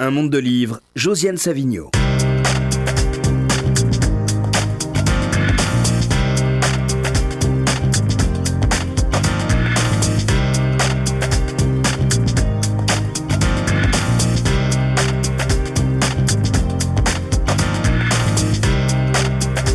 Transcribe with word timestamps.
Un 0.00 0.12
monde 0.12 0.30
de 0.30 0.38
livres, 0.38 0.78
Josiane 0.94 1.36
Savigno. 1.38 1.90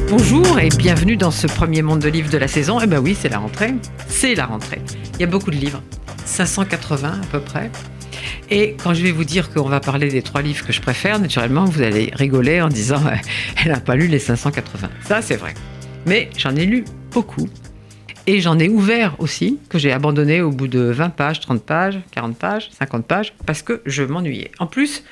Bonjour 0.09 0.57
et 0.57 0.69
bienvenue 0.69 1.17
dans 1.17 1.31
ce 1.31 1.47
premier 1.47 1.81
monde 1.81 1.99
de 1.99 2.07
livres 2.07 2.29
de 2.29 2.37
la 2.37 2.47
saison. 2.47 2.79
Eh 2.81 2.87
ben 2.87 2.99
oui, 2.99 3.17
c'est 3.19 3.27
la 3.27 3.39
rentrée. 3.39 3.73
C'est 4.07 4.35
la 4.35 4.45
rentrée. 4.45 4.81
Il 5.15 5.19
y 5.19 5.23
a 5.25 5.27
beaucoup 5.27 5.51
de 5.51 5.57
livres, 5.57 5.83
580 6.23 7.09
à 7.09 7.25
peu 7.29 7.41
près. 7.41 7.69
Et 8.55 8.75
quand 8.83 8.93
je 8.93 9.01
vais 9.01 9.11
vous 9.11 9.23
dire 9.23 9.51
qu'on 9.51 9.67
va 9.67 9.79
parler 9.79 10.09
des 10.09 10.21
trois 10.21 10.43
livres 10.43 10.63
que 10.63 10.71
je 10.71 10.79
préfère, 10.79 11.17
naturellement, 11.17 11.65
vous 11.65 11.81
allez 11.81 12.11
rigoler 12.13 12.61
en 12.61 12.67
disant 12.67 13.01
elle 13.65 13.71
n'a 13.71 13.79
pas 13.79 13.95
lu 13.95 14.05
les 14.05 14.19
580. 14.19 14.89
Ça, 15.01 15.23
c'est 15.23 15.37
vrai. 15.37 15.55
Mais 16.05 16.29
j'en 16.37 16.55
ai 16.55 16.67
lu 16.67 16.85
beaucoup. 17.11 17.49
Et 18.27 18.41
j'en 18.41 18.59
ai 18.59 18.69
ouvert 18.69 19.15
aussi, 19.17 19.57
que 19.69 19.79
j'ai 19.79 19.91
abandonné 19.91 20.41
au 20.41 20.51
bout 20.51 20.67
de 20.67 20.81
20 20.81 21.09
pages, 21.09 21.39
30 21.39 21.63
pages, 21.63 21.99
40 22.11 22.37
pages, 22.37 22.69
50 22.77 23.07
pages, 23.07 23.33
parce 23.47 23.63
que 23.63 23.81
je 23.87 24.03
m'ennuyais. 24.03 24.51
En 24.59 24.67
plus, 24.67 25.03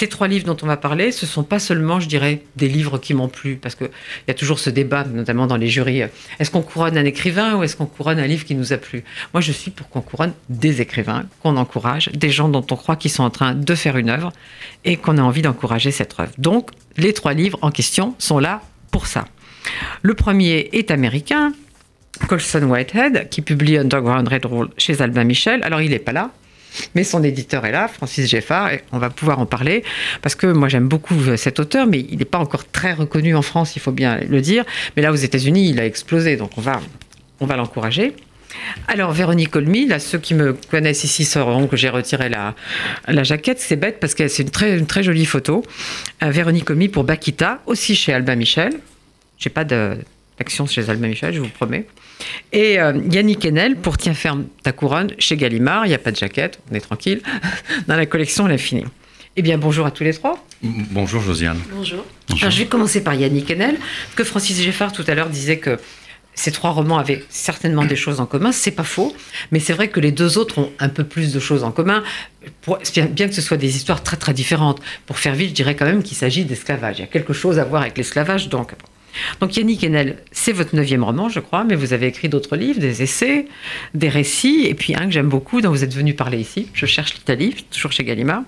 ces 0.00 0.08
trois 0.08 0.28
livres 0.28 0.46
dont 0.46 0.56
on 0.62 0.66
va 0.66 0.78
parler, 0.78 1.12
ce 1.12 1.26
sont 1.26 1.42
pas 1.42 1.58
seulement, 1.58 2.00
je 2.00 2.08
dirais, 2.08 2.40
des 2.56 2.68
livres 2.68 2.96
qui 2.96 3.12
m'ont 3.12 3.28
plu, 3.28 3.56
parce 3.56 3.74
qu'il 3.74 3.90
y 4.28 4.30
a 4.30 4.34
toujours 4.34 4.58
ce 4.58 4.70
débat, 4.70 5.04
notamment 5.04 5.46
dans 5.46 5.58
les 5.58 5.68
jurys, 5.68 6.04
est-ce 6.38 6.50
qu'on 6.50 6.62
couronne 6.62 6.96
un 6.96 7.04
écrivain 7.04 7.56
ou 7.56 7.64
est-ce 7.64 7.76
qu'on 7.76 7.84
couronne 7.84 8.18
un 8.18 8.26
livre 8.26 8.46
qui 8.46 8.54
nous 8.54 8.72
a 8.72 8.78
plu? 8.78 9.04
Moi, 9.34 9.42
je 9.42 9.52
suis 9.52 9.70
pour 9.70 9.90
qu'on 9.90 10.00
couronne 10.00 10.32
des 10.48 10.80
écrivains, 10.80 11.24
qu'on 11.42 11.58
encourage, 11.58 12.08
des 12.14 12.30
gens 12.30 12.48
dont 12.48 12.64
on 12.70 12.76
croit 12.76 12.96
qu'ils 12.96 13.10
sont 13.10 13.24
en 13.24 13.28
train 13.28 13.54
de 13.54 13.74
faire 13.74 13.98
une 13.98 14.08
œuvre 14.08 14.32
et 14.86 14.96
qu'on 14.96 15.18
a 15.18 15.22
envie 15.22 15.42
d'encourager 15.42 15.90
cette 15.90 16.18
œuvre. 16.18 16.32
Donc, 16.38 16.70
les 16.96 17.12
trois 17.12 17.34
livres 17.34 17.58
en 17.60 17.70
question 17.70 18.14
sont 18.18 18.38
là 18.38 18.62
pour 18.90 19.06
ça. 19.06 19.26
Le 20.00 20.14
premier 20.14 20.70
est 20.72 20.90
américain, 20.90 21.52
Colson 22.26 22.62
Whitehead, 22.62 23.28
qui 23.28 23.42
publie 23.42 23.76
Underground 23.76 24.26
Red 24.28 24.46
Roll 24.46 24.70
chez 24.78 25.02
Albin 25.02 25.24
Michel. 25.24 25.62
Alors, 25.62 25.82
il 25.82 25.90
n'est 25.90 25.98
pas 25.98 26.12
là, 26.12 26.30
mais 26.94 27.04
son 27.04 27.22
éditeur 27.22 27.64
est 27.66 27.72
là, 27.72 27.88
Francis 27.88 28.28
Geffard, 28.28 28.72
et 28.72 28.82
on 28.92 28.98
va 28.98 29.10
pouvoir 29.10 29.38
en 29.38 29.46
parler, 29.46 29.84
parce 30.22 30.34
que 30.34 30.46
moi 30.46 30.68
j'aime 30.68 30.88
beaucoup 30.88 31.14
cet 31.36 31.60
auteur, 31.60 31.86
mais 31.86 32.00
il 32.10 32.18
n'est 32.18 32.24
pas 32.24 32.38
encore 32.38 32.66
très 32.70 32.92
reconnu 32.92 33.34
en 33.34 33.42
France, 33.42 33.76
il 33.76 33.80
faut 33.80 33.92
bien 33.92 34.18
le 34.18 34.40
dire. 34.40 34.64
Mais 34.96 35.02
là, 35.02 35.12
aux 35.12 35.16
États-Unis, 35.16 35.70
il 35.70 35.80
a 35.80 35.86
explosé, 35.86 36.36
donc 36.36 36.52
on 36.56 36.60
va, 36.60 36.80
on 37.40 37.46
va 37.46 37.56
l'encourager. 37.56 38.14
Alors, 38.88 39.12
Véronique 39.12 39.54
Olmy, 39.54 39.86
là, 39.86 39.98
ceux 39.98 40.18
qui 40.18 40.34
me 40.34 40.52
connaissent 40.52 41.04
ici 41.04 41.24
sauront 41.24 41.66
que 41.66 41.76
j'ai 41.76 41.88
retiré 41.88 42.28
la, 42.28 42.54
la 43.06 43.22
jaquette. 43.22 43.60
C'est 43.60 43.76
bête 43.76 44.00
parce 44.00 44.14
que 44.14 44.28
c'est 44.28 44.42
une 44.42 44.50
très, 44.50 44.80
très 44.80 45.02
jolie 45.02 45.26
photo. 45.26 45.64
Euh, 46.22 46.30
Véronique 46.30 46.68
Olmy 46.70 46.88
pour 46.88 47.04
Bakita, 47.04 47.60
aussi 47.66 47.94
chez 47.94 48.12
Albin 48.12 48.36
Michel. 48.36 48.72
J'ai 49.38 49.50
pas 49.50 49.64
d'action 50.40 50.66
chez 50.66 50.88
Albin 50.88 51.08
Michel, 51.08 51.34
je 51.34 51.40
vous 51.40 51.48
promets. 51.48 51.86
Et 52.52 52.80
euh, 52.80 52.98
Yannick 53.10 53.44
Enel 53.44 53.76
pour 53.76 53.98
Tiens 53.98 54.14
ferme 54.14 54.46
ta 54.62 54.72
couronne 54.72 55.12
chez 55.18 55.36
Gallimard. 55.36 55.84
Il 55.84 55.90
n'y 55.90 55.94
a 55.94 55.98
pas 55.98 56.12
de 56.12 56.16
jaquette, 56.16 56.60
on 56.70 56.74
est 56.74 56.80
tranquille. 56.80 57.20
Dans 57.86 57.96
la 57.96 58.06
collection, 58.06 58.46
elle 58.46 58.54
est 58.54 58.58
finie. 58.58 58.86
Eh 59.36 59.42
bien, 59.42 59.58
bonjour 59.58 59.84
à 59.84 59.90
tous 59.90 60.02
les 60.02 60.14
trois. 60.14 60.42
Bonjour 60.62 61.20
Josiane. 61.20 61.58
Bonjour. 61.70 62.04
Alors, 62.40 62.50
je 62.50 62.58
vais 62.58 62.66
commencer 62.66 63.04
par 63.04 63.14
Yannick 63.14 63.50
Enel, 63.50 63.76
que 64.16 64.24
Francis 64.24 64.60
Geffard 64.62 64.92
tout 64.92 65.04
à 65.06 65.14
l'heure 65.14 65.28
disait 65.28 65.58
que 65.58 65.78
ces 66.34 66.52
trois 66.52 66.70
romans 66.70 66.96
avaient 66.96 67.22
certainement 67.28 67.84
des 67.84 67.96
choses 67.96 68.18
en 68.18 68.24
commun, 68.24 68.50
c'est 68.50 68.70
pas 68.70 68.84
faux, 68.84 69.14
mais 69.50 69.60
c'est 69.60 69.74
vrai 69.74 69.88
que 69.88 70.00
les 70.00 70.10
deux 70.10 70.38
autres 70.38 70.58
ont 70.58 70.70
un 70.78 70.88
peu 70.88 71.04
plus 71.04 71.34
de 71.34 71.40
choses 71.40 71.64
en 71.64 71.70
commun, 71.70 72.02
pour, 72.62 72.78
bien 73.10 73.28
que 73.28 73.34
ce 73.34 73.42
soit 73.42 73.58
des 73.58 73.76
histoires 73.76 74.02
très 74.02 74.16
très 74.16 74.32
différentes. 74.32 74.80
Pour 75.04 75.18
faire 75.18 75.34
vite, 75.34 75.50
je 75.50 75.54
dirais 75.54 75.76
quand 75.76 75.84
même 75.84 76.02
qu'il 76.02 76.16
s'agit 76.16 76.46
d'esclavage. 76.46 76.98
Il 76.98 77.00
y 77.02 77.04
a 77.04 77.08
quelque 77.08 77.34
chose 77.34 77.58
à 77.58 77.64
voir 77.64 77.82
avec 77.82 77.98
l'esclavage, 77.98 78.48
donc 78.48 78.72
donc 79.40 79.56
Yannick 79.56 79.84
Enel, 79.84 80.18
c'est 80.32 80.52
votre 80.52 80.74
neuvième 80.74 81.04
roman, 81.04 81.28
je 81.28 81.40
crois, 81.40 81.64
mais 81.64 81.74
vous 81.74 81.92
avez 81.92 82.06
écrit 82.06 82.28
d'autres 82.28 82.56
livres, 82.56 82.80
des 82.80 83.02
essais, 83.02 83.46
des 83.94 84.08
récits, 84.08 84.66
et 84.66 84.74
puis 84.74 84.94
un 84.94 85.06
que 85.06 85.10
j'aime 85.10 85.28
beaucoup, 85.28 85.60
dont 85.60 85.70
vous 85.70 85.84
êtes 85.84 85.94
venu 85.94 86.14
parler 86.14 86.38
ici, 86.38 86.68
Je 86.72 86.86
cherche 86.86 87.14
l'Italie, 87.14 87.54
toujours 87.70 87.92
chez 87.92 88.04
Gallimard. 88.04 88.42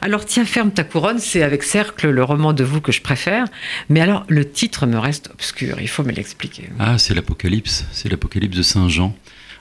Alors 0.00 0.24
Tiens 0.24 0.44
ferme 0.44 0.70
ta 0.70 0.84
couronne, 0.84 1.18
c'est 1.18 1.42
avec 1.42 1.62
Cercle 1.62 2.10
le 2.10 2.24
roman 2.24 2.52
de 2.52 2.64
vous 2.64 2.80
que 2.80 2.92
je 2.92 3.00
préfère, 3.00 3.46
mais 3.88 4.00
alors 4.00 4.24
le 4.28 4.48
titre 4.48 4.86
me 4.86 4.98
reste 4.98 5.30
obscur, 5.32 5.76
il 5.80 5.88
faut 5.88 6.02
me 6.02 6.12
l'expliquer. 6.12 6.68
Ah, 6.78 6.98
c'est 6.98 7.14
l'Apocalypse, 7.14 7.84
c'est 7.92 8.08
l'Apocalypse 8.08 8.56
de 8.56 8.62
Saint 8.62 8.88
Jean. 8.88 9.14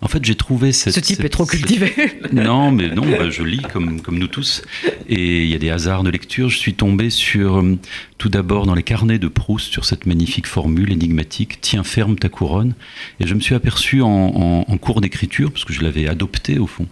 En 0.04 0.08
fait, 0.08 0.26
j'ai 0.26 0.34
trouvé 0.34 0.72
cette. 0.72 0.94
Ce 0.94 1.00
type 1.00 1.24
est 1.24 1.30
trop 1.30 1.46
cultivé. 1.46 1.94
non, 2.34 2.72
mais 2.72 2.90
non, 2.90 3.04
bah, 3.04 3.30
je 3.30 3.44
lis 3.44 3.62
comme, 3.72 4.02
comme 4.02 4.18
nous 4.18 4.28
tous. 4.28 4.64
Et 5.08 5.44
il 5.44 5.50
y 5.50 5.54
a 5.54 5.60
des 5.60 5.70
hasards 5.70 6.02
de 6.02 6.10
lecture. 6.10 6.50
Je 6.50 6.58
suis 6.58 6.74
tombé 6.74 7.12
sur, 7.12 7.60
euh, 7.60 7.78
tout 8.18 8.30
d'abord, 8.30 8.66
dans 8.66 8.74
les 8.74 8.82
carnets 8.82 9.20
de 9.20 9.28
Proust, 9.28 9.72
sur 9.72 9.86
cette 9.86 10.08
magnifique 10.08 10.48
formule 10.48 10.92
énigmatique 10.92 11.60
Tiens 11.62 11.84
ferme 11.84 12.16
ta 12.16 12.30
couronne. 12.30 12.74
Et 13.20 13.28
je 13.28 13.36
me 13.36 13.40
suis 13.40 13.54
aperçu 13.54 14.02
en, 14.02 14.64
cours 14.82 15.02
d'écriture, 15.02 15.52
parce 15.52 15.66
que 15.66 15.74
je 15.74 15.82
l'avais 15.82 16.08
adopté 16.08 16.58
au 16.58 16.66
fond, 16.66 16.88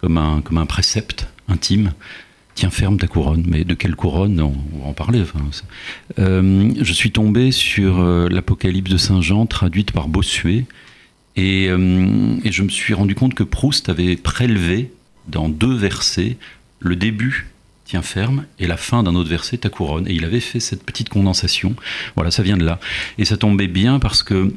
comme 0.00 0.16
un, 0.16 0.40
comme 0.40 0.56
un 0.56 0.66
précepte 0.66 1.28
intime. 1.48 1.92
Tiens 2.54 2.70
ferme 2.70 2.96
ta 2.96 3.08
couronne. 3.08 3.44
Mais 3.46 3.64
de 3.64 3.74
quelle 3.74 3.94
couronne? 3.94 4.40
On, 4.40 4.80
va 4.80 4.88
en 4.88 4.94
parler. 4.94 5.20
Enfin, 5.20 5.40
euh, 6.18 6.70
je 6.80 6.92
suis 6.94 7.10
tombé 7.10 7.52
sur 7.52 8.00
euh, 8.00 8.26
l'Apocalypse 8.30 8.90
de 8.90 8.96
Saint 8.96 9.20
Jean, 9.20 9.44
traduite 9.44 9.92
par 9.92 10.08
Bossuet 10.08 10.64
euh, 11.38 12.36
et, 12.44 12.52
je 12.52 12.62
me 12.62 12.68
suis 12.68 12.94
rendu 12.94 13.14
compte 13.14 13.34
que 13.34 13.42
Proust 13.42 13.88
avait 13.88 14.16
prélevé 14.16 14.92
dans 15.26 15.48
deux 15.48 15.74
versets 15.74 16.36
le 16.80 16.96
début 16.96 17.48
tiens 17.84 18.02
ferme, 18.02 18.46
et 18.58 18.66
la 18.66 18.76
fin 18.76 19.02
d'un 19.02 19.14
autre 19.14 19.28
verset, 19.28 19.58
ta 19.58 19.68
couronne. 19.68 20.08
Et 20.08 20.14
il 20.14 20.24
avait 20.24 20.40
fait 20.40 20.60
cette 20.60 20.82
petite 20.82 21.08
condensation. 21.08 21.76
Voilà, 22.16 22.30
ça 22.30 22.42
vient 22.42 22.56
de 22.56 22.64
là. 22.64 22.80
Et 23.18 23.24
ça 23.24 23.36
tombait 23.36 23.68
bien 23.68 23.98
parce 23.98 24.22
que 24.22 24.54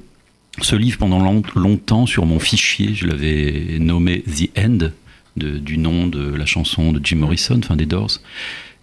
ce 0.62 0.76
livre, 0.76 0.98
pendant 0.98 1.20
longtemps, 1.56 2.06
sur 2.06 2.26
mon 2.26 2.40
fichier, 2.40 2.94
je 2.94 3.06
l'avais 3.06 3.78
nommé 3.80 4.22
The 4.22 4.58
End, 4.58 4.92
du 5.38 5.78
nom 5.78 6.08
de 6.08 6.34
la 6.34 6.46
chanson 6.46 6.92
de 6.92 7.00
Jim 7.04 7.18
Morrison, 7.18 7.60
fin 7.62 7.76
des 7.76 7.86
Doors. 7.86 8.20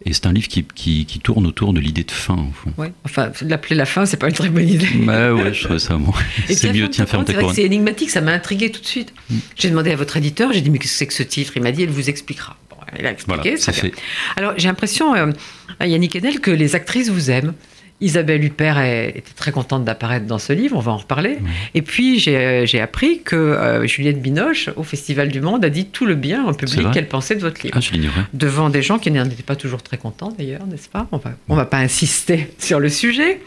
Et 0.07 0.13
c'est 0.13 0.27
un 0.27 0.33
livre 0.33 0.49
qui, 0.49 0.65
qui, 0.65 1.21
tourne 1.21 1.47
autour 1.47 1.73
de 1.73 1.81
l'idée 1.81 2.05
de 2.05 2.11
fin, 2.11 2.35
au 2.35 2.53
fond. 2.53 2.73
Ouais. 2.77 2.93
Enfin, 3.05 3.33
l'appeler 3.41 3.75
la 3.75 3.87
fin, 3.87 4.05
c'est 4.05 4.19
pas 4.19 4.29
une 4.29 4.35
très 4.35 4.51
bonne 4.51 4.69
idée. 4.69 4.89
Bah 4.97 5.33
ouais, 5.33 5.55
je 5.55 5.65
trouve 5.65 5.79
ça 5.79 5.97
bon. 5.97 6.13
C'est 6.49 6.73
mieux, 6.73 6.91
tiens, 6.91 7.07
ferme 7.07 7.25
ta 7.25 7.33
couronne. 7.33 7.55
C'est 7.55 7.63
énigmatique, 7.63 8.11
ça 8.11 8.21
m'a 8.21 8.33
intrigué 8.33 8.71
tout 8.71 8.83
de 8.83 8.87
suite. 8.87 9.15
Mm. 9.31 9.37
J'ai 9.57 9.71
demandé 9.71 9.93
à 9.93 9.97
votre 9.97 10.17
éditeur, 10.19 10.53
j'ai 10.53 10.61
dit, 10.61 10.69
mais 10.69 10.79
qu'est-ce 10.79 10.93
que 10.93 10.99
c'est 10.99 11.07
que 11.07 11.15
ce 11.15 11.23
titre? 11.23 11.53
Il 11.57 11.63
m'a 11.63 11.73
dit, 11.73 11.85
elle 11.85 11.91
vous 11.91 12.11
expliquera. 12.11 12.59
Bon, 12.69 12.77
elle 12.93 13.07
a 13.07 13.13
expliqué, 13.13 13.57
ça 13.57 13.73
fait. 13.73 13.93
Alors, 14.37 14.53
j'ai 14.59 14.69
l'impression, 14.69 15.15
euh, 15.15 15.33
Yannick 15.81 16.17
Enel, 16.17 16.41
que 16.41 16.51
les 16.51 16.75
actrices 16.75 17.09
vous 17.09 17.31
aiment. 17.31 17.55
Isabelle 18.00 18.44
Huppert 18.44 18.81
était 18.81 19.22
très 19.37 19.53
contente 19.53 19.84
d'apparaître 19.84 20.27
dans 20.27 20.38
ce 20.38 20.53
livre, 20.53 20.77
on 20.77 20.81
va 20.81 20.93
en 20.93 20.97
reparler. 20.97 21.38
Et 21.75 21.82
puis 21.82 22.19
j'ai 22.19 22.81
appris 22.81 23.22
que 23.22 23.37
euh, 23.37 23.87
Juliette 23.87 24.21
Binoche, 24.21 24.69
au 24.77 24.82
Festival 24.82 25.28
du 25.28 25.41
Monde, 25.41 25.65
a 25.65 25.71
dit 25.71 25.87
tout 25.87 26.05
le 26.05 26.15
bien 26.15 26.44
en 26.44 26.53
public 26.53 26.91
qu'elle 26.93 27.09
pensait 27.09 27.37
de 27.37 27.41
votre 27.41 27.62
livre. 27.62 27.78
Ah, 27.78 28.21
Devant 28.32 28.69
des 28.69 28.82
gens 28.82 28.99
qui 28.99 29.10
n'étaient 29.10 29.43
pas 29.43 29.56
toujours 29.56 29.82
très 29.82 29.97
contents 29.97 30.32
d'ailleurs, 30.37 30.66
n'est-ce 30.66 30.88
pas? 30.88 31.06
On 31.12 31.19
va, 31.19 31.32
on 31.49 31.55
va 31.55 31.66
pas 31.66 31.78
insister 31.78 32.53
sur 32.59 32.81
le 32.81 32.88
sujet, 32.88 33.41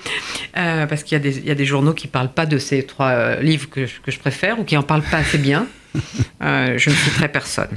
euh, 0.57 0.85
parce 0.85 1.03
qu'il 1.03 1.17
y, 1.23 1.47
y, 1.47 1.51
a 1.51 1.55
des 1.55 1.65
journaux 1.65 1.93
qui 1.93 2.07
ne 2.07 2.11
parlent 2.11 2.33
pas 2.33 2.45
de 2.45 2.57
ces 2.57 2.83
trois 2.83 3.11
euh, 3.11 3.41
livres 3.41 3.69
que 3.69 3.85
je, 3.85 3.99
que 4.01 4.11
je, 4.11 4.19
préfère 4.19 4.59
ou 4.59 4.63
qui 4.63 4.75
n'en 4.75 4.83
parlent 4.83 5.03
pas 5.03 5.17
assez 5.17 5.37
bien. 5.37 5.67
je 6.41 6.89
ne 6.89 6.95
citerai 6.95 7.29
personne. 7.29 7.69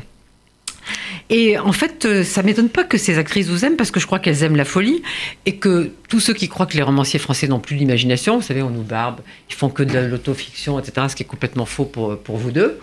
Et 1.31 1.57
en 1.59 1.73
fait, 1.73 2.05
euh, 2.05 2.25
ça 2.25 2.43
m'étonne 2.43 2.69
pas 2.69 2.83
que 2.83 2.99
ces 2.99 3.17
actrices 3.17 3.47
vous 3.47 3.65
aiment 3.65 3.77
parce 3.77 3.93
que 3.93 4.01
je 4.01 4.07
crois 4.07 4.19
qu'elles 4.19 4.43
aiment 4.43 4.57
la 4.57 4.65
folie 4.65 5.03
et 5.47 5.57
que 5.57 5.93
tous 6.09 6.19
ceux 6.19 6.35
qui 6.35 6.49
croient 6.49 6.67
que 6.67 6.77
les 6.77 6.83
romanciers 6.83 7.21
français 7.21 7.47
n'ont 7.47 7.61
plus 7.61 7.77
d'imagination, 7.77 8.37
vous 8.37 8.43
savez, 8.43 8.63
on 8.63 8.71
nous 8.71 8.83
barbe, 8.83 9.21
ils 9.49 9.55
font 9.55 9.69
que 9.69 9.85
de 9.85 9.99
l'autofiction, 9.99 10.79
etc., 10.81 11.07
ce 11.09 11.15
qui 11.15 11.23
est 11.23 11.27
complètement 11.27 11.67
faux 11.67 11.85
pour, 11.85 12.19
pour 12.19 12.37
vous 12.37 12.51
deux. 12.51 12.81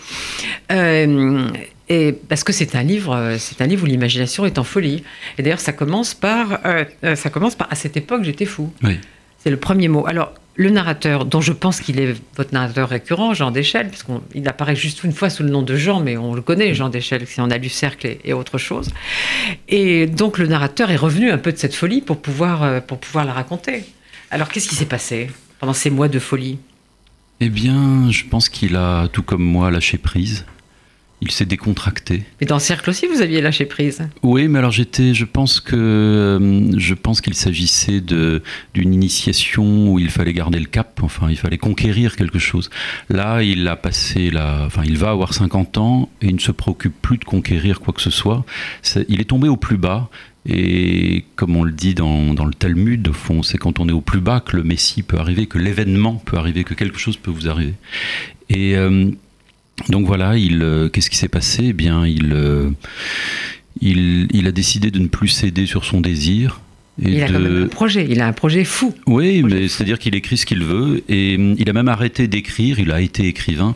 Euh, 0.72 1.48
et 1.90 2.14
parce 2.14 2.46
que 2.46 2.54
c'est 2.54 2.76
un 2.76 2.84
livre, 2.84 3.16
euh, 3.16 3.36
c'est 3.38 3.62
un 3.62 3.68
livre 3.68 3.84
où 3.84 3.88
l'imagination 3.88 4.46
est 4.46 4.58
en 4.58 4.64
folie. 4.64 5.04
Et 5.38 5.44
d'ailleurs, 5.44 5.60
ça 5.60 5.74
commence 5.74 6.14
par, 6.14 6.60
ça 7.16 7.30
commence 7.30 7.56
par 7.56 7.68
à 7.70 7.76
cette 7.76 7.98
époque, 7.98 8.24
j'étais 8.24 8.46
fou. 8.46 8.72
Oui. 8.82 8.98
C'est 9.40 9.50
le 9.50 9.58
premier 9.58 9.88
mot. 9.88 10.08
Alors, 10.08 10.34
le 10.58 10.72
narrateur, 10.72 11.26
dont 11.26 11.40
je 11.40 11.54
pense 11.54 11.80
qu'il 11.80 12.00
est 12.00 12.16
votre 12.36 12.52
narrateur 12.52 12.90
récurrent, 12.90 13.36
Jean 13.36 13.52
Deschelles, 13.52 13.90
parce 13.90 14.04
qu'il 14.04 14.48
apparaît 14.48 14.76
juste 14.76 15.04
une 15.04 15.12
fois 15.12 15.30
sous 15.30 15.44
le 15.44 15.50
nom 15.50 15.62
de 15.62 15.76
Jean, 15.76 16.00
mais 16.00 16.18
on 16.18 16.34
le 16.34 16.42
connaît, 16.42 16.74
Jean 16.74 16.90
Deschelles, 16.90 17.28
si 17.28 17.40
on 17.40 17.52
a 17.52 17.58
lu 17.60 17.70
Cercle 17.70 18.18
et, 18.24 18.34
autre 18.34 18.58
chose. 18.58 18.90
Et 19.70 20.08
donc 20.08 20.40
le 20.40 20.48
narrateur 20.48 20.90
est 20.90 20.96
revenu 20.98 21.30
un 21.30 21.38
peu 21.38 21.52
de 21.52 21.58
cette 21.58 21.76
folie 21.76 22.02
pour 22.02 22.20
pouvoir, 22.20 22.64
euh, 22.64 22.80
pour 22.82 22.98
pouvoir 22.98 23.24
la 23.24 23.34
raconter. 23.34 23.86
Alors 24.32 24.50
qu'est-ce 24.50 24.68
qui 24.68 24.76
s'est 24.76 24.86
passé 24.86 25.30
pendant 25.60 25.74
ces 25.74 25.92
mois 25.92 26.08
de 26.08 26.18
folie? 26.18 26.58
Eh 27.40 27.50
bien, 27.50 28.10
je 28.10 28.24
pense 28.26 28.50
qu'il 28.50 28.76
a, 28.76 29.08
tout 29.10 29.22
comme 29.22 29.44
moi, 29.44 29.70
lâché 29.70 30.00
prise 30.00 30.44
il 31.22 31.32
s'est 31.32 31.46
décontracté. 31.46 32.24
Mais 32.40 32.46
dans 32.46 32.58
le 32.58 32.62
cercle 32.62 32.92
aussi, 32.92 33.08
vous 33.08 33.22
aviez 33.22 33.42
lâché 33.42 33.66
prise. 33.66 34.08
Oui, 34.22 34.48
mais 34.48 34.60
alors 34.60 34.72
j'étais, 34.72 35.16
je 35.16 35.26
pense 35.26 35.60
que, 35.60 35.76
euh, 35.76 36.78
je 36.78 36.94
pense 36.94 37.22
qu'il 37.22 37.34
s'agissait 37.34 38.02
de 38.02 38.44
d'une 38.76 38.94
initiation 38.94 39.92
où 39.92 40.00
il 40.00 40.12
fallait 40.12 40.34
garder 40.34 40.60
le 40.60 40.66
cap. 40.66 41.00
Enfin, 41.02 41.30
il 41.30 41.38
fallait 41.38 41.58
conquérir 41.58 42.16
quelque 42.16 42.38
chose. 42.38 42.70
Là, 43.10 43.42
il 43.42 43.68
a 43.68 43.76
passé 43.76 44.30
la, 44.30 44.64
enfin, 44.66 44.84
il 44.86 44.98
va 44.98 45.10
avoir 45.10 45.34
50 45.34 45.78
ans 45.80 46.10
et 46.22 46.28
il 46.28 46.36
ne 46.36 46.40
se 46.40 46.52
préoccupe 46.52 46.94
plus 47.02 47.18
de 47.18 47.26
conquérir 47.26 47.80
quoi 47.80 47.94
que 47.94 48.02
ce 48.02 48.12
soit. 48.12 48.46
il 49.10 49.20
est 49.20 49.30
tombé 49.30 49.50
au 49.50 49.58
plus 49.58 49.78
bas 49.78 50.10
Et 50.46 51.26
comme 51.36 51.56
on 51.56 51.64
le 51.64 51.72
dit 51.72 51.96
dans, 51.96 52.36
dans 52.36 52.46
le 52.46 52.54
Talmud, 52.54 53.08
au 53.08 53.14
fond, 53.14 53.42
c'est 53.42 53.58
quand 53.58 53.80
on 53.80 53.90
est 53.90 53.94
au 53.94 54.02
plus 54.02 54.22
bas 54.22 54.40
que 54.40 54.56
le 54.56 54.64
Messie 54.64 55.02
peut 55.02 55.18
arriver, 55.18 55.48
que 55.48 55.58
l'événement 55.58 56.22
peut 56.26 56.38
arriver, 56.38 56.64
que 56.64 56.76
quelque 56.76 57.00
chose 57.00 57.18
peut 57.18 57.32
vous 57.32 57.50
arriver. 57.50 57.74
Et 58.50 58.78
euh, 58.78 59.12
donc 59.90 60.06
voilà, 60.06 60.38
il, 60.38 60.62
euh, 60.64 60.90
qu'est-ce 60.90 61.10
qui 61.10 61.18
s'est 61.18 61.28
passé? 61.28 61.66
Eh 61.68 61.74
bien, 61.74 62.04
euh, 62.06 62.70
il 63.82 64.48
a 64.48 64.52
décidé 64.52 64.92
de 64.92 65.00
ne 65.00 65.08
plus 65.08 65.30
céder 65.30 65.66
sur 65.66 65.86
son 65.86 66.02
désir. 66.02 66.62
Il 67.00 67.22
a 67.22 67.28
quand 67.28 67.40
même 67.40 67.64
un 67.64 67.68
projet, 67.68 68.08
il 68.10 68.22
a 68.22 68.28
un 68.28 68.34
projet 68.34 68.64
fou. 68.64 68.94
oui, 69.06 69.42
Projet 69.42 69.56
mais 69.56 69.68
c'est-à-dire 69.68 70.00
qu'il 70.00 70.16
écrit 70.16 70.38
ce 70.38 70.46
qu'il 70.46 70.64
veut 70.64 71.04
et 71.10 71.36
hum, 71.36 71.56
il 71.58 71.70
a 71.70 71.74
même 71.74 71.88
arrêté 71.88 72.28
d'écrire. 72.28 72.80
Il 72.80 72.92
a 72.92 73.02
été 73.02 73.28
écrivain 73.28 73.76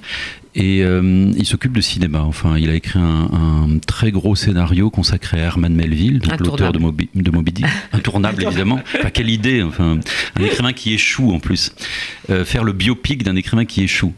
et 0.54 0.84
euh, 0.84 1.32
il 1.38 1.46
s'occupe 1.46 1.74
de 1.74 1.82
cinéma. 1.82 2.22
Enfin, 2.22 2.58
il 2.58 2.70
a 2.70 2.74
écrit 2.74 3.00
un, 3.00 3.30
un 3.32 3.80
très 3.80 4.12
gros 4.12 4.36
scénario 4.36 4.90
consacré 4.90 5.42
à 5.42 5.46
Herman 5.46 5.74
Melville, 5.74 6.20
donc 6.20 6.40
l'auteur 6.40 6.74
de 6.74 6.80
Moby, 6.80 7.10
de 7.16 7.32
Moby 7.32 7.52
Dick. 7.52 7.66
Intournable, 7.94 8.44
évidemment. 8.44 8.80
Enfin, 8.98 9.10
quelle 9.12 9.30
idée 9.30 9.62
Enfin, 9.64 10.00
un 10.36 10.44
écrivain 10.44 10.74
qui 10.74 10.94
échoue 10.94 11.32
en 11.32 11.40
plus. 11.40 11.74
Euh, 12.30 12.44
faire 12.44 12.64
le 12.64 12.74
biopic 12.74 13.24
d'un 13.24 13.36
écrivain 13.36 13.66
qui 13.66 13.84
échoue. 13.84 14.14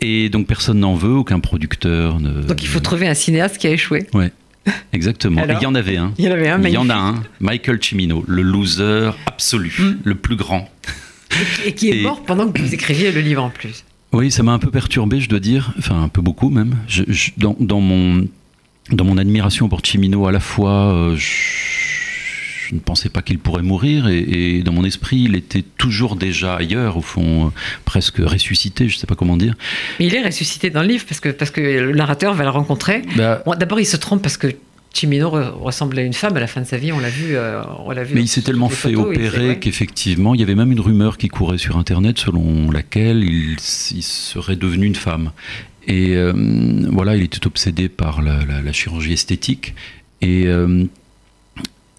Et 0.00 0.28
donc 0.28 0.46
personne 0.46 0.80
n'en 0.80 0.94
veut, 0.94 1.12
aucun 1.14 1.40
producteur. 1.40 2.20
Ne... 2.20 2.42
Donc 2.42 2.62
il 2.62 2.68
faut 2.68 2.80
trouver 2.80 3.06
un 3.06 3.14
cinéaste 3.14 3.58
qui 3.58 3.66
a 3.66 3.70
échoué. 3.70 4.06
Ouais, 4.14 4.32
exactement. 4.92 5.42
Alors 5.42 5.58
il 5.60 5.64
y 5.64 5.66
en 5.66 5.74
avait 5.74 5.96
un. 5.96 6.12
Il 6.18 6.24
y 6.24 6.28
en 6.28 6.32
avait 6.32 6.48
un, 6.48 6.62
Il 6.62 6.70
y 6.70 6.76
en 6.76 6.88
a 6.90 6.94
un, 6.94 7.22
Michael 7.40 7.78
Cimino, 7.82 8.24
le 8.26 8.42
loser 8.42 9.10
absolu, 9.26 9.72
Mm. 9.78 9.92
le 10.04 10.14
plus 10.14 10.36
grand. 10.36 10.68
Et 11.64 11.72
qui 11.74 11.90
est 11.90 11.98
Et- 11.98 12.02
mort 12.02 12.22
pendant 12.24 12.50
que 12.50 12.60
vous 12.60 12.74
écriviez 12.74 13.12
le 13.12 13.20
livre 13.20 13.42
en 13.42 13.50
plus. 13.50 13.84
Oui, 14.12 14.30
ça 14.32 14.42
m'a 14.42 14.52
un 14.52 14.58
peu 14.58 14.70
perturbé, 14.70 15.20
je 15.20 15.28
dois 15.28 15.38
dire, 15.40 15.72
enfin 15.78 16.02
un 16.02 16.08
peu 16.08 16.20
beaucoup 16.20 16.50
même. 16.50 16.74
Je- 16.88 17.04
je- 17.08 17.30
dans, 17.36 17.56
dans 17.60 17.80
mon, 17.80 18.26
dans 18.90 19.04
mon 19.04 19.16
admiration 19.18 19.68
pour 19.68 19.84
Chimino, 19.84 20.26
à 20.26 20.32
la 20.32 20.40
fois, 20.40 20.92
euh, 20.92 21.14
je, 21.16 21.26
je 22.70 22.74
ne 22.76 22.80
pensais 22.80 23.08
pas 23.08 23.20
qu'il 23.22 23.38
pourrait 23.40 23.62
mourir, 23.62 24.06
et, 24.08 24.18
et 24.58 24.62
dans 24.62 24.72
mon 24.72 24.84
esprit, 24.84 25.22
il 25.24 25.34
était 25.34 25.64
toujours 25.76 26.14
déjà 26.16 26.54
ailleurs, 26.54 26.96
au 26.96 27.02
fond, 27.02 27.46
euh, 27.46 27.50
presque 27.84 28.18
ressuscité, 28.18 28.88
je 28.88 28.94
ne 28.94 28.98
sais 29.00 29.06
pas 29.08 29.16
comment 29.16 29.36
dire. 29.36 29.54
Mais 29.98 30.06
il 30.06 30.14
est 30.14 30.24
ressuscité 30.24 30.70
dans 30.70 30.82
le 30.82 30.88
livre 30.88 31.04
parce 31.08 31.20
que, 31.20 31.28
parce 31.30 31.50
que 31.50 31.60
le 31.60 31.92
narrateur 31.92 32.34
va 32.34 32.44
le 32.44 32.50
rencontrer. 32.50 33.02
Bah, 33.16 33.42
Bon, 33.44 33.54
D'abord, 33.58 33.80
il 33.80 33.86
se 33.86 33.96
trompe 33.96 34.22
parce 34.22 34.36
que 34.36 34.46
Chimino 34.94 35.28
re- 35.30 35.50
ressemblait 35.50 36.02
à 36.02 36.04
une 36.04 36.12
femme 36.12 36.36
à 36.36 36.40
la 36.40 36.46
fin 36.46 36.60
de 36.60 36.66
sa 36.66 36.76
vie. 36.76 36.92
On 36.92 36.98
l'a 36.98 37.10
vu. 37.10 37.36
euh, 37.36 37.62
on 37.84 37.90
l'a 37.92 38.02
vu 38.04 38.14
Mais 38.14 38.22
il 38.22 38.28
s'est 38.28 38.42
tellement 38.42 38.68
fait 38.68 38.92
photos, 38.92 39.16
opérer 39.16 39.58
qu'effectivement, 39.58 40.34
il 40.34 40.40
y 40.40 40.42
avait 40.42 40.54
même 40.56 40.72
une 40.72 40.80
rumeur 40.80 41.16
qui 41.18 41.28
courait 41.28 41.58
sur 41.58 41.76
Internet 41.76 42.18
selon 42.18 42.70
laquelle 42.70 43.22
il, 43.24 43.56
serait 43.60 44.56
devenu 44.56 44.86
une 44.86 44.94
femme. 44.96 45.30
Et 45.86 46.16
euh, 46.16 46.32
voilà, 46.90 47.16
il 47.16 47.22
était 47.22 47.46
obsédé 47.46 47.88
par 47.88 48.20
la, 48.22 48.44
la- 48.44 48.62
la 48.62 48.72
chirurgie 48.72 49.12
esthétique. 49.12 49.74
Et, 50.22 50.46
euh, 50.46 50.84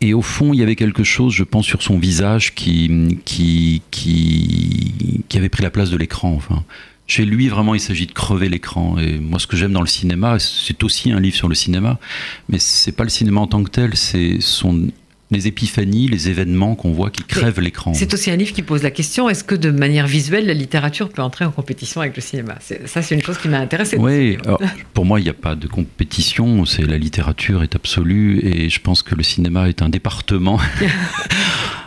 et 0.01 0.15
au 0.15 0.24
fond, 0.24 0.51
il 0.53 0.59
y 0.59 0.63
avait 0.63 0.75
quelque 0.75 1.03
chose, 1.03 1.33
je 1.33 1.44
pense, 1.44 1.65
sur 1.65 1.83
son 1.83 2.00
visage 2.00 2.56
qui, 2.56 3.19
qui, 3.24 3.83
qui, 3.92 5.24
qui 5.30 5.38
avait 5.38 5.50
pris 5.50 5.62
la 5.62 5.69
place 5.69 5.92
de 5.92 5.98
l'écran. 5.98 6.33
Enfin, 6.36 6.63
chez 7.06 7.24
lui, 7.24 7.50
vraiment, 7.50 7.75
il 7.75 7.80
s'agit 7.80 8.07
de 8.07 8.12
crever 8.12 8.50
l'écran. 8.50 8.98
Et 8.98 9.19
moi, 9.19 9.38
ce 9.38 9.45
que 9.45 9.56
j'aime 9.56 9.74
dans 9.74 9.81
le 9.81 9.88
cinéma, 9.88 10.39
c'est 10.39 10.83
aussi 10.83 11.12
un 11.12 11.19
livre 11.19 11.36
sur 11.36 11.48
le 11.48 11.53
cinéma, 11.53 12.00
mais 12.50 12.57
c'est 12.57 12.94
pas 12.94 13.03
le 13.03 13.09
cinéma 13.09 13.42
en 13.42 13.48
tant 13.48 13.63
que 13.63 13.69
tel, 13.69 13.95
c'est 13.95 14.38
son 14.42 14.88
les 15.31 15.48
épiphanies, 15.48 16.07
les 16.07 16.30
événements 16.30 16.75
qu'on 16.75 16.92
voit 16.92 17.10
qui 17.10 17.24
crèvent 17.24 17.62
l'écran. 17.62 17.94
C'est 17.94 18.13
aussi 18.13 18.30
un 18.30 18.36
livre 18.36 18.54
qui 18.54 18.62
pose 18.62 18.83
la 18.83 18.92
question 18.92 19.30
est-ce 19.30 19.44
que 19.44 19.56
de 19.56 19.72
manière 19.72 20.07
visuelle, 20.07 20.45
la 20.45 20.54
littérature 20.54 21.10
peut 21.10 21.22
entrer 21.22 21.45
en 21.45 21.51
compétition 21.51 22.01
avec 22.01 22.16
le 22.16 22.22
cinéma? 22.22 22.57
Ça, 22.86 23.01
c'est 23.01 23.16
une 23.16 23.22
chose 23.22 23.38
qui 23.38 23.48
m'a 23.48 23.60
intéressée. 23.60 23.98
Oui, 23.98 24.38
alors, 24.45 24.62
pour 24.94 25.06
moi, 25.06 25.19
il 25.19 25.24
n'y 25.24 25.30
a 25.30 25.33
pas 25.33 25.56
de 25.56 25.68
compétition. 25.68 26.66
C'est 26.66 26.83
la 26.83 26.98
littérature 26.98 27.63
est 27.63 27.75
absolue 27.75 28.39
et 28.44 28.69
je 28.69 28.80
pense 28.80 29.04
que 29.04 29.16
le 29.16 29.24
cinéma 29.24 29.69
est 29.69 29.81
un 29.81 29.89
département 29.89 30.60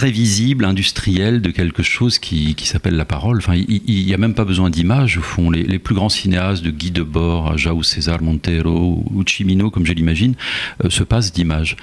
très 0.00 0.10
visible, 0.10 0.64
industriel 0.64 1.42
de 1.42 1.50
quelque 1.50 1.82
chose 1.82 2.18
qui, 2.18 2.54
qui 2.54 2.66
s'appelle 2.66 2.96
la 2.96 3.04
parole. 3.04 3.36
Enfin, 3.36 3.54
il 3.54 4.06
n'y 4.06 4.14
a 4.14 4.16
même 4.16 4.32
pas 4.32 4.46
besoin 4.46 4.70
d'images. 4.70 5.18
Au 5.18 5.20
fond, 5.20 5.50
les, 5.50 5.62
les 5.62 5.78
plus 5.78 5.94
grands 5.94 6.08
cinéastes 6.08 6.62
de 6.64 6.70
Guy 6.70 6.90
Debord 6.90 7.52
à 7.52 7.56
Jao 7.58 7.82
César 7.82 8.22
Montero 8.22 9.04
ou 9.10 9.22
Chimino, 9.26 9.70
comme 9.70 9.84
je 9.84 9.92
l'imagine, 9.92 10.36
euh, 10.82 10.88
se 10.88 11.02
passent 11.02 11.34
d'images. 11.34 11.76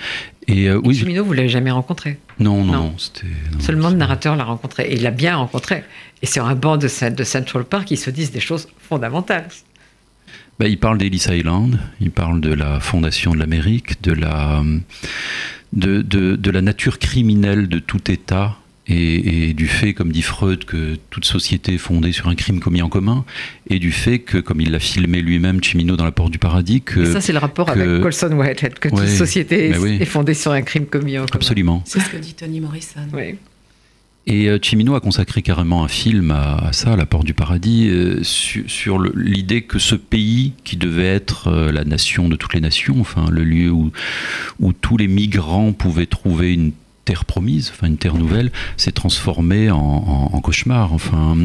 Et 0.48 0.68
euh, 0.68 0.82
oui, 0.84 0.96
Chimino, 0.96 1.24
vous 1.24 1.34
l'avez 1.34 1.48
jamais 1.50 1.70
rencontré? 1.70 2.18
non, 2.40 2.64
non, 2.66 2.74
Non. 2.74 2.74
non, 2.86 2.94
c'était 2.98 3.28
non, 3.54 3.60
Seulement 3.60 3.90
le 3.92 3.98
narrateur 3.98 4.36
l'a 4.36 4.46
rencontré. 4.46 4.88
Et 4.90 4.96
il 4.96 5.04
l'a 5.04 5.12
bien 5.12 5.36
rencontré. 5.36 5.84
Et 6.24 6.26
sur 6.26 6.48
un 6.48 6.56
banc 6.56 6.78
de, 6.78 6.88
Cent- 6.88 7.16
de 7.16 7.24
Central 7.24 7.66
Park, 7.66 7.92
ils 7.92 7.98
se 7.98 8.10
disent 8.10 8.32
des 8.32 8.40
choses 8.40 8.68
fondamentales. 8.90 9.48
Bah, 10.60 10.68
il 10.68 10.80
parle 10.80 10.98
d'Ellis 10.98 11.28
Island, 11.30 11.78
il 12.02 12.10
parle 12.10 12.42
de 12.42 12.52
la 12.52 12.80
fondation 12.80 13.36
de 13.36 13.38
l'Amérique, 13.38 14.02
de 14.02 14.14
la, 14.14 14.64
de, 15.74 16.02
de, 16.02 16.36
de 16.36 16.52
la 16.52 16.62
nature 16.62 17.00
criminelle 17.00 17.68
de 17.68 17.80
tout 17.80 18.10
État 18.12 18.58
et, 18.90 19.50
et 19.50 19.54
du 19.54 19.68
fait, 19.68 19.94
comme 19.94 20.14
dit 20.14 20.22
Freud, 20.22 20.64
que 20.64 20.98
toute 21.10 21.26
société 21.26 21.74
est 21.74 21.78
fondée 21.78 22.14
sur 22.14 22.30
un 22.30 22.36
crime 22.36 22.62
commis 22.62 22.82
en 22.82 22.88
commun, 22.88 23.26
et 23.70 23.80
du 23.80 23.92
fait 23.92 24.20
que, 24.20 24.38
comme 24.38 24.62
il 24.62 24.72
l'a 24.72 24.80
filmé 24.80 25.22
lui-même, 25.22 25.62
Chimino 25.62 25.98
dans 25.98 26.06
La 26.06 26.14
Porte 26.14 26.32
du 26.32 26.40
Paradis, 26.40 26.82
que... 26.82 27.02
Et 27.02 27.06
ça, 27.12 27.20
c'est 27.20 27.34
le 27.34 27.40
rapport 27.40 27.66
que- 27.66 27.80
avec 27.80 28.02
Colson 28.02 28.32
Whitehead, 28.32 28.80
que 28.80 28.88
toute 28.88 29.08
société 29.10 29.72
est, 29.72 29.78
oui. 29.78 29.98
est 30.00 30.06
fondée 30.06 30.34
sur 30.34 30.54
un 30.54 30.62
crime 30.62 30.86
commis 30.86 31.18
en 31.18 31.26
commun. 31.26 31.32
Absolument. 31.34 31.84
C'est 31.86 32.00
ce 32.00 32.10
que 32.10 32.16
dit 32.18 32.34
Tony 32.34 32.62
Morrison. 32.62 33.02
Oui. 33.14 33.36
Et 34.30 34.50
euh, 34.50 34.60
Chimino 34.62 34.94
a 34.96 35.00
consacré 35.00 35.42
carrément 35.42 35.86
un 35.86 35.88
film 35.88 36.32
à, 36.32 36.72
ça, 36.74 36.94
à 36.94 36.96
La 36.98 37.06
Porte 37.06 37.26
du 37.26 37.34
Paradis, 37.34 37.88
euh, 37.90 38.22
su- 38.24 38.66
sur 38.68 39.00
l'idée 39.00 39.62
que 39.62 39.80
ce 39.80 39.96
pays, 39.96 40.52
qui 40.66 40.76
devait 40.76 41.06
être 41.06 41.48
euh, 41.48 41.72
la 41.72 41.86
nation 41.86 42.28
de 42.28 42.36
toutes 42.36 42.54
les 42.54 42.60
nations, 42.60 42.98
enfin 43.00 43.28
le 43.32 43.46
lieu 43.46 43.72
où, 43.72 43.92
où 44.60 44.74
tous 44.74 44.98
les 44.98 45.08
migrants 45.08 45.72
pouvaient 45.72 46.08
trouver 46.08 46.54
une 46.54 46.74
terre 47.08 47.24
promise, 47.24 47.72
enfin 47.74 47.88
une 47.88 47.98
terre 47.98 48.16
nouvelle, 48.16 48.52
s'est 48.76 48.92
transformé 48.92 49.72
en, 49.72 50.42
cauchemar. 50.44 50.92
Enfin, 50.92 51.38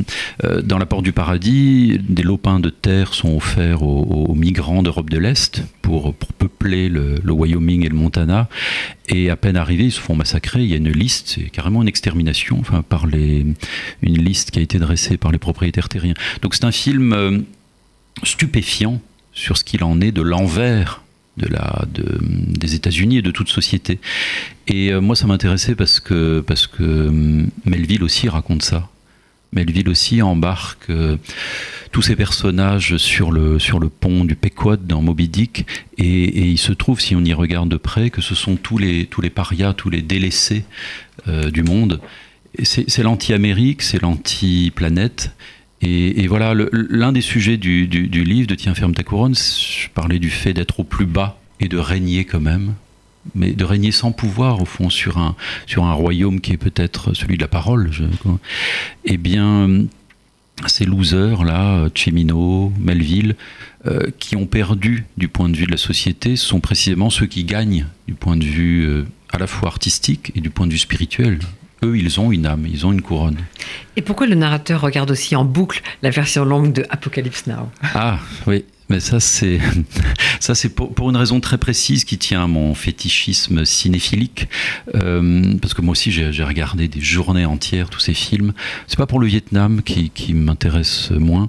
euh, 0.42 0.60
dans 0.60 0.76
la 0.76 0.86
Porte 0.86 1.04
du 1.04 1.12
Paradis, 1.12 2.00
des 2.00 2.24
lopins 2.24 2.58
de 2.58 2.68
terre 2.68 3.14
sont 3.14 3.36
offerts 3.36 3.84
aux, 3.84 4.34
migrants 4.34 4.82
d'Europe 4.82 5.08
de 5.08 5.18
l'Est 5.18 5.62
pour, 5.80 6.14
peupler 6.14 6.88
le, 6.88 7.14
le 7.22 7.32
Wyoming 7.32 7.86
et 7.86 7.88
le 7.88 7.94
Montana. 7.94 8.48
Et 9.08 9.30
à 9.30 9.36
peine 9.36 9.56
arrivés, 9.56 9.84
ils 9.84 9.92
se 9.92 10.00
font 10.00 10.16
massacrer. 10.16 10.62
Il 10.62 10.68
y 10.68 10.74
a 10.74 10.78
une 10.78 10.90
liste, 10.90 11.28
c'est 11.36 11.48
carrément 11.50 11.80
une 11.80 11.88
extermination, 11.88 12.58
enfin 12.58 12.82
par 12.82 13.06
les, 13.06 13.46
une 14.02 14.18
liste 14.18 14.50
qui 14.50 14.58
a 14.58 14.62
été 14.62 14.80
dressée 14.80 15.16
par 15.16 15.30
les 15.30 15.38
propriétaires 15.38 15.88
terriens. 15.88 16.14
Donc 16.42 16.54
c'est 16.56 16.64
un 16.64 16.72
film 16.72 17.12
euh, 17.12 17.38
stupéfiant 18.24 19.00
sur 19.32 19.56
ce 19.56 19.62
qu'il 19.62 19.84
en 19.84 20.00
est 20.00 20.12
de 20.12 20.22
l'envers 20.22 21.02
de 21.36 21.46
la, 21.46 21.84
de, 21.92 22.18
des 22.20 22.74
États-Unis 22.74 23.18
et 23.18 23.22
de 23.22 23.30
toute 23.30 23.48
société. 23.48 23.98
Et 24.66 24.92
euh, 24.92 25.00
moi, 25.00 25.16
ça 25.16 25.26
m'intéressait 25.26 25.74
parce 25.74 26.00
que, 26.00 26.40
parce 26.40 26.66
que 26.66 26.82
euh, 26.82 27.46
Melville 27.64 28.02
aussi 28.02 28.28
raconte 28.28 28.62
ça. 28.62 28.88
Melville 29.52 29.88
aussi 29.88 30.22
embarque 30.22 30.88
euh, 30.88 31.16
tous 31.92 32.02
ces 32.02 32.16
personnages 32.16 32.96
sur 32.96 33.30
le, 33.30 33.58
sur 33.58 33.78
le 33.78 33.90
pont 33.90 34.24
du 34.24 34.34
Pequot 34.34 34.76
dans 34.76 35.02
Moby 35.02 35.28
Dick, 35.28 35.66
et, 35.98 36.48
il 36.48 36.58
se 36.58 36.72
trouve, 36.72 37.00
si 37.00 37.14
on 37.14 37.22
y 37.22 37.34
regarde 37.34 37.68
de 37.68 37.76
près, 37.76 38.08
que 38.08 38.22
ce 38.22 38.34
sont 38.34 38.56
tous 38.56 38.78
les, 38.78 39.06
tous 39.06 39.20
les 39.20 39.30
parias, 39.30 39.74
tous 39.74 39.90
les 39.90 40.00
délaissés 40.00 40.64
euh, 41.28 41.50
du 41.50 41.62
monde. 41.62 42.00
C'est 42.64 43.02
l'anti-Amérique, 43.02 43.80
c'est 43.80 44.00
l'anti-planète. 44.02 45.34
Et, 45.84 46.28
voilà, 46.28 46.54
l'un 46.72 47.12
des 47.12 47.20
sujets 47.20 47.56
du, 47.56 47.86
livre 47.86 48.46
de 48.46 48.54
Tiens, 48.54 48.74
ferme 48.74 48.94
ta 48.94 49.02
couronne, 49.02 49.34
je 49.34 49.88
parlais 49.94 50.20
du 50.20 50.30
fait 50.30 50.52
d'être 50.52 50.78
au 50.80 50.84
plus 50.84 51.06
bas 51.06 51.40
et 51.58 51.66
de 51.66 51.76
régner 51.76 52.24
quand 52.24 52.40
même, 52.40 52.74
mais 53.34 53.50
de 53.50 53.64
régner 53.64 53.90
sans 53.90 54.12
pouvoir, 54.12 54.62
au 54.62 54.64
fond, 54.64 54.90
sur 54.90 55.18
un, 55.18 55.34
royaume 55.76 56.40
qui 56.40 56.52
est 56.52 56.56
peut-être 56.56 57.14
celui 57.14 57.36
de 57.36 57.42
la 57.42 57.48
parole. 57.48 57.90
eh 59.04 59.16
bien, 59.16 59.86
ces 60.66 60.84
losers-là, 60.84 61.88
Chimino, 61.94 62.72
Melville, 62.78 63.34
euh, 63.86 64.10
qui 64.20 64.36
ont 64.36 64.46
perdu 64.46 65.06
du 65.16 65.26
point 65.26 65.48
de 65.48 65.56
vue 65.56 65.66
de 65.66 65.72
la 65.72 65.76
société, 65.76 66.36
sont 66.36 66.60
précisément 66.60 67.10
ceux 67.10 67.26
qui 67.26 67.42
gagnent 67.42 67.86
du 68.06 68.14
point 68.14 68.36
de 68.36 68.44
vue 68.44 68.84
euh, 68.84 69.04
à 69.32 69.38
la 69.38 69.48
fois 69.48 69.68
artistique 69.68 70.30
et 70.36 70.40
du 70.40 70.50
point 70.50 70.68
de 70.68 70.72
vue 70.72 70.78
spirituel. 70.78 71.40
Eux, 71.84 71.96
ils 71.96 72.20
ont 72.20 72.30
une 72.30 72.46
âme, 72.46 72.66
ils 72.66 72.86
ont 72.86 72.92
une 72.92 73.02
couronne. 73.02 73.38
Et 73.96 74.02
pourquoi 74.02 74.26
le 74.26 74.36
narrateur 74.36 74.80
regarde 74.80 75.10
aussi 75.10 75.34
en 75.34 75.44
boucle 75.44 75.82
la 76.02 76.10
version 76.10 76.44
longue 76.44 76.72
de 76.72 76.84
Apocalypse 76.90 77.46
Now? 77.46 77.70
Ah, 77.94 78.18
oui. 78.46 78.64
Mais 78.88 79.00
ça, 79.00 79.20
c'est 79.20 79.58
ça, 80.40 80.54
c'est 80.54 80.68
pour, 80.68 80.94
pour 80.94 81.08
une 81.10 81.16
raison 81.16 81.40
très 81.40 81.58
précise 81.58 82.04
qui 82.04 82.18
tient 82.18 82.44
à 82.44 82.46
mon 82.46 82.74
fétichisme 82.74 83.64
cinéphilique. 83.64 84.48
Euh, 84.94 85.56
parce 85.60 85.72
que 85.74 85.82
moi 85.82 85.92
aussi, 85.92 86.12
j'ai 86.12 86.44
regardé 86.44 86.88
des 86.88 87.00
journées 87.00 87.46
entières 87.46 87.88
tous 87.88 88.00
ces 88.00 88.14
films. 88.14 88.52
C'est 88.86 88.98
pas 88.98 89.06
pour 89.06 89.18
le 89.18 89.26
Vietnam 89.26 89.82
qui, 89.82 90.10
qui 90.10 90.34
m'intéresse 90.34 91.10
moins. 91.10 91.48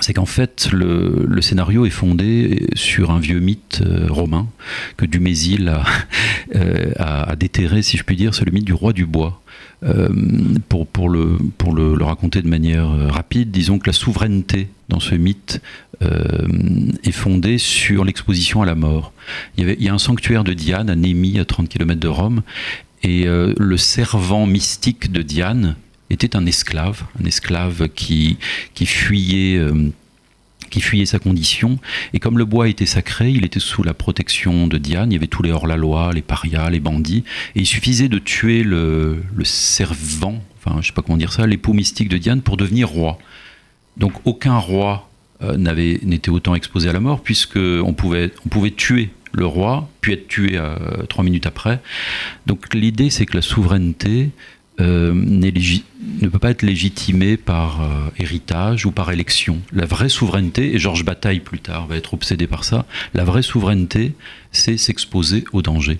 C'est 0.00 0.14
qu'en 0.14 0.26
fait, 0.26 0.70
le, 0.72 1.40
scénario 1.40 1.86
est 1.86 1.90
fondé 1.90 2.66
sur 2.74 3.10
un 3.10 3.18
vieux 3.18 3.40
mythe 3.40 3.82
euh, 3.84 4.06
romain 4.08 4.48
que 4.96 5.06
Dumézil 5.06 5.68
a, 5.68 5.84
euh, 6.54 6.92
a, 6.98 7.36
déterré, 7.36 7.82
si 7.82 7.96
je 7.96 8.04
puis 8.04 8.16
dire, 8.16 8.34
c'est 8.34 8.44
le 8.44 8.52
mythe 8.52 8.64
du 8.64 8.72
roi 8.72 8.92
du 8.92 9.06
bois. 9.06 9.40
Euh, 9.84 10.08
pour, 10.68 11.08
le, 11.08 12.02
raconter 12.02 12.42
de 12.42 12.48
manière 12.48 12.88
rapide, 13.12 13.50
disons 13.50 13.78
que 13.78 13.86
la 13.86 13.92
souveraineté 13.92 14.68
dans 14.88 15.00
ce 15.00 15.14
mythe 15.14 15.60
est 16.00 17.12
fondée 17.12 17.58
sur 17.58 18.04
l'exposition 18.04 18.62
à 18.62 18.66
la 18.66 18.74
mort. 18.74 19.12
Il 19.56 19.66
y, 19.66 19.70
avait, 19.70 19.88
a 19.88 19.94
un 19.94 19.98
sanctuaire 19.98 20.44
de 20.44 20.52
Diane 20.52 20.90
à 20.90 20.96
Némi, 20.96 21.38
à 21.38 21.44
30 21.44 21.68
km 21.68 22.00
de 22.00 22.08
Rome, 22.08 22.42
et 23.02 23.26
le 23.26 23.76
servant 23.76 24.46
mystique 24.46 25.12
de 25.12 25.22
Diane 25.22 25.76
était 26.10 26.36
un 26.36 26.46
esclave, 26.46 27.04
un 27.20 27.26
esclave 27.26 27.88
qui, 27.88 28.38
qui 28.74 28.86
fuyait 28.86 29.60
qui 30.68 30.80
fuyait 30.80 31.06
sa 31.06 31.18
condition. 31.18 31.78
Et 32.12 32.20
comme 32.20 32.38
le 32.38 32.44
bois 32.44 32.68
était 32.68 32.86
sacré, 32.86 33.30
il 33.30 33.44
était 33.44 33.60
sous 33.60 33.82
la 33.82 33.94
protection 33.94 34.66
de 34.66 34.78
Diane. 34.78 35.10
Il 35.10 35.14
y 35.14 35.16
avait 35.16 35.26
tous 35.26 35.42
les 35.42 35.50
hors-la-loi, 35.50 36.12
les 36.12 36.22
parias, 36.22 36.70
les 36.70 36.80
bandits. 36.80 37.24
Et 37.54 37.60
il 37.60 37.66
suffisait 37.66 38.08
de 38.08 38.18
tuer 38.18 38.62
le, 38.62 39.22
servant, 39.44 40.42
enfin, 40.56 40.80
je 40.80 40.88
sais 40.88 40.92
pas 40.92 41.02
comment 41.02 41.18
dire 41.18 41.32
ça, 41.32 41.46
l'époux 41.46 41.72
mystique 41.72 42.08
de 42.08 42.18
Diane 42.18 42.42
pour 42.42 42.56
devenir 42.56 42.88
roi. 42.88 43.18
Donc 43.96 44.12
aucun 44.24 44.58
roi 44.58 45.08
euh, 45.42 45.56
n'avait 45.56 46.00
n'était 46.02 46.30
autant 46.30 46.54
exposé 46.54 46.88
à 46.88 46.92
la 46.92 47.00
mort, 47.00 47.22
puisque 47.22 47.56
on 47.56 47.94
pouvait, 47.94 48.32
on 48.44 48.48
pouvait 48.48 48.70
tuer 48.70 49.10
le 49.32 49.46
roi, 49.46 49.88
puis 50.00 50.12
être 50.12 50.28
tué 50.28 50.52
euh, 50.54 50.76
trois 51.08 51.24
minutes 51.24 51.46
après. 51.46 51.80
Donc 52.46 52.74
l'idée, 52.74 53.10
c'est 53.10 53.26
que 53.26 53.36
la 53.36 53.42
souveraineté, 53.42 54.30
euh, 54.80 55.12
ne 55.14 56.28
peut 56.28 56.38
pas 56.38 56.50
être 56.50 56.62
légitimé 56.62 57.36
par 57.36 57.82
euh, 57.82 58.10
héritage 58.18 58.86
ou 58.86 58.90
par 58.90 59.10
élection. 59.10 59.58
La 59.72 59.86
vraie 59.86 60.08
souveraineté, 60.08 60.74
et 60.74 60.78
Georges 60.78 61.04
Bataille 61.04 61.40
plus 61.40 61.60
tard 61.60 61.86
va 61.86 61.96
être 61.96 62.14
obsédé 62.14 62.46
par 62.46 62.64
ça, 62.64 62.86
la 63.14 63.24
vraie 63.24 63.42
souveraineté, 63.42 64.14
c'est 64.52 64.76
s'exposer 64.76 65.44
au 65.52 65.62
danger. 65.62 65.98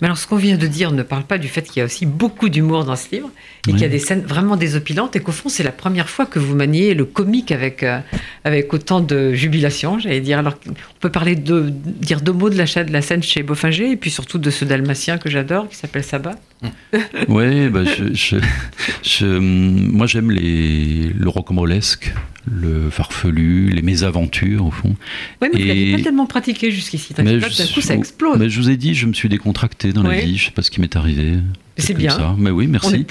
Mais 0.00 0.06
alors, 0.06 0.18
ce 0.18 0.26
qu'on 0.26 0.36
vient 0.36 0.56
de 0.56 0.66
dire 0.66 0.90
ne 0.92 1.02
parle 1.02 1.24
pas 1.24 1.38
du 1.38 1.48
fait 1.48 1.62
qu'il 1.62 1.78
y 1.78 1.82
a 1.82 1.84
aussi 1.84 2.06
beaucoup 2.06 2.48
d'humour 2.48 2.84
dans 2.84 2.96
ce 2.96 3.10
livre 3.12 3.30
et 3.66 3.72
qu'il 3.72 3.80
y 3.80 3.84
a 3.84 3.88
des 3.88 3.98
scènes 3.98 4.22
vraiment 4.22 4.56
désopilantes 4.56 5.14
et 5.16 5.20
qu'au 5.20 5.32
fond, 5.32 5.48
c'est 5.48 5.62
la 5.62 5.72
première 5.72 6.08
fois 6.08 6.26
que 6.26 6.38
vous 6.38 6.54
maniez 6.54 6.94
le 6.94 7.04
comique 7.04 7.52
avec, 7.52 7.82
euh, 7.82 8.00
avec 8.44 8.72
autant 8.74 9.00
de 9.00 9.32
jubilation, 9.34 9.98
j'allais 9.98 10.20
dire. 10.20 10.38
Alors, 10.38 10.54
on 10.68 11.00
peut 11.00 11.10
parler 11.10 11.36
de 11.36 11.66
dire 11.70 12.20
deux 12.20 12.32
mots 12.32 12.50
de 12.50 12.56
la, 12.56 12.84
de 12.84 12.92
la 12.92 13.02
scène 13.02 13.22
chez 13.22 13.42
Boffinger 13.42 13.92
et 13.92 13.96
puis 13.96 14.10
surtout 14.10 14.38
de 14.38 14.50
ce 14.50 14.64
dalmatien 14.64 15.18
que 15.18 15.30
j'adore 15.30 15.68
qui 15.68 15.76
s'appelle 15.76 16.04
Sabat. 16.04 16.36
oui, 17.28 17.68
bah 17.68 17.82
je, 17.84 19.38
moi 19.38 20.06
j'aime 20.06 20.30
le 20.30 21.28
rocambolesque, 21.28 22.12
le 22.50 22.90
farfelu, 22.90 23.68
les 23.68 23.82
mésaventures 23.82 24.66
au 24.66 24.70
fond. 24.70 24.96
Oui, 25.42 25.48
mais 25.52 25.60
et... 25.60 25.90
vous 25.90 25.98
pas 25.98 26.02
tellement 26.04 26.26
pratiqué 26.26 26.70
jusqu'ici. 26.70 27.14
D'un 27.14 27.40
coup, 27.40 27.80
ça 27.80 27.94
explose. 27.94 28.38
Mais 28.38 28.48
je 28.48 28.60
vous 28.60 28.70
ai 28.70 28.76
dit, 28.76 28.94
je 28.94 29.06
me 29.06 29.12
suis 29.12 29.28
décontracté 29.28 29.92
dans 29.92 30.02
la 30.02 30.20
vie. 30.20 30.36
Je 30.36 30.44
ne 30.44 30.46
sais 30.46 30.54
pas 30.54 30.62
ce 30.62 30.70
qui 30.70 30.80
m'est 30.80 30.96
arrivé. 30.96 31.38
C'est 31.78 31.94
bien. 31.94 32.10
Ça. 32.10 32.34
Mais 32.36 32.50
oui, 32.50 32.66
merci. 32.66 33.06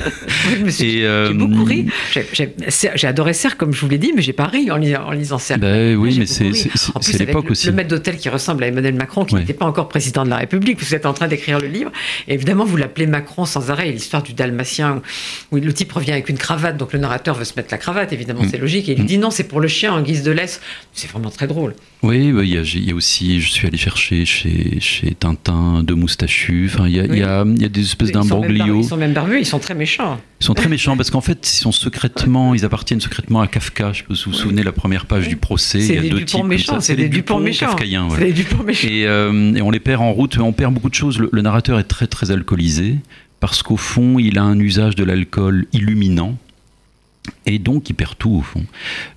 J'ai 0.66 1.04
euh, 1.04 1.32
beaucoup 1.34 1.64
ri. 1.64 1.86
J'ai 2.32 3.06
adoré 3.06 3.34
Serre, 3.34 3.56
comme 3.56 3.72
je 3.72 3.80
vous 3.80 3.88
l'ai 3.88 3.98
dit, 3.98 4.12
mais 4.16 4.22
j'ai 4.22 4.32
pas 4.32 4.46
ri 4.46 4.70
en, 4.70 4.76
lisant, 4.76 5.04
en 5.04 5.10
lisant 5.12 5.38
Serre. 5.38 5.58
Ben 5.58 5.94
oui, 5.96 6.16
mais 6.18 6.26
c'est 6.26 7.18
l'époque 7.18 7.50
aussi. 7.50 7.66
Le 7.66 7.72
maître 7.72 7.88
d'hôtel 7.88 8.16
qui 8.16 8.28
ressemble 8.28 8.64
à 8.64 8.68
Emmanuel 8.68 8.94
Macron, 8.94 9.24
qui 9.24 9.34
n'était 9.34 9.52
pas 9.52 9.66
encore 9.66 9.88
président 9.88 10.24
de 10.24 10.30
la 10.30 10.36
République. 10.36 10.80
Vous 10.80 10.94
êtes 10.94 11.06
en 11.06 11.12
train 11.12 11.28
d'écrire 11.28 11.60
le 11.60 11.68
livre. 11.68 11.92
Et 12.26 12.34
évidemment, 12.34 12.64
vous 12.64 12.76
l'appelez 12.76 13.06
Macron 13.06 13.44
sans 13.44 13.70
arrêt. 13.70 13.90
L'histoire 13.90 14.22
du 14.22 14.32
Dalmatien, 14.32 15.02
où 15.52 15.56
le 15.56 15.72
type 15.72 15.92
revient 15.92 16.12
avec 16.12 16.28
une 16.28 16.38
cravate, 16.38 16.76
donc 16.76 16.92
le 16.92 16.98
narrateur 16.98 17.34
veut 17.34 17.44
se 17.44 17.54
mettre 17.56 17.68
la 17.70 17.78
cravate, 17.78 18.12
évidemment, 18.12 18.42
mm. 18.42 18.48
c'est 18.50 18.58
logique. 18.58 18.88
Et 18.88 18.92
il 18.92 19.02
mm. 19.02 19.06
dit 19.06 19.18
non, 19.18 19.30
c'est 19.30 19.44
pour 19.44 19.60
le 19.60 19.68
chien 19.68 19.92
en 19.92 20.00
guise 20.00 20.22
de 20.22 20.30
laisse. 20.30 20.60
C'est 20.92 21.10
vraiment 21.10 21.30
très 21.30 21.46
drôle. 21.46 21.74
Oui, 22.02 22.30
bah, 22.30 22.44
il 22.44 22.50
y, 22.50 22.90
a 22.90 22.94
aussi, 22.94 23.40
je 23.40 23.50
suis 23.50 23.66
allé 23.66 23.76
chercher 23.76 24.24
chez, 24.24 24.78
chez 24.78 25.14
Tintin 25.14 25.82
de 25.82 25.94
moustachu. 25.94 26.70
Enfin, 26.72 26.86
il 26.86 26.94
y, 26.94 27.18
y, 27.18 27.22
a 27.22 27.44
des 27.44 27.80
espèces 27.80 28.12
d'imbroglio 28.12 28.80
ils 28.80 28.84
sont 28.84 28.96
même 28.96 29.12
barbus, 29.12 29.40
ils 29.40 29.46
sont 29.46 29.58
très 29.58 29.74
méchants. 29.74 30.20
Ils 30.40 30.44
sont 30.44 30.54
très 30.54 30.68
méchants 30.68 30.96
parce 30.96 31.10
qu'en 31.10 31.20
fait, 31.20 31.50
ils 31.52 31.56
sont 31.56 31.72
secrètement, 31.72 32.54
ils 32.54 32.64
appartiennent 32.64 33.00
secrètement 33.00 33.40
à 33.40 33.48
Kafka. 33.48 33.92
Je 33.92 33.98
si 34.14 34.24
vous 34.24 34.30
vous 34.30 34.36
souvenez 34.36 34.62
la 34.62 34.70
première 34.70 35.06
page 35.06 35.28
du 35.28 35.36
procès. 35.36 35.80
C'est 35.80 35.96
des, 35.96 36.10
Dupont 36.10 36.44
méchants. 36.44 36.80
C'est 36.80 36.94
des 36.94 37.08
Dupont 37.08 37.40
méchants. 37.40 37.76
C'est 37.76 38.24
des 38.24 38.32
Dupont 38.32 38.62
méchants. 38.62 38.88
Et, 38.88 39.06
euh, 39.06 39.54
et, 39.54 39.62
on 39.62 39.72
les 39.72 39.80
perd 39.80 40.02
en 40.02 40.12
route. 40.12 40.38
On 40.38 40.52
perd 40.52 40.72
beaucoup 40.72 40.90
de 40.90 40.94
choses. 40.94 41.18
Le, 41.18 41.28
le 41.32 41.42
narrateur 41.42 41.80
est 41.80 41.84
très 41.84 42.06
très 42.06 42.30
alcoolisé 42.30 42.96
parce 43.40 43.62
qu'au 43.64 43.76
fond, 43.76 44.18
il 44.20 44.38
a 44.38 44.42
un 44.42 44.58
usage 44.58 44.94
de 44.94 45.02
l'alcool 45.02 45.66
illuminant. 45.72 46.36
Et 47.46 47.58
donc, 47.58 47.88
il 47.90 47.94
perd 47.94 48.16
tout 48.18 48.30
au 48.30 48.42
fond. 48.42 48.64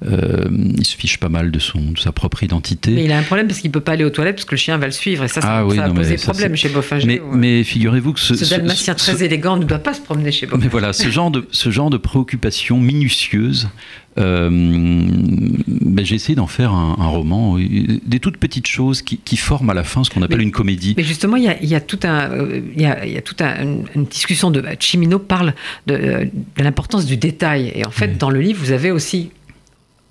Euh, 0.06 0.46
il 0.78 0.86
se 0.86 0.96
fiche 0.96 1.18
pas 1.18 1.30
mal 1.30 1.52
de, 1.52 1.60
son, 1.60 1.92
de 1.92 2.00
sa 2.00 2.12
propre 2.12 2.44
identité. 2.44 2.92
Mais 2.92 3.06
il 3.06 3.12
a 3.12 3.18
un 3.18 3.24
problème 3.24 3.48
parce 3.48 3.60
qu'il 3.60 3.72
peut 3.72 3.82
pas 3.82 3.94
aller 3.94 4.04
aux 4.04 4.10
toilettes 4.10 4.36
parce 4.36 4.46
que 4.46 4.56
le 4.56 4.60
chien 4.60 4.78
va 4.78 4.86
le 4.86 4.92
suivre. 4.92 5.24
Et 5.24 5.28
ça, 5.28 5.42
ça, 5.42 5.66
ah 5.66 5.76
ça 5.76 5.86
a 5.86 5.90
posé 5.90 6.16
problème 6.16 6.56
chez 6.56 6.70
Boffinger. 6.70 7.06
Mais, 7.06 7.22
mais 7.34 7.64
figurez-vous 7.64 8.14
que 8.14 8.20
ce, 8.20 8.36
ce, 8.36 8.50
dalmatien 8.50 8.96
très 8.96 9.24
élégant 9.24 9.58
ne 9.58 9.66
doit 9.66 9.80
pas 9.80 9.94
se 9.94 10.02
promener 10.02 10.32
chez 10.32 10.46
Boffinger. 10.46 10.66
Mais 10.66 10.70
voilà, 10.70 10.94
ce 10.94 11.10
genre 11.10 11.32
de, 11.32 11.48
ce 11.52 11.70
genre 11.72 11.90
de 11.90 11.98
préoccupation 11.98 12.80
minutieuse 12.80 13.70
ben 14.18 16.06
j'ai 16.06 16.16
essayé 16.16 16.36
d'en 16.36 16.48
faire 16.48 16.74
un, 16.74 17.08
roman, 17.08 17.58
des 17.58 18.20
toutes 18.20 18.38
petites 18.38 18.68
choses 18.68 19.02
qui, 19.02 19.38
forment 19.38 19.70
à 19.70 19.74
la 19.74 19.84
fin 19.84 20.04
ce 20.04 20.10
qu'on 20.10 20.22
appelle 20.22 20.42
une 20.42 20.52
comédie. 20.52 20.94
Mais 20.98 21.04
justement, 21.04 21.38
il 21.38 21.44
y 21.44 21.48
a, 21.48 21.62
il 21.62 21.70
y 21.70 21.76
a 21.76 21.82
tout 21.82 22.00
un, 22.04 22.30
il 22.76 22.82
y 22.82 22.86
a, 22.86 23.06
il 23.06 23.14
y 23.14 23.18
a 23.18 23.22
toute 23.22 23.42
un, 23.42 23.56
une 23.96 24.06
discussion 24.06 24.52
de 24.52 24.64
Chimino 24.80 25.20
parle 25.20 25.54
de, 25.88 26.30
de 26.58 26.64
l'importance 26.64 27.06
du 27.06 27.18
détail. 27.18 27.72
Et 27.76 27.86
en 27.86 27.92
fait, 27.92 28.18
dans 28.18 28.30
le 28.30 28.42
livre, 28.42 28.60
vous 28.64 28.72
avez 28.72 28.92
aussi 28.92 29.32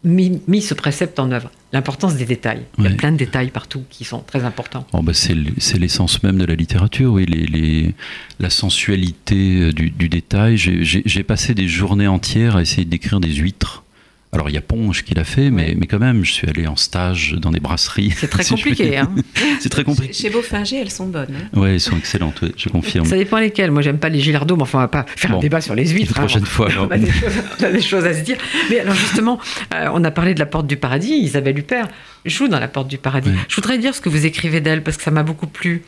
mis, 0.04 0.40
mis 0.48 0.62
ce 0.62 0.74
précepte 0.74 1.18
en 1.18 1.30
œuvre. 1.30 1.50
L'importance 1.72 2.16
des 2.16 2.24
détails. 2.24 2.62
Il 2.78 2.84
y 2.84 2.88
a 2.88 2.90
plein 2.90 3.12
de 3.12 3.16
détails 3.16 3.50
partout 3.50 3.84
qui 3.90 4.04
sont 4.04 4.20
très 4.20 4.44
importants. 4.44 4.86
Oh 4.92 5.02
bah 5.02 5.12
c'est 5.14 5.34
l'essence 5.78 6.22
même 6.24 6.38
de 6.38 6.44
la 6.44 6.56
littérature, 6.56 7.12
oui, 7.12 7.26
les, 7.26 7.46
les, 7.46 7.94
la 8.40 8.50
sensualité 8.50 9.72
du, 9.72 9.90
du 9.90 10.08
détail. 10.08 10.56
J'ai 10.56 11.22
passé 11.22 11.54
des 11.54 11.68
journées 11.68 12.08
entières 12.08 12.56
à 12.56 12.62
essayer 12.62 12.84
d'écrire 12.84 13.20
des 13.20 13.34
huîtres 13.34 13.84
alors 14.32 14.48
il 14.48 14.54
y 14.54 14.58
a 14.58 14.60
Ponge 14.60 15.02
qui 15.02 15.14
l'a 15.14 15.24
fait, 15.24 15.50
mais, 15.50 15.74
mais 15.76 15.86
quand 15.86 15.98
même, 15.98 16.24
je 16.24 16.32
suis 16.32 16.48
allé 16.48 16.68
en 16.68 16.76
stage 16.76 17.34
dans 17.36 17.50
des 17.50 17.58
brasseries. 17.58 18.12
C'est 18.16 18.28
très 18.28 18.44
compliqué. 18.48 18.96
Hein 18.96 19.12
c'est 19.60 19.68
très 19.68 19.82
compliqué. 19.82 20.12
Chez 20.12 20.30
Beaufinger, 20.30 20.78
elles 20.78 20.90
sont 20.90 21.08
bonnes. 21.08 21.34
Hein 21.34 21.48
oui, 21.54 21.70
elles 21.70 21.80
sont 21.80 21.96
excellentes, 21.96 22.44
je 22.56 22.68
confirme. 22.68 23.06
Ça 23.06 23.16
dépend 23.16 23.38
lesquelles. 23.38 23.72
Moi, 23.72 23.82
j'aime 23.82 23.98
pas 23.98 24.08
les 24.08 24.20
gilardos, 24.20 24.54
mais 24.54 24.62
enfin, 24.62 24.78
on 24.78 24.82
va 24.82 24.88
pas 24.88 25.04
faire 25.16 25.34
un 25.34 25.40
débat 25.40 25.60
sur 25.60 25.74
les 25.74 25.88
huîtres. 25.88 26.12
La 26.14 26.20
prochaine 26.20 26.46
fois. 26.46 26.68
On, 26.78 26.90
a 26.90 26.98
des 26.98 27.10
choses, 27.10 27.32
on, 27.60 27.64
a 27.64 27.70
des 27.72 27.80
choses, 27.80 28.04
à 28.04 28.14
se 28.14 28.20
dire. 28.20 28.36
Mais 28.70 28.78
alors 28.78 28.94
justement, 28.94 29.38
euh, 29.74 29.88
on 29.92 30.02
a 30.04 30.10
parlé 30.10 30.34
de 30.34 30.38
la 30.38 30.46
Porte 30.46 30.66
du 30.66 30.76
Paradis. 30.76 31.12
Isabelle 31.12 31.58
Huppert 31.58 31.88
joue 32.24 32.48
dans 32.48 32.60
la 32.60 32.68
Porte 32.68 32.88
du 32.88 32.98
Paradis. 32.98 33.30
Je 33.48 33.56
voudrais 33.56 33.78
dire 33.78 33.94
ce 33.94 34.00
que 34.00 34.08
vous 34.08 34.26
écrivez 34.26 34.60
d'elle, 34.60 34.82
parce 34.82 34.96
que 34.96 35.02
ça 35.02 35.10
m'a 35.10 35.24
beaucoup 35.24 35.46
plu. 35.48 35.82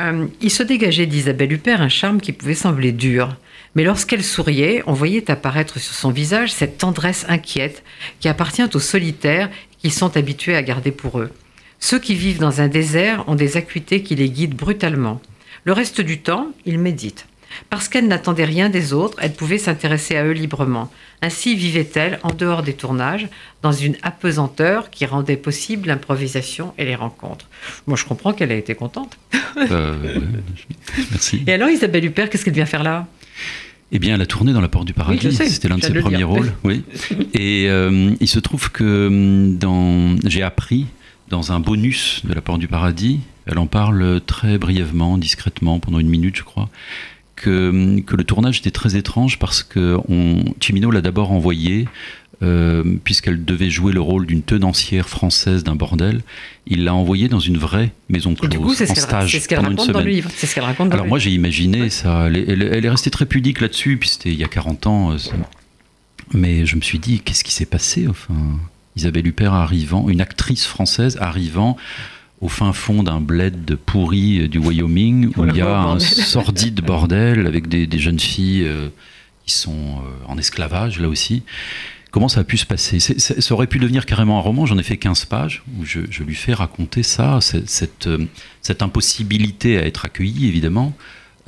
Euh, 0.00 0.26
il 0.40 0.50
se 0.50 0.62
dégageait 0.62 1.06
d'Isabelle 1.06 1.52
Huppert 1.52 1.82
un 1.82 1.88
charme 1.88 2.20
qui 2.20 2.32
pouvait 2.32 2.54
sembler 2.54 2.92
dur. 2.92 3.36
Mais 3.74 3.84
lorsqu'elle 3.84 4.24
souriait, 4.24 4.82
on 4.86 4.92
voyait 4.92 5.30
apparaître 5.30 5.78
sur 5.78 5.94
son 5.94 6.10
visage 6.10 6.52
cette 6.52 6.78
tendresse 6.78 7.24
inquiète 7.28 7.82
qui 8.20 8.28
appartient 8.28 8.62
aux 8.74 8.80
solitaires 8.80 9.50
qui 9.78 9.90
sont 9.90 10.16
habitués 10.16 10.56
à 10.56 10.62
garder 10.62 10.92
pour 10.92 11.20
eux. 11.20 11.30
Ceux 11.80 11.98
qui 11.98 12.14
vivent 12.14 12.38
dans 12.38 12.60
un 12.60 12.68
désert 12.68 13.28
ont 13.28 13.34
des 13.34 13.56
acuités 13.56 14.02
qui 14.02 14.14
les 14.14 14.30
guident 14.30 14.54
brutalement. 14.54 15.20
Le 15.64 15.72
reste 15.72 16.00
du 16.00 16.20
temps, 16.20 16.52
ils 16.64 16.78
méditent. 16.78 17.26
Parce 17.70 17.88
qu'elle 17.88 18.08
n'attendait 18.08 18.44
rien 18.44 18.68
des 18.68 18.92
autres, 18.92 19.18
elle 19.20 19.32
pouvait 19.32 19.58
s'intéresser 19.58 20.16
à 20.16 20.24
eux 20.24 20.32
librement. 20.32 20.90
Ainsi 21.20 21.54
vivait-elle 21.54 22.18
en 22.22 22.32
dehors 22.32 22.62
des 22.62 22.72
tournages, 22.72 23.28
dans 23.62 23.72
une 23.72 23.96
apesanteur 24.02 24.90
qui 24.90 25.06
rendait 25.06 25.36
possible 25.36 25.88
l'improvisation 25.88 26.72
et 26.78 26.84
les 26.84 26.94
rencontres. 26.94 27.48
Moi, 27.86 27.96
je 27.96 28.04
comprends 28.04 28.32
qu'elle 28.32 28.52
a 28.52 28.56
été 28.56 28.74
contente. 28.74 29.18
Euh, 29.70 29.94
merci. 31.10 31.42
Et 31.46 31.52
alors, 31.52 31.68
Isabelle 31.68 32.06
Huppert, 32.06 32.30
qu'est-ce 32.30 32.44
qu'elle 32.44 32.54
vient 32.54 32.64
faire 32.64 32.82
là? 32.82 33.06
Eh 33.94 33.98
bien, 33.98 34.14
elle 34.14 34.22
a 34.22 34.26
tourné 34.26 34.54
dans 34.54 34.62
La 34.62 34.68
Porte 34.68 34.86
du 34.86 34.94
Paradis. 34.94 35.34
C'était 35.34 35.68
l'un 35.68 35.76
de 35.76 35.84
ses 35.84 35.92
premiers 35.92 36.24
rôles. 36.24 36.52
Oui. 36.64 36.82
Et 37.34 37.66
euh, 37.68 38.14
il 38.20 38.28
se 38.28 38.38
trouve 38.38 38.72
que 38.72 39.06
hum, 39.08 39.58
dans... 39.58 40.16
j'ai 40.24 40.42
appris 40.42 40.86
dans 41.28 41.52
un 41.52 41.60
bonus 41.60 42.22
de 42.24 42.32
La 42.32 42.40
Porte 42.40 42.58
du 42.58 42.68
Paradis, 42.68 43.20
elle 43.46 43.58
en 43.58 43.66
parle 43.66 44.20
très 44.26 44.56
brièvement, 44.58 45.18
discrètement, 45.18 45.78
pendant 45.78 45.98
une 45.98 46.08
minute, 46.08 46.36
je 46.36 46.42
crois, 46.42 46.70
que, 47.36 47.68
hum, 47.68 48.02
que 48.02 48.16
le 48.16 48.24
tournage 48.24 48.60
était 48.60 48.70
très 48.70 48.96
étrange 48.96 49.38
parce 49.38 49.62
que 49.62 49.98
on... 50.08 50.42
Chimino 50.60 50.90
l'a 50.90 51.02
d'abord 51.02 51.30
envoyé 51.30 51.86
euh, 52.42 52.82
puisqu'elle 53.04 53.44
devait 53.44 53.70
jouer 53.70 53.92
le 53.92 54.00
rôle 54.00 54.26
d'une 54.26 54.42
tenancière 54.42 55.08
française 55.08 55.62
d'un 55.62 55.76
bordel, 55.76 56.22
il 56.66 56.82
l'a 56.82 56.94
envoyée 56.94 57.28
dans 57.28 57.38
une 57.38 57.56
vraie 57.56 57.92
maison 58.08 58.34
close, 58.34 58.56
coup, 58.56 58.72
en 58.72 58.94
stage 58.94 59.30
C'est 59.30 59.38
ce 59.38 59.46
qu'elle 59.46 59.60
raconte 59.60 59.90
dans 59.90 60.00
le 60.00 60.10
livre. 60.10 60.30
C'est 60.34 60.48
ce 60.48 60.54
qu'elle 60.54 60.64
raconte. 60.64 60.92
Alors 60.92 61.06
moi 61.06 61.20
j'ai 61.20 61.30
imaginé 61.30 61.88
ça. 61.90 62.26
Elle, 62.26 62.84
est 62.84 62.88
restée 62.88 63.10
très 63.10 63.26
pudique 63.26 63.60
là-dessus, 63.60 63.96
puis 63.96 64.08
c'était 64.08 64.30
il 64.30 64.38
y 64.38 64.44
a 64.44 64.48
40 64.48 64.86
ans. 64.88 65.12
Euh, 65.12 65.18
mais 66.32 66.66
je 66.66 66.74
me 66.74 66.80
suis 66.80 66.98
dit, 66.98 67.20
qu'est-ce 67.20 67.44
qui 67.44 67.52
s'est 67.52 67.66
passé 67.66 68.08
Enfin, 68.08 68.34
Isabelle 68.96 69.26
Huppert 69.26 69.54
arrivant, 69.54 70.08
une 70.08 70.20
actrice 70.20 70.66
française 70.66 71.18
arrivant 71.20 71.76
au 72.40 72.48
fin 72.48 72.72
fond 72.72 73.04
d'un 73.04 73.20
bled 73.20 73.76
pourri 73.86 74.40
euh, 74.40 74.48
du 74.48 74.58
Wyoming, 74.58 75.32
où 75.36 75.44
il 75.44 75.56
y 75.56 75.60
a 75.60 75.80
un 75.80 76.00
sordide 76.00 76.80
bordel 76.80 77.46
avec 77.46 77.68
des, 77.68 77.98
jeunes 78.00 78.18
filles 78.18 78.68
qui 79.46 79.54
sont 79.54 80.02
en 80.26 80.38
esclavage 80.38 80.98
là 80.98 81.08
aussi. 81.08 81.44
Comment 82.12 82.28
ça 82.28 82.40
a 82.40 82.44
pu 82.44 82.58
se 82.58 82.66
passer 82.66 83.00
Ça 83.00 83.54
aurait 83.54 83.66
pu 83.66 83.78
devenir 83.78 84.04
carrément 84.04 84.38
un 84.38 84.42
roman, 84.42 84.66
j'en 84.66 84.76
ai 84.76 84.82
fait 84.82 84.98
15 84.98 85.24
pages, 85.24 85.62
où 85.78 85.84
je, 85.86 86.00
lui 86.22 86.34
fais 86.34 86.52
raconter 86.52 87.02
ça, 87.02 87.40
cette, 87.40 87.70
cette, 87.70 88.06
euh, 88.06 88.26
impossibilité 88.80 89.78
à 89.78 89.86
être 89.86 90.04
accueilli, 90.04 90.46
évidemment. 90.46 90.94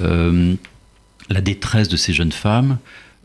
Euh, 0.00 0.54
la 1.28 1.42
détresse 1.42 1.88
de 1.88 1.98
ces 1.98 2.14
jeunes 2.14 2.32
femmes, 2.32 2.78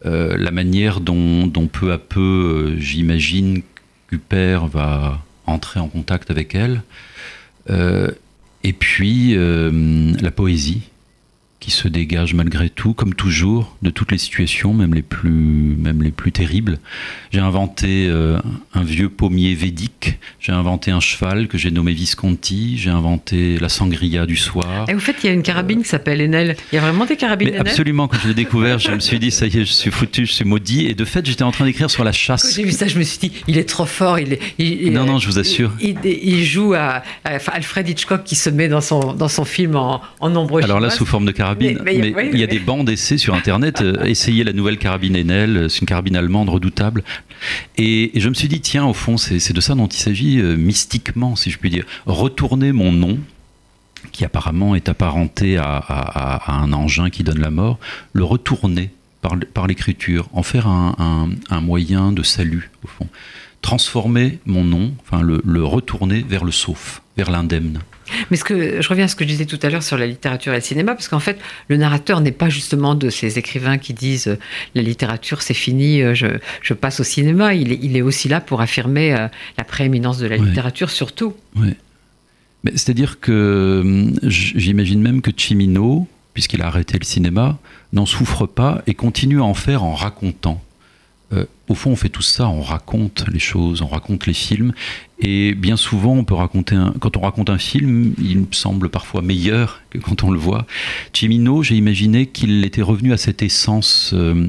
la 0.03 0.51
manière 0.51 0.99
dont, 0.99 1.69
peu 1.71 1.93
à 1.93 1.97
peu, 1.97 2.75
j'imagine, 2.77 3.61
Cooper 4.09 4.59
va 4.71 5.23
entrer 5.45 5.79
en 5.79 5.87
contact 5.87 6.31
avec 6.31 6.55
elles. 6.55 6.81
et 7.69 8.73
puis 8.73 9.35
la 9.35 10.31
poésie 10.31 10.81
qui 11.59 11.71
se 11.71 11.87
dégage 11.89 12.33
malgré 12.33 12.69
tout, 12.69 12.93
comme 12.93 13.13
toujours, 13.13 13.75
de 13.81 13.89
toutes 13.89 14.11
les 14.11 14.17
situations, 14.17 14.73
même 14.73 14.93
les 14.93 15.01
plus, 15.01 15.75
même 15.77 16.01
les 16.01 16.11
plus 16.11 16.31
terribles. 16.31 16.79
J'ai 17.31 17.41
inventé 17.41 18.07
euh, 18.07 18.39
un 18.73 18.83
vieux 18.83 19.09
pommier 19.09 19.55
védique, 19.55 20.19
j'ai 20.39 20.53
inventé 20.53 20.91
un 20.91 21.01
cheval 21.01 21.49
que 21.49 21.57
j'ai 21.57 21.69
nommé 21.69 21.91
Visconti, 21.91 22.77
j'ai 22.77 22.89
inventé 22.89 23.59
la 23.59 23.67
sangria 23.67 24.25
du 24.25 24.37
soir. 24.37 24.85
Et 24.87 24.93
vous 24.93 25.01
faites, 25.01 25.17
il 25.23 25.27
y 25.27 25.29
a 25.29 25.33
une 25.33 25.43
carabine 25.43 25.83
qui 25.83 25.89
s'appelle 25.89 26.21
Enel. 26.21 26.55
Il 26.71 26.75
y 26.75 26.77
a 26.77 26.81
vraiment 26.81 27.05
des 27.05 27.17
carabines 27.17 27.49
Enel 27.49 27.59
Absolument, 27.61 28.07
quand 28.07 28.19
je 28.23 28.29
l'ai 28.29 28.33
découvert, 28.33 28.79
je 28.79 28.91
me 28.91 28.99
suis 28.99 29.19
dit, 29.19 29.31
ça 29.31 29.45
y 29.45 29.57
est, 29.57 29.65
je 29.65 29.73
suis 29.73 29.91
foutu, 29.91 30.25
je 30.25 30.31
suis 30.31 30.45
maudit. 30.45 30.87
Et 30.87 30.93
de 30.93 31.03
fait, 31.03 31.25
j'étais 31.25 31.43
en 31.43 31.51
train 31.51 31.65
d'écrire 31.65 31.91
sur 31.91 32.05
la 32.05 32.13
chasse. 32.13 32.43
Quand 32.43 32.55
j'ai 32.55 32.63
vu 32.63 32.71
ça, 32.71 32.87
je 32.87 32.97
me 32.97 33.03
suis 33.03 33.19
dit, 33.19 33.31
il 33.47 33.57
est 33.57 33.67
trop 33.67 33.85
fort. 33.85 34.17
Il, 34.17 34.33
est, 34.33 34.89
non, 34.91 35.03
non, 35.03 35.19
je 35.19 35.27
vous 35.27 35.39
assure. 35.39 35.73
Il, 35.81 36.45
joue 36.45 36.73
à, 36.73 37.03
Alfred 37.25 37.87
Hitchcock 37.89 38.23
qui 38.23 38.35
se 38.35 38.49
met 38.49 38.69
dans 38.69 38.81
son, 38.81 39.13
dans 39.13 39.27
son 39.27 39.43
film 39.43 39.75
en, 39.75 40.01
en 40.21 40.29
nombreux 40.29 40.63
Alors 40.63 40.79
là, 40.79 40.89
sous 40.89 41.05
forme 41.05 41.25
de 41.25 41.31
carabine 41.31 41.48
mais, 41.59 41.77
il 42.33 42.39
y 42.39 42.43
a 42.43 42.47
des 42.47 42.59
bandes 42.59 42.87
d'essais 42.87 43.17
sur 43.17 43.33
Internet. 43.33 43.81
Euh, 43.81 44.03
essayez 44.05 44.43
la 44.43 44.53
nouvelle 44.53 44.77
carabine 44.77 45.15
Enel, 45.15 45.57
euh, 45.57 45.69
c'est 45.69 45.81
une 45.81 45.87
carabine 45.87 46.15
allemande 46.15 46.49
redoutable. 46.49 47.03
Et, 47.77 48.11
je 48.15 48.29
me 48.29 48.33
suis 48.33 48.47
dit, 48.47 48.61
tiens, 48.61 48.85
au 48.85 48.93
fond, 48.93 49.17
c'est 49.17 49.53
de 49.53 49.61
ça 49.61 49.75
dont 49.75 49.87
il 49.87 49.97
s'agit 49.97 50.39
euh, 50.39 50.55
mystiquement, 50.55 51.35
si 51.35 51.51
je 51.51 51.57
puis 51.57 51.69
dire. 51.69 51.85
Retourner 52.05 52.71
mon 52.71 52.91
nom, 52.91 53.19
qui 54.11 54.25
apparemment 54.25 54.75
est 54.75 54.89
apparenté 54.89 55.57
à, 55.57 56.41
un 56.47 56.73
engin 56.73 57.09
qui 57.09 57.23
donne 57.23 57.39
la 57.39 57.51
mort, 57.51 57.79
le 58.13 58.23
retourner 58.23 58.91
par, 59.21 59.67
l'écriture, 59.67 60.29
en 60.33 60.43
faire 60.43 60.67
un, 60.67 61.29
moyen 61.61 62.11
de 62.11 62.23
salut, 62.23 62.71
au 62.83 62.87
fond. 62.87 63.07
Transformer 63.61 64.39
mon 64.45 64.63
nom, 64.63 64.93
enfin 65.01 65.21
le 65.21 65.63
retourner 65.63 66.25
vers 66.27 66.45
le 66.45 66.51
sauf, 66.51 67.01
vers 67.17 67.29
l'indemne. 67.29 67.81
Mais 68.31 68.37
ce 68.37 68.43
que, 68.43 68.81
je 68.81 68.89
reviens 68.89 69.05
à 69.05 69.07
ce 69.07 69.15
que 69.15 69.23
je 69.23 69.29
disais 69.29 69.45
tout 69.45 69.59
à 69.61 69.69
l'heure 69.69 69.83
sur 69.83 69.97
la 69.97 70.07
littérature 70.07 70.53
et 70.53 70.57
le 70.57 70.61
cinéma, 70.61 70.93
parce 70.93 71.07
qu'en 71.07 71.19
fait, 71.19 71.39
le 71.67 71.77
narrateur 71.77 72.21
n'est 72.21 72.31
pas 72.31 72.49
justement 72.49 72.95
de 72.95 73.09
ces 73.09 73.37
écrivains 73.37 73.77
qui 73.77 73.93
disent 73.93 74.27
euh, 74.27 74.37
la 74.75 74.81
littérature 74.81 75.41
c'est 75.41 75.53
fini, 75.53 76.01
euh, 76.01 76.13
je, 76.13 76.73
passe 76.73 76.99
au 76.99 77.03
cinéma. 77.03 77.53
Il 77.53 77.71
est, 77.71 77.79
il 77.81 77.97
est, 77.97 78.01
aussi 78.01 78.29
là 78.29 78.41
pour 78.41 78.61
affirmer 78.61 79.13
euh, 79.13 79.27
la 79.57 79.63
prééminence 79.63 80.17
de 80.17 80.27
la 80.27 80.37
littérature 80.37 80.89
surtout. 80.89 81.33
Oui. 81.55 81.73
C'est-à-dire 82.75 83.19
que 83.19 83.81
hum, 83.83 84.19
j'imagine 84.23 85.01
même 85.01 85.21
que 85.21 85.31
Chimino, 85.35 86.07
puisqu'il 86.33 86.61
a 86.61 86.67
arrêté 86.67 86.97
le 86.99 87.05
cinéma, 87.05 87.57
n'en 87.93 88.05
souffre 88.05 88.45
pas 88.45 88.81
et 88.87 88.93
continue 88.93 89.39
à 89.39 89.43
en 89.43 89.53
faire 89.53 89.83
en 89.83 89.93
racontant. 89.93 90.61
Euh, 91.31 91.45
au 91.67 91.75
fond, 91.75 91.91
on 91.91 91.95
fait 91.95 92.09
tout 92.09 92.23
ça, 92.23 92.49
on 92.49 92.61
raconte 92.61 93.25
les 93.31 93.39
choses, 93.39 93.83
on 93.83 93.87
raconte 93.87 94.25
les 94.25 94.33
films, 94.33 94.73
et 95.19 95.53
bien 95.53 95.77
souvent, 95.77 96.13
on 96.13 96.23
peut 96.23 96.33
raconter 96.33 96.75
quand 96.99 97.17
on 97.17 97.21
raconte 97.21 97.51
un 97.51 97.59
film, 97.59 98.13
il 98.19 98.39
me 98.39 98.45
semble 98.51 98.89
parfois 98.89 99.21
meilleur 99.21 99.81
que 99.91 99.99
quand 99.99 100.23
on 100.23 100.31
le 100.31 100.39
voit. 100.39 100.65
Cimino, 101.13 101.61
j'ai 101.61 101.75
imaginé 101.75 102.25
qu'il 102.25 102.65
était 102.65 102.81
revenu 102.81 103.13
à 103.13 103.17
cette 103.17 103.43
essence 103.43 104.11
euh, 104.13 104.47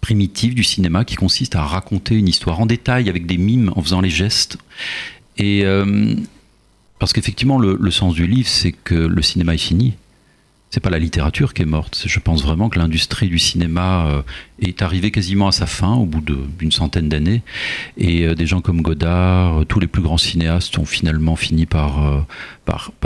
primitive 0.00 0.54
du 0.54 0.64
cinéma 0.64 1.04
qui 1.04 1.16
consiste 1.16 1.54
à 1.54 1.62
raconter 1.64 2.14
une 2.14 2.28
histoire 2.28 2.60
en 2.60 2.66
détail 2.66 3.10
avec 3.10 3.26
des 3.26 3.36
mimes, 3.36 3.70
en 3.76 3.82
faisant 3.82 4.00
les 4.00 4.10
gestes, 4.10 4.56
et 5.36 5.66
euh, 5.66 6.14
parce 6.98 7.12
qu'effectivement, 7.12 7.58
le 7.58 7.90
sens 7.90 8.14
du 8.14 8.26
livre, 8.26 8.48
c'est 8.48 8.72
que 8.72 8.94
le 8.94 9.22
cinéma 9.22 9.54
est 9.54 9.58
fini 9.58 9.94
c'est 10.70 10.80
pas 10.80 10.90
la 10.90 10.98
littérature 10.98 11.54
qui 11.54 11.62
est 11.62 11.66
morte. 11.66 12.02
Je 12.06 12.20
pense 12.20 12.42
vraiment 12.42 12.68
que 12.68 12.78
l'industrie 12.78 13.28
du 13.28 13.38
cinéma 13.38 14.06
euh, 14.06 14.22
est 14.60 14.82
arrivée 14.82 15.10
quasiment 15.10 15.48
à 15.48 15.52
sa 15.52 15.66
fin 15.66 15.94
au 15.94 16.04
bout 16.04 16.20
d'une 16.20 16.72
centaine 16.72 17.08
d'années. 17.08 17.42
Et 17.96 18.26
euh, 18.26 18.34
des 18.34 18.46
gens 18.46 18.60
comme 18.60 18.82
Godard, 18.82 19.60
euh, 19.60 19.64
tous 19.64 19.80
les 19.80 19.86
plus 19.86 20.02
grands 20.02 20.18
cinéastes 20.18 20.78
ont 20.78 20.84
finalement 20.84 21.36
fini 21.36 21.64
par, 21.64 22.26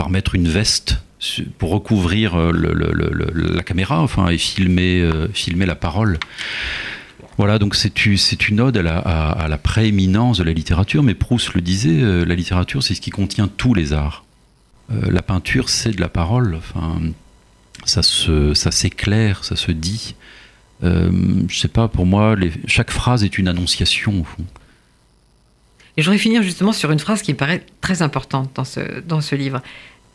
mettre 0.09 0.35
une 0.35 0.47
veste 0.47 1.03
pour 1.57 1.71
recouvrir 1.71 2.35
la 2.35 3.63
caméra, 3.63 4.01
enfin, 4.01 4.27
et 4.27 4.37
filmer, 4.37 5.09
la 5.65 5.75
parole. 5.75 6.19
Voilà, 7.37 7.57
donc 7.59 7.75
c'est 7.75 8.05
une 8.05 8.59
ode 8.59 8.75
à 8.77 9.47
la, 9.47 9.57
prééminence 9.57 10.37
de 10.39 10.43
la 10.43 10.51
littérature, 10.51 11.01
mais 11.01 11.13
Proust 11.13 11.53
le 11.53 11.61
disait, 11.61 12.25
la 12.25 12.35
littérature 12.35 12.83
c'est 12.83 12.93
ce 12.93 13.01
qui 13.01 13.09
contient 13.09 13.47
tous 13.47 13.73
les 13.73 13.93
arts. 13.93 14.25
la 14.89 15.21
peinture 15.21 15.69
c'est 15.69 15.91
de 15.91 16.01
la 16.01 16.09
parole. 16.09 16.59
Ça 17.85 18.03
se, 18.03 18.53
ça 18.53 18.71
s'éclaire, 18.71 19.43
ça 19.43 19.55
se 19.55 19.71
dit. 19.71 20.15
Euh, 20.83 21.11
je 21.47 21.57
sais 21.57 21.67
pas, 21.67 21.87
pour 21.87 22.05
moi, 22.05 22.35
chaque 22.67 22.91
phrase 22.91 23.23
est 23.23 23.37
une 23.37 23.47
annonciation 23.47 24.21
au 24.21 24.23
fond. 24.23 24.45
Et 25.95 26.01
je 26.01 26.07
voudrais 26.07 26.19
finir 26.19 26.43
justement 26.43 26.73
sur 26.73 26.91
une 26.91 26.99
phrase 26.99 27.21
qui 27.21 27.33
me 27.33 27.37
paraît 27.37 27.65
très 27.81 28.01
importante 28.01 28.51
dans 28.55 28.65
ce, 28.65 29.01
dans 29.01 29.21
ce 29.21 29.35
livre. 29.35 29.61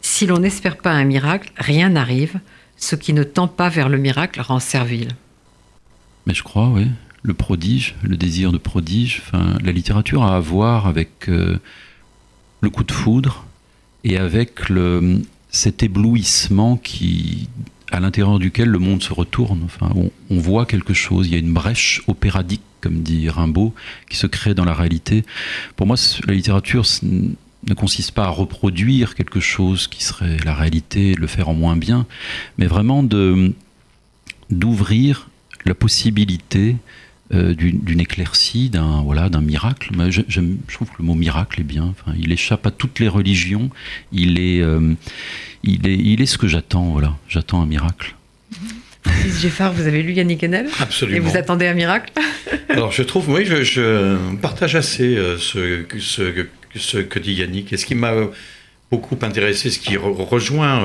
Si 0.01 0.27
l'on 0.27 0.39
n'espère 0.39 0.77
pas 0.77 0.91
un 0.91 1.05
miracle, 1.05 1.53
rien 1.57 1.89
n'arrive. 1.89 2.41
Ce 2.77 2.97
qui 2.97 3.13
ne 3.13 3.23
tend 3.23 3.49
pas 3.49 3.69
vers 3.69 3.89
le 3.89 3.99
miracle 3.99 4.41
rend 4.41 4.61
servile. 4.61 5.11
Mais 6.27 6.35
je 6.35 6.43
crois, 6.43 6.69
oui. 6.69 6.87
Le 7.23 7.35
prodige, 7.35 7.97
le 8.03 8.17
désir 8.17 8.53
de 8.53 8.59
prodige. 8.59 9.23
Enfin, 9.27 9.59
la 9.63 9.73
littérature 9.73 10.23
a 10.23 10.37
à 10.37 10.41
voir 10.41 10.87
avec 10.87 11.29
euh, 11.29 11.59
le 12.61 12.71
coup 12.71 12.85
de 12.85 12.93
foudre 12.93 13.45
et 14.05 14.17
avec 14.19 14.69
le, 14.69 15.21
cet 15.51 15.83
éblouissement 15.83 16.77
qui, 16.77 17.49
à 17.91 18.01
l'intérieur 18.01 18.39
duquel 18.39 18.69
le 18.69 18.79
monde 18.79 19.03
se 19.03 19.13
retourne. 19.13 19.63
Enfin, 19.65 19.91
on, 20.31 20.39
voit 20.39 20.67
quelque 20.67 20.95
chose, 20.95 21.27
il 21.27 21.33
y 21.33 21.37
a 21.37 21.39
une 21.39 21.53
brèche 21.53 22.03
opéradique, 22.07 22.63
comme 22.81 23.03
dit 23.03 23.29
Rimbaud, 23.29 23.75
qui 24.09 24.17
se 24.17 24.27
crée 24.27 24.55
dans 24.55 24.65
la 24.65 24.75
réalité. 24.75 25.25
Pour 25.77 25.87
moi, 25.87 25.97
la 26.27 26.35
littérature 26.35 26.85
ne 27.03 27.75
consiste 27.75 28.13
pas 28.13 28.25
à 28.25 28.31
reproduire 28.31 29.15
quelque 29.15 29.41
chose 29.41 29.89
qui 29.89 30.05
serait 30.05 30.37
la 30.45 30.55
réalité, 30.55 31.15
le 31.15 31.27
faire 31.27 31.49
en 31.49 31.55
moins 31.55 31.77
bien, 31.77 32.07
mais 32.59 32.67
vraiment 32.67 33.03
d'ouvrir 34.51 35.31
la 35.65 35.75
possibilité 35.75 36.77
euh, 37.35 37.53
d'une 37.55 38.01
éclaircie, 38.01 38.71
d'un 38.71 39.03
voilà, 39.03 39.29
d'un 39.29 39.43
miracle. 39.43 39.91
Je, 40.09 40.23
je, 40.29 40.41
trouve 40.73 40.89
que 40.89 40.95
le 40.99 41.05
mot 41.05 41.15
miracle 41.15 41.61
est 41.61 41.65
bien. 41.65 41.85
Enfin, 41.85 42.17
il 42.19 42.33
échappe 42.33 42.67
à 42.67 42.71
toutes 42.71 43.01
les 43.01 43.09
religions. 43.09 43.69
Il 44.13 44.41
est, 44.41 44.63
euh, 44.63 44.95
il 45.63 45.87
est, 45.87 45.95
il 45.95 46.23
est 46.23 46.27
ce 46.27 46.39
que 46.39 46.49
j'attends. 46.49 46.85
Voilà, 46.85 47.19
j'attends 47.29 47.61
un 47.61 47.67
miracle. 47.67 48.15
Fils 49.07 49.41
Geffard, 49.43 49.75
vous 49.75 49.87
avez 49.87 50.03
lu 50.03 50.15
Yannick 50.15 50.43
Enel 50.43 50.69
Absolument. 50.81 51.19
Et 51.19 51.21
vous 51.21 51.37
attendez 51.37 51.67
un 51.67 51.75
miracle? 51.75 52.15
Alors, 52.71 52.93
je 52.93 53.03
trouve, 53.03 53.29
oui, 53.29 53.45
je, 53.45 54.17
partage 54.41 54.75
assez 54.75 55.15
euh, 55.15 55.37
ce, 55.37 55.85
ce, 55.99 56.47
ce, 56.77 56.97
que 56.97 57.19
dit 57.19 57.35
Yannick. 57.35 57.75
Et 57.75 57.77
ce 57.77 57.85
qui 57.85 57.95
m'a 57.95 58.15
beaucoup 58.91 59.19
intéressé, 59.21 59.69
ce 59.69 59.79
qui 59.79 59.99
rejoint 59.99 60.83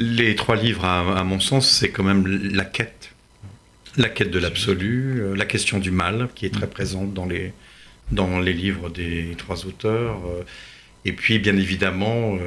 les 0.00 0.34
trois 0.34 0.56
livres, 0.56 0.84
à 0.84 1.22
mon 1.22 1.38
sens, 1.38 1.70
c'est 1.70 1.90
quand 1.90 2.02
même 2.02 2.26
la 2.26 2.64
quête 2.64 2.97
la 3.98 4.08
quête 4.08 4.30
de 4.30 4.38
l'absolu, 4.38 5.20
euh, 5.20 5.34
la 5.34 5.44
question 5.44 5.78
du 5.78 5.90
mal, 5.90 6.28
qui 6.34 6.46
est 6.46 6.54
très 6.54 6.68
présente 6.68 7.12
dans 7.12 7.26
les, 7.26 7.52
dans 8.12 8.38
les 8.38 8.52
livres 8.52 8.88
des 8.88 9.34
trois 9.36 9.66
auteurs. 9.66 10.20
Euh, 10.26 10.42
et 11.04 11.12
puis, 11.12 11.38
bien 11.38 11.56
évidemment, 11.56 12.38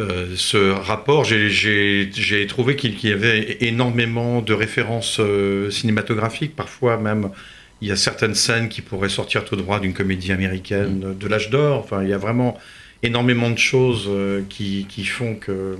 euh, 0.00 0.34
ce 0.36 0.70
rapport, 0.70 1.24
j'ai 1.24 2.46
trouvé 2.48 2.76
qu'il 2.76 2.98
y 3.02 3.12
avait 3.12 3.58
énormément 3.60 4.42
de 4.42 4.52
références 4.52 5.20
cinématographiques, 5.70 6.54
parfois 6.54 6.98
même 6.98 7.30
il 7.80 7.88
y 7.88 7.90
a 7.90 7.96
certaines 7.96 8.34
scènes 8.34 8.68
qui 8.68 8.80
pourraient 8.80 9.08
sortir 9.08 9.44
tout 9.44 9.56
droit 9.56 9.80
d'une 9.80 9.94
comédie 9.94 10.30
américaine 10.30 11.16
de 11.18 11.28
l'âge 11.28 11.50
d'or. 11.50 11.80
Enfin, 11.80 12.04
il 12.04 12.10
y 12.10 12.12
a 12.12 12.18
vraiment 12.18 12.56
énormément 13.02 13.50
de 13.50 13.58
choses 13.58 14.08
qui, 14.48 14.86
qui 14.88 15.04
font 15.04 15.34
que 15.34 15.76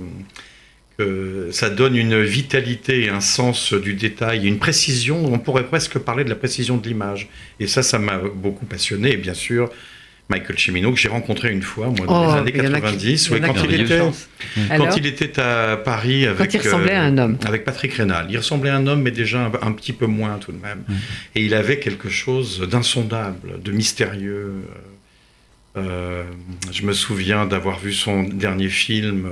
ça 1.51 1.69
donne 1.69 1.95
une 1.95 2.21
vitalité, 2.21 3.09
un 3.09 3.21
sens 3.21 3.73
du 3.73 3.93
détail, 3.93 4.47
une 4.47 4.59
précision. 4.59 5.25
On 5.31 5.39
pourrait 5.39 5.65
presque 5.65 5.97
parler 5.97 6.23
de 6.23 6.29
la 6.29 6.35
précision 6.35 6.77
de 6.77 6.87
l'image. 6.87 7.29
Et 7.59 7.67
ça, 7.67 7.83
ça 7.83 7.99
m'a 7.99 8.17
beaucoup 8.17 8.65
passionné. 8.65 9.13
Et 9.13 9.17
bien 9.17 9.33
sûr, 9.33 9.71
Michael 10.29 10.59
Cimino, 10.59 10.91
que 10.91 10.99
j'ai 10.99 11.09
rencontré 11.09 11.51
une 11.51 11.63
fois, 11.63 11.87
moi, 11.87 12.05
dans 12.05 12.43
les 12.43 12.53
oh, 12.53 12.59
années 12.59 12.69
90, 12.71 13.29
quand, 13.43 13.63
il 13.63 13.81
était, 13.81 13.99
quand 14.77 14.95
il 14.95 15.05
était 15.07 15.39
à 15.39 15.75
Paris 15.77 16.27
avec, 16.27 16.53
il 16.53 16.57
ressemblait 16.59 16.93
à 16.93 17.01
un 17.01 17.17
homme. 17.17 17.37
Euh, 17.43 17.47
avec 17.47 17.65
Patrick 17.65 17.93
Rénal. 17.93 18.27
Il 18.29 18.37
ressemblait 18.37 18.69
à 18.69 18.75
un 18.75 18.85
homme, 18.85 19.01
mais 19.01 19.11
déjà 19.11 19.51
un, 19.61 19.71
petit 19.71 19.91
peu 19.91 20.05
moins 20.05 20.37
tout 20.37 20.51
de 20.51 20.61
même. 20.61 20.83
Et 21.33 21.43
il 21.43 21.55
avait 21.55 21.79
quelque 21.79 22.09
chose 22.09 22.61
d'insondable, 22.69 23.59
de 23.59 23.71
mystérieux. 23.71 24.53
Euh, 25.77 26.23
je 26.71 26.83
me 26.83 26.93
souviens 26.93 27.47
d'avoir 27.47 27.79
vu 27.79 27.91
son 27.91 28.21
dernier 28.23 28.69
film. 28.69 29.31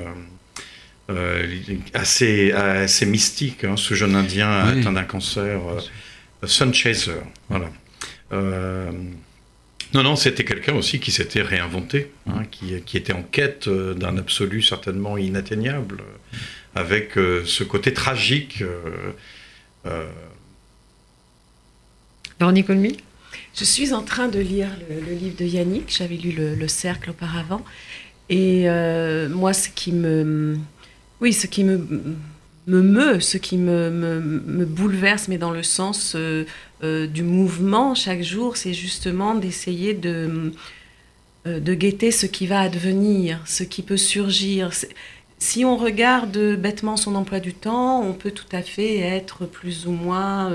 Euh, 1.09 1.47
assez, 1.93 2.51
assez 2.51 3.05
mystique. 3.05 3.63
Hein, 3.63 3.77
ce 3.77 3.93
jeune 3.93 4.15
Indien 4.15 4.49
atteint 4.49 4.91
d'un 4.91 5.05
cancer. 5.05 5.61
Euh, 5.65 5.79
Sun 6.47 6.73
Chaser, 6.73 7.13
voilà. 7.49 7.69
Euh, 8.33 8.91
Non, 9.93 10.03
non, 10.03 10.15
c'était 10.17 10.43
quelqu'un 10.43 10.75
aussi 10.75 10.99
qui 10.99 11.11
s'était 11.11 11.41
réinventé, 11.41 12.11
hein, 12.29 12.43
qui, 12.51 12.81
qui, 12.85 12.97
était 12.97 13.13
en 13.13 13.23
quête 13.23 13.69
d'un 13.69 14.17
absolu 14.17 14.61
certainement 14.61 15.17
inatteignable, 15.17 16.03
avec 16.75 17.17
euh, 17.17 17.43
ce 17.45 17.63
côté 17.63 17.93
tragique. 17.93 18.63
Euh, 19.85 20.09
Véronique 22.39 22.69
Olmy 22.69 22.97
Je 23.55 23.63
suis 23.63 23.93
en 23.93 24.03
train 24.03 24.27
de 24.27 24.39
lire 24.39 24.69
le, 24.89 24.99
le 24.99 25.13
livre 25.13 25.37
de 25.37 25.45
Yannick, 25.45 25.95
j'avais 25.97 26.17
lu 26.17 26.31
le, 26.33 26.53
le, 26.53 26.67
Cercle 26.67 27.11
auparavant, 27.11 27.63
et 28.29 28.69
euh, 28.69 29.29
moi, 29.29 29.53
ce 29.53 29.69
qui 29.69 29.93
me... 29.93 30.57
Oui, 31.21 31.33
ce 31.33 31.47
qui 31.47 31.63
me 31.63 32.15
me 32.67 32.81
meut, 32.81 33.19
ce 33.19 33.37
qui 33.37 33.57
me, 33.57 34.65
bouleverse, 34.65 35.27
mais 35.29 35.37
dans 35.37 35.51
le 35.51 35.63
sens 35.63 36.13
euh, 36.15 36.45
euh, 36.83 37.07
du 37.07 37.23
mouvement 37.23 37.95
chaque 37.95 38.21
jour, 38.21 38.57
c'est 38.57 38.73
justement 38.73 39.35
d'essayer 39.35 39.93
de, 39.93 40.51
euh, 41.47 41.59
de 41.59 41.73
guetter 41.73 42.11
ce 42.11 42.25
qui 42.25 42.45
va 42.45 42.59
advenir, 42.59 43.39
ce 43.45 43.63
qui 43.63 43.81
peut 43.81 43.97
surgir. 43.97 44.71
Si 45.39 45.63
on 45.63 45.77
regarde 45.77 46.37
bêtement 46.55 46.97
son 46.97 47.15
emploi 47.15 47.39
du 47.39 47.53
temps, 47.53 48.01
on 48.01 48.13
peut 48.13 48.31
tout 48.31 48.51
à 48.51 48.61
fait 48.61 48.97
être 48.97 49.45
plus 49.45 49.87
ou 49.87 49.91
moins 49.91 50.51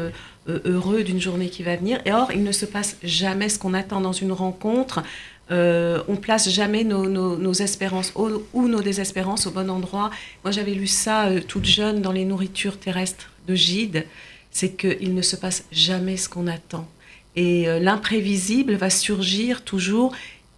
heureux 0.48 1.04
d'une 1.04 1.20
journée 1.20 1.50
qui 1.50 1.62
va 1.62 1.76
venir. 1.76 2.00
Et 2.04 2.12
or, 2.12 2.32
il 2.32 2.42
ne 2.42 2.50
se 2.50 2.66
passe 2.66 2.96
jamais 3.04 3.48
ce 3.48 3.60
qu'on 3.60 3.74
attend 3.74 4.00
dans 4.00 4.12
une 4.12 4.32
rencontre. 4.32 5.04
Euh, 5.50 6.02
on 6.08 6.16
place 6.16 6.48
jamais 6.48 6.84
nos, 6.84 7.52
espérances 7.52 8.12
ou 8.16 8.68
nos 8.68 8.80
désespérances 8.80 9.46
au 9.46 9.50
bon 9.50 9.68
endroit. 9.70 10.10
Moi, 10.44 10.52
j'avais 10.52 10.74
lu 10.74 10.86
ça 10.86 11.26
euh, 11.26 11.40
toute 11.40 11.64
jeune 11.64 12.00
dans 12.00 12.12
les 12.12 12.24
nourritures 12.24 12.78
terrestres 12.78 13.30
de 13.46 13.54
Gide. 13.54 14.06
C'est 14.50 14.76
qu'il 14.76 15.14
ne 15.14 15.22
se 15.22 15.36
passe 15.36 15.64
jamais 15.72 16.16
ce 16.16 16.28
qu'on 16.28 16.46
attend. 16.46 16.88
Et 17.36 17.68
euh, 17.68 17.78
l'imprévisible 17.78 18.74
va 18.74 18.90
surgir 18.90 19.62
toujours 19.62 20.14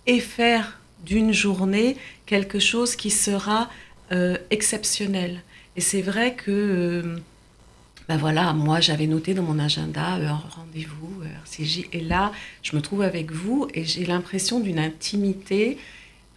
et 0.07 0.21
faire 0.21 0.79
d'une 1.05 1.33
journée 1.33 1.97
quelque 2.27 2.59
chose 2.59 2.97
qui 2.97 3.11
sera 3.11 3.71
euh, 4.13 4.37
exceptionnel. 4.51 5.43
Et 5.77 5.81
c'est 5.81 6.03
vrai 6.03 6.35
que 6.35 7.17
ben 8.09 8.17
voilà, 8.19 8.53
moi 8.53 8.81
j'avais 8.81 9.07
noté 9.07 9.33
dans 9.33 9.43
mon 9.43 9.59
agenda 9.59 10.17
euh, 10.17 10.29
rendez-vous, 10.57 11.23
RCJ, 11.45 11.87
et 11.93 12.01
là 12.01 12.33
je 12.63 12.77
me 12.77 12.83
trouve 12.83 13.03
avec 13.03 13.33
vous 13.33 13.69
et 13.73 13.85
j'ai 13.85 14.05
l'impression 14.05 14.61
d'une 14.61 14.79
intimité 14.79 15.79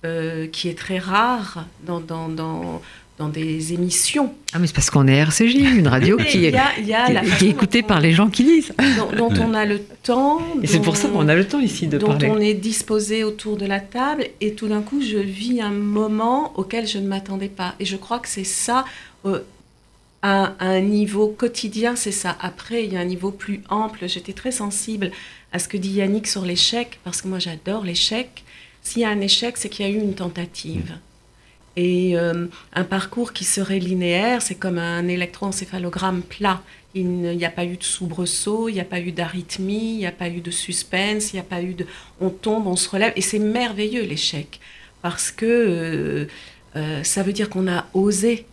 euh, 0.05 0.47
qui 0.47 0.69
est 0.69 0.77
très 0.77 0.97
rare 0.97 1.65
dans, 1.85 1.99
dans, 1.99 2.29
dans, 2.29 2.81
dans 3.17 3.27
des 3.27 3.73
émissions. 3.73 4.33
Ah 4.53 4.59
mais 4.59 4.67
c'est 4.67 4.73
parce 4.75 4.89
qu'on 4.89 5.07
est 5.07 5.17
RCJ, 5.17 5.55
une 5.55 5.89
radio 5.89 6.15
qui, 6.29 6.45
est, 6.45 6.51
y 6.51 6.57
a, 6.57 6.79
y 6.79 6.93
a 6.93 7.21
qui, 7.21 7.31
qui 7.31 7.45
est 7.47 7.49
écoutée 7.49 7.81
par 7.81 7.99
les 7.99 8.13
gens 8.13 8.29
qui 8.29 8.43
lisent. 8.43 8.73
Dont, 8.95 9.27
dont 9.29 9.41
on 9.41 9.53
a 9.53 9.65
le 9.65 9.79
temps. 10.03 10.39
Et 10.63 10.67
c'est 10.67 10.79
pour 10.79 10.95
ça 10.95 11.09
qu'on 11.09 11.27
a 11.27 11.35
le 11.35 11.45
temps 11.45 11.59
ici 11.59 11.87
de 11.87 11.97
dont 11.97 12.07
parler. 12.07 12.27
Dont 12.27 12.35
on 12.35 12.39
est 12.39 12.53
disposé 12.53 13.25
autour 13.25 13.57
de 13.57 13.65
la 13.65 13.81
table 13.81 14.27
et 14.39 14.53
tout 14.53 14.69
d'un 14.69 14.81
coup 14.81 15.01
je 15.01 15.17
vis 15.17 15.59
un 15.59 15.71
moment 15.71 16.53
auquel 16.57 16.87
je 16.87 16.99
ne 16.99 17.07
m'attendais 17.07 17.49
pas. 17.49 17.75
Et 17.81 17.85
je 17.85 17.97
crois 17.97 18.19
que 18.19 18.29
c'est 18.29 18.45
ça... 18.45 18.85
Euh, 19.25 19.39
à, 20.27 20.55
un 20.59 20.81
niveau 20.81 21.29
quotidien, 21.29 21.95
c'est 21.95 22.11
ça. 22.11 22.35
Après, 22.41 22.83
il 22.83 22.91
y 22.93 22.97
a 22.97 22.99
un 22.99 23.05
niveau 23.05 23.31
plus 23.31 23.61
ample. 23.69 24.09
J'étais 24.09 24.33
très 24.33 24.51
sensible 24.51 25.11
à 25.53 25.59
ce 25.59 25.69
que 25.69 25.77
dit 25.77 25.91
Yannick 25.91 26.27
sur 26.27 26.43
l'échec, 26.43 26.99
parce 27.05 27.21
que 27.21 27.29
moi 27.29 27.39
j'adore 27.39 27.85
l'échec. 27.85 28.43
S'il 28.81 29.03
y 29.03 29.05
a 29.05 29.09
un 29.09 29.21
échec, 29.21 29.55
c'est 29.55 29.69
qu'il 29.69 29.85
y 29.85 29.89
a 29.89 29.91
eu 29.91 29.99
une 29.99 30.15
tentative. 30.15 30.97
Et 31.77 32.17
euh, 32.17 32.47
un 32.73 32.83
parcours 32.83 33.31
qui 33.31 33.45
serait 33.45 33.79
linéaire, 33.79 34.41
c'est 34.41 34.55
comme 34.55 34.79
un 34.79 35.07
électroencéphalogramme 35.07 36.23
plat. 36.23 36.61
Il 36.93 37.07
n'y 37.07 37.45
a 37.45 37.49
pas 37.49 37.63
eu 37.63 37.77
de 37.77 37.83
soubresaut, 37.83 38.67
il 38.67 38.73
n'y 38.73 38.81
a 38.81 38.85
pas 38.85 38.99
eu 38.99 39.13
d'arythmie, 39.13 39.93
il 39.93 39.97
n'y 39.99 40.07
a 40.07 40.11
pas 40.11 40.27
eu 40.27 40.41
de 40.41 40.51
suspense, 40.51 41.31
il 41.31 41.37
n'y 41.37 41.39
a 41.39 41.43
pas 41.43 41.61
eu 41.61 41.73
de... 41.73 41.85
On 42.19 42.29
tombe, 42.29 42.67
on 42.67 42.75
se 42.75 42.89
relève. 42.89 43.13
Et 43.15 43.21
c'est 43.21 43.39
merveilleux 43.39 44.03
l'échec, 44.03 44.59
parce 45.01 45.31
que 45.31 45.45
euh, 45.45 46.25
euh, 46.75 47.03
ça 47.03 47.23
veut 47.23 47.33
dire 47.33 47.49
qu'on 47.49 47.71
a 47.71 47.85
osé 47.93 48.45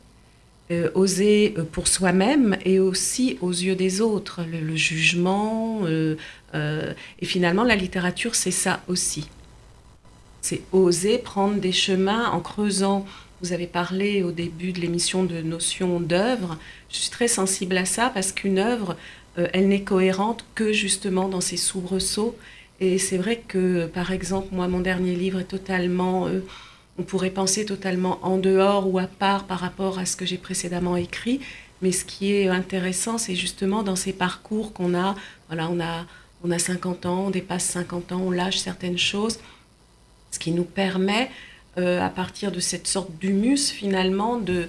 euh, 0.75 0.91
oser 0.95 1.55
pour 1.73 1.89
soi-même 1.89 2.57
et 2.65 2.79
aussi 2.79 3.39
aux 3.41 3.51
yeux 3.51 3.75
des 3.75 4.01
autres, 4.01 4.43
le, 4.51 4.61
le 4.61 4.77
jugement. 4.77 5.81
Euh, 5.85 6.17
euh, 6.55 6.93
et 7.21 7.27
finalement, 7.27 7.65
la 7.65 7.77
littérature, 7.77 8.35
c'est 8.35 8.51
ça 8.51 8.83
aussi. 8.89 9.29
C'est 10.43 10.63
oser 10.73 11.19
prendre 11.19 11.57
des 11.57 11.73
chemins 11.73 12.31
en 12.31 12.41
creusant. 12.41 13.07
Vous 13.41 13.53
avez 13.53 13.67
parlé 13.67 14.23
au 14.23 14.31
début 14.31 14.73
de 14.73 14.81
l'émission 14.81 15.25
de 15.25 15.41
notion 15.41 16.01
d'œuvre. 16.01 16.59
Je 16.91 16.99
suis 16.99 17.11
très 17.11 17.29
sensible 17.29 17.77
à 17.77 17.85
ça 17.85 18.11
parce 18.13 18.33
qu'une 18.33 18.59
œuvre, 18.59 18.97
elle 19.37 19.69
n'est 19.69 19.83
cohérente 19.83 20.45
que 20.55 20.73
justement 20.73 21.29
dans 21.29 21.41
ses 21.41 21.57
soubresauts. 21.57 22.37
Et 22.81 22.99
c'est 22.99 23.17
vrai 23.17 23.43
que, 23.47 23.87
par 23.87 24.13
exemple, 24.13 24.49
moi, 24.53 24.69
mon 24.69 24.81
dernier 24.81 25.15
livre 25.15 25.41
est 25.41 25.45
totalement 25.45 26.29
on 26.99 27.03
pourrait 27.03 27.31
penser 27.31 27.65
totalement 27.65 28.19
en 28.23 28.39
dehors 28.39 28.93
ou 28.93 28.99
à 28.99 29.07
part 29.07 29.45
par 29.45 29.59
rapport 29.59 29.99
à 29.99 30.07
ce 30.07 30.17
que 30.17 30.27
j'ai 30.27 30.39
précédemment 30.39 30.97
écrit. 30.97 31.41
Mais 31.83 31.93
ce 31.93 32.05
qui 32.05 32.33
est 32.33 32.49
intéressant, 32.49 33.19
c'est 33.19 33.35
justement 33.35 33.83
dans 33.83 33.97
ces 33.97 34.13
parcours 34.13 34.73
qu'on 34.73 34.95
a, 34.95 35.15
voilà, 35.49 35.69
on 35.71 35.81
a, 35.81 36.07
on 36.45 36.51
a 36.51 36.59
50 36.59 37.07
ans, 37.07 37.27
on 37.27 37.31
dépasse 37.31 37.65
50 37.65 38.13
ans, 38.13 38.21
on 38.21 38.31
lâche 38.31 38.59
certaines 38.59 38.99
choses, 38.99 39.39
ce 40.31 40.39
qui 40.39 40.53
nous 40.53 40.65
permet, 40.65 41.31
euh, 41.77 42.01
à 42.01 42.09
partir 42.09 42.53
de 42.53 42.61
cette 42.61 42.87
sorte 42.87 43.11
d'humus, 43.19 43.71
finalement, 43.71 44.39
de 44.39 44.69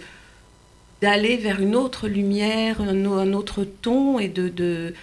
d'aller 1.02 1.36
vers 1.36 1.60
une 1.60 1.76
autre 1.76 2.08
lumière, 2.08 2.82
un, 2.82 3.06
un 3.06 3.34
autre 3.34 3.66
ton 3.66 4.18
et 4.18 4.30
de, 4.30 4.48
de, 4.48 4.94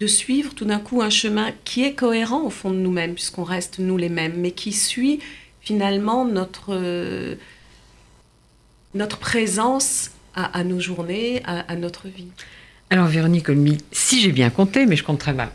de 0.00 0.06
suivre 0.06 0.54
tout 0.54 0.64
d'un 0.64 0.78
coup 0.78 1.02
un 1.02 1.10
chemin 1.10 1.52
qui 1.64 1.84
est 1.84 1.94
cohérent 1.94 2.42
au 2.44 2.50
fond 2.50 2.70
de 2.70 2.76
nous-mêmes, 2.76 3.14
puisqu'on 3.14 3.42
reste 3.42 3.80
nous 3.80 3.96
les 3.96 4.08
mêmes, 4.08 4.34
mais 4.36 4.52
qui 4.52 4.72
suit 4.72 5.18
finalement 5.68 6.24
notre, 6.24 7.36
notre 8.94 9.18
présence 9.18 10.12
à, 10.34 10.64
nos 10.64 10.80
journées, 10.80 11.42
à, 11.44 11.76
notre 11.76 12.08
vie. 12.08 12.28
Alors 12.88 13.06
Véronique 13.06 13.50
Olmy, 13.50 13.76
si 13.92 14.22
j'ai 14.22 14.32
bien 14.32 14.48
compté, 14.48 14.86
mais 14.86 14.96
je 14.96 15.04
compte 15.04 15.18
très 15.18 15.34
mal, 15.34 15.50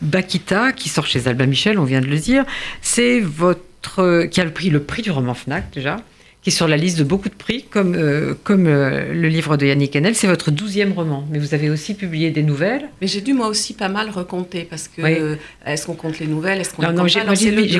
Bakita, 0.00 0.70
qui 0.70 0.88
sort 0.88 1.06
chez 1.06 1.26
Albin 1.26 1.46
Michel, 1.46 1.76
on 1.80 1.84
vient 1.84 2.00
de 2.00 2.06
le 2.06 2.18
dire, 2.18 2.44
c'est 2.82 3.18
votre... 3.18 4.26
qui 4.26 4.40
a 4.40 4.44
le 4.44 4.52
le 4.70 4.80
prix 4.80 5.02
du 5.02 5.10
roman 5.10 5.34
FNAC 5.34 5.72
déjà, 5.72 5.96
qui 6.42 6.50
est 6.50 6.52
sur 6.52 6.68
la 6.68 6.76
liste 6.76 6.98
de 6.98 7.04
beaucoup 7.04 7.28
de 7.28 7.34
prix, 7.34 7.64
comme, 7.68 7.94
euh, 7.96 8.34
comme 8.44 8.66
euh, 8.66 9.12
le 9.12 9.28
livre 9.28 9.56
de 9.56 9.66
Yannick 9.66 9.96
Enel. 9.96 10.14
C'est 10.14 10.28
votre 10.28 10.50
douzième 10.50 10.92
roman, 10.92 11.26
mais 11.30 11.38
vous 11.38 11.52
avez 11.52 11.68
aussi 11.68 11.94
publié 11.94 12.30
des 12.30 12.42
nouvelles. 12.42 12.88
Mais 13.00 13.08
j'ai 13.08 13.20
dû 13.20 13.32
moi 13.32 13.48
aussi 13.48 13.74
pas 13.74 13.88
mal 13.88 14.10
recompter, 14.10 14.64
parce 14.64 14.86
que 14.86 15.02
oui. 15.02 15.16
euh, 15.18 15.36
est-ce 15.66 15.86
qu'on 15.86 15.94
compte 15.94 16.20
les 16.20 16.28
nouvelles 16.28 16.60
Est-ce 16.60 16.74
qu'on 16.74 16.82
non, 16.82 16.92
non, 16.92 17.06
j'ai, 17.06 17.20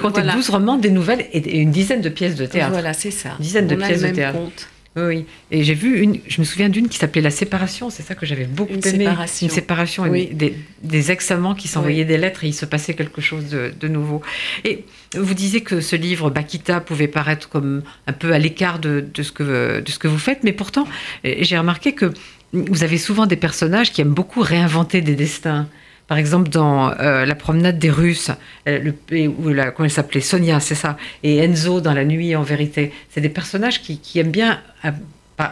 compté 0.01 0.21
voilà. 0.21 0.35
12 0.35 0.51
romans, 0.51 0.77
des 0.77 0.91
nouvelles 0.91 1.27
et, 1.33 1.39
et, 1.39 1.59
une 1.59 1.71
dizaine 1.71 2.01
de 2.01 2.09
pièces 2.09 2.35
de 2.35 2.47
théâtre. 2.47 2.73
Voilà, 2.73 2.93
c'est 2.95 3.13
ça. 3.13 3.31
Une 3.39 3.45
dizaine 3.45 3.67
On 3.67 3.69
de 3.69 3.75
pièces 3.77 4.03
de 4.03 4.09
théâtre. 4.09 4.39
Compte. 4.39 4.69
Oui, 5.07 5.25
et 5.51 5.65
j'ai 5.65 5.75
vu 5.75 6.01
une, 6.01 6.19
je 6.27 6.41
me 6.41 6.45
souviens 6.45 6.69
d'une 6.69 6.89
qui 6.89 6.99
s'appelait 6.99 7.23
La 7.23 7.31
séparation, 7.31 7.91
c'est 7.91 8.03
ça 8.03 8.15
que 8.15 8.27
j'avais 8.27 8.45
beaucoup 8.45 8.73
une 8.73 8.87
aimé. 8.87 9.05
Séparation. 9.05 9.47
Une 9.47 9.53
séparation. 9.53 10.03
Oui. 10.05 10.29
Des, 10.33 10.55
des 10.83 11.11
ex-amants 11.11 11.55
qui 11.55 11.69
s'envoyaient 11.69 12.01
oui. 12.03 12.07
des 12.07 12.19
lettres 12.19 12.45
et 12.45 12.49
il 12.49 12.55
se 12.55 12.67
passait 12.67 12.95
quelque 12.95 13.21
chose 13.21 13.47
de, 13.47 13.73
de, 13.79 13.89
nouveau. 13.89 14.23
Et 14.65 14.85
vous 15.15 15.35
disiez 15.35 15.63
que 15.63 15.81
ce 15.81 15.97
livre, 15.97 16.31
Bakita, 16.31 16.81
pouvait 16.81 17.09
paraître 17.09 17.49
comme 17.49 17.83
un 18.07 18.13
peu 18.13 18.33
à 18.33 18.39
l'écart 18.39 18.79
de, 18.79 19.05
de, 19.13 19.23
ce 19.23 19.33
que, 19.33 19.81
de 19.81 19.91
ce 19.91 19.99
que 19.99 20.09
vous 20.09 20.19
faites, 20.19 20.45
mais 20.45 20.53
pourtant, 20.53 20.87
j'ai 21.25 21.59
remarqué 21.59 21.93
que 21.93 22.13
vous 22.53 22.83
avez 22.83 22.99
souvent 22.99 23.27
des 23.27 23.37
personnages 23.37 23.93
qui 23.93 24.01
aiment 24.01 24.15
beaucoup 24.15 24.41
réinventer 24.41 25.01
des 25.01 25.15
destins. 25.15 25.69
Par 26.09 26.17
exemple, 26.17 26.49
dans 26.49 26.91
euh, 26.91 27.27
La 27.27 27.35
promenade 27.35 27.79
des 27.79 27.91
Russes, 27.91 28.31
euh, 28.67 28.81
le, 28.83 29.71
comment 29.71 29.85
elle 29.85 29.91
s'appelait 29.91 30.23
Sonia, 30.23 30.59
c'est 30.59 30.75
ça, 30.75 30.97
et 31.23 31.37
Enzo 31.37 31.81
dans 31.81 31.93
La 31.93 32.05
nuit 32.05 32.35
en 32.35 32.43
vérité. 32.43 32.93
C'est 33.11 33.21
des 33.21 33.29
personnages 33.29 33.83
qui, 33.83 34.19
aiment 34.19 34.31
bien, 34.31 34.59
à, 34.83 34.93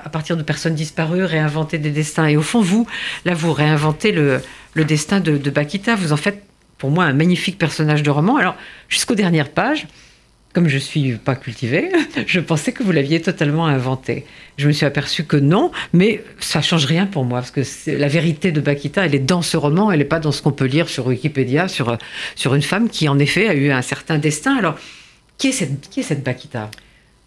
partir 0.09 0.37
de 0.37 0.43
personnes 0.43 0.75
disparues, 0.75 1.25
réinventer 1.25 1.79
des 1.79 1.91
destins. 1.91 2.27
Et 2.27 2.37
au 2.37 2.43
fond, 2.43 2.63
vous, 2.63 2.87
là, 3.27 3.35
vous 3.35 3.53
réinventez 3.53 4.13
le, 4.13 4.41
destin 4.75 5.21
de, 5.21 5.37
de 5.37 5.51
Bakita. 5.51 5.95
Vous 5.95 6.13
en 6.13 6.17
faites, 6.17 6.43
pour 6.79 6.91
moi, 6.91 7.05
un 7.05 7.13
magnifique 7.13 7.59
personnage 7.59 8.03
de 8.03 8.11
roman. 8.11 8.37
Alors, 8.37 8.57
jusqu'aux 8.89 9.15
dernières 9.15 9.51
pages, 9.51 9.87
comme 10.57 10.69
je 10.69 10.79
suis 10.79 11.13
pas 11.17 11.37
cultivée, 11.37 11.91
je 12.27 12.41
pensais 12.41 12.73
que 12.73 12.83
vous 12.83 12.91
l'aviez 12.91 13.21
totalement 13.21 13.67
inventé. 13.67 14.25
Je 14.57 14.67
me 14.67 14.73
suis 14.73 14.87
aperçue 14.87 15.25
que 15.25 15.37
non, 15.37 15.71
mais 15.93 16.25
ça 16.41 16.63
change 16.63 16.87
rien 16.87 17.05
pour 17.05 17.27
moi 17.27 17.41
parce 17.41 17.51
que 17.51 17.61
la 17.91 18.09
vérité 18.09 18.53
de 18.53 18.63
Bakita, 18.63 19.05
elle 19.05 19.15
est 19.15 19.19
dans 19.19 19.43
ce 19.43 19.59
roman, 19.59 19.93
elle 19.93 19.99
n'est 19.99 20.07
pas 20.07 20.19
dans 20.19 20.33
ce 20.33 20.41
qu'on 20.41 20.53
peut 20.53 20.65
lire 20.65 20.89
sur 20.89 21.09
Wikipédia 21.09 21.69
sur 21.69 21.99
sur 22.37 22.55
une 22.55 22.63
femme 22.63 22.89
qui 22.89 23.07
en 23.07 23.19
effet 23.19 23.49
a 23.49 23.55
eu 23.55 23.71
un 23.71 23.83
certain 23.83 24.17
destin. 24.17 24.57
Alors, 24.57 24.79
qui 25.37 25.49
est 25.49 25.53
cette 25.53 25.91
qui 25.91 26.01
est 26.01 26.05
cette 26.05 26.25
Bakita? 26.25 26.71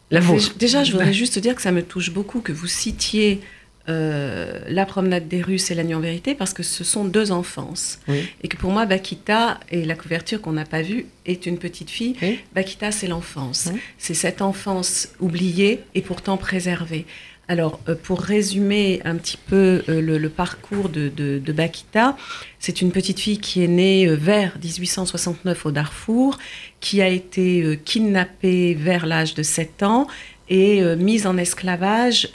La 0.10 0.22
vôtre. 0.22 0.56
Déjà, 0.58 0.84
je 0.84 0.94
voudrais 0.94 1.14
juste 1.24 1.38
dire 1.38 1.54
que 1.54 1.62
ça 1.62 1.72
me 1.72 1.84
touche 1.84 2.10
beaucoup 2.10 2.40
que 2.40 2.52
vous 2.52 2.66
citiez 2.66 3.42
euh, 3.90 4.60
La 4.68 4.86
promenade 4.86 5.28
des 5.28 5.42
Russes 5.42 5.72
et 5.72 5.76
La 5.76 5.84
nuit 5.84 5.96
en 5.96 6.00
vérité 6.00 6.36
parce 6.36 6.54
que 6.54 6.64
ce 6.64 6.84
sont 6.84 7.06
deux 7.06 7.32
enfances. 7.32 8.00
Oui. 8.08 8.30
Et 8.44 8.48
que 8.48 8.58
pour 8.58 8.72
moi, 8.72 8.86
Bakita 8.86 9.60
et 9.72 9.84
la 9.84 9.96
couverture 9.96 10.42
qu'on 10.42 10.54
n'a 10.54 10.66
pas 10.66 10.82
vue 10.82 11.08
est 11.26 11.46
une 11.46 11.58
petite 11.58 11.90
fille. 11.90 12.16
Oui. 12.22 12.40
Bakita, 12.54 12.92
c'est 12.92 13.08
l'enfance. 13.08 13.70
Oui. 13.74 13.80
C'est 13.98 14.14
cette 14.14 14.42
enfance 14.42 15.10
oubliée 15.20 15.82
et 15.96 16.02
pourtant 16.02 16.38
préservée. 16.38 17.06
Alors, 17.50 17.80
euh, 17.90 17.96
pour 17.96 18.22
résumer 18.22 19.02
un 19.06 19.16
petit 19.16 19.38
peu 19.38 19.84
euh, 19.90 20.02
le, 20.02 20.30
parcours 20.30 20.88
de, 20.88 21.10
de, 21.10 21.52
Bakita, 21.52 22.16
c'est 22.60 22.80
une 22.80 22.92
petite 22.92 23.20
fille 23.20 23.40
qui 23.40 23.64
est 23.64 23.68
née 23.68 24.08
euh, 24.08 24.14
vers 24.16 24.56
1869 24.64 25.66
au 25.66 25.72
Darfour, 25.72 26.38
qui 26.80 27.02
a 27.02 27.08
été 27.08 27.78
kidnappée 27.84 28.76
vers 28.76 29.08
l'âge 29.08 29.34
de 29.34 29.42
7 29.42 29.82
ans 29.82 30.08
et 30.50 30.82
mise 30.96 31.28
en 31.28 31.38
esclavage, 31.38 32.30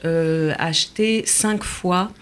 achetée 0.59 1.24
cinq 1.27 1.64
fois 1.64 2.12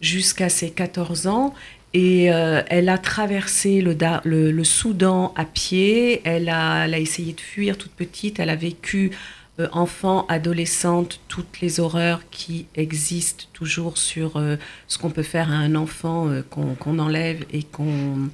jusqu'à 0.00 0.48
ses 0.48 0.70
14 0.70 1.26
ans. 1.26 1.54
Et 1.94 2.24
elle 2.24 2.88
a 2.88 2.98
traversé 2.98 3.80
le, 3.80 4.64
Soudan 4.64 5.32
à 5.36 5.44
pied, 5.44 6.20
elle 6.24 6.48
a, 6.48 6.84
elle 6.84 6.94
a, 6.94 6.98
essayé 6.98 7.32
de 7.32 7.40
fuir 7.40 7.78
toute 7.78 7.92
petite, 7.92 8.40
elle 8.40 8.50
a 8.50 8.56
vécu 8.56 9.12
euh, 9.60 9.66
enfant, 9.72 10.24
adolescente, 10.28 11.18
toutes 11.26 11.60
les 11.60 11.80
horreurs 11.80 12.30
qui 12.30 12.66
existent 12.76 13.44
toujours 13.52 13.98
sur 13.98 14.36
euh, 14.36 14.56
ce 14.86 14.98
qu'on 14.98 15.10
peut 15.10 15.24
faire 15.24 15.50
à 15.50 15.54
un 15.54 15.74
enfant 15.74 16.28
euh, 16.28 16.42
qu'on 16.48 16.98
enlève 17.00 17.44
et 17.52 17.64
qu'on 17.64 18.30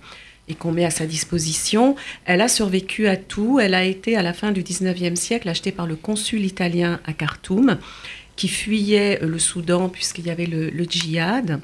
et 0.48 0.54
qu'on 0.54 0.72
met 0.72 0.84
à 0.84 0.90
sa 0.90 1.06
disposition. 1.06 1.96
Elle 2.24 2.40
a 2.40 2.48
survécu 2.48 3.08
à 3.08 3.16
tout. 3.16 3.60
Elle 3.60 3.74
a 3.74 3.84
été, 3.84 4.16
à 4.16 4.22
la 4.22 4.32
fin 4.32 4.52
du 4.52 4.62
19e 4.62 5.16
siècle, 5.16 5.48
achetée 5.48 5.72
par 5.72 5.86
le 5.86 5.96
consul 5.96 6.44
italien 6.44 7.00
à 7.06 7.12
Khartoum, 7.12 7.78
qui 8.36 8.48
fuyait 8.48 9.18
le 9.22 9.38
Soudan 9.38 9.88
puisqu'il 9.88 10.26
y 10.26 10.30
avait 10.30 10.46
le, 10.46 10.70
djihad. 10.84 11.60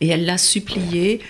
Et 0.00 0.08
elle 0.08 0.24
l'a 0.24 0.38
supplié 0.38 1.20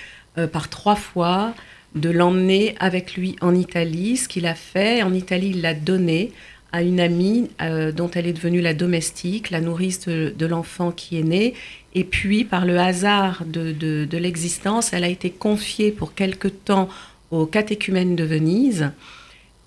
par 0.52 0.68
trois 0.68 0.96
fois 0.96 1.54
de 1.94 2.10
l'emmener 2.10 2.74
avec 2.78 3.14
lui 3.14 3.36
en 3.40 3.54
Italie, 3.54 4.16
ce 4.16 4.28
qu'il 4.28 4.46
a 4.46 4.54
fait. 4.54 5.02
En 5.02 5.12
Italie, 5.12 5.50
il 5.54 5.62
l'a 5.62 5.74
donné 5.74 6.32
à 6.72 6.82
une 6.82 7.00
amie 7.00 7.50
euh, 7.60 7.90
dont 7.90 8.10
elle 8.10 8.26
est 8.26 8.32
devenue 8.32 8.60
la 8.60 8.74
domestique, 8.74 9.50
la 9.50 9.60
nourrice 9.60 10.06
de, 10.06 10.46
l'enfant 10.46 10.92
qui 10.92 11.18
est 11.18 11.24
né. 11.24 11.54
Et 11.94 12.04
puis, 12.04 12.44
par 12.44 12.64
le 12.64 12.78
hasard 12.78 13.44
de, 13.44 14.06
l'existence, 14.16 14.92
elle 14.92 15.04
a 15.04 15.08
été 15.08 15.30
confiée 15.30 15.90
pour 15.90 16.14
quelque 16.14 16.48
temps 16.48 16.88
au 17.30 17.46
catéchumène 17.46 18.16
de 18.16 18.24
Venise, 18.24 18.90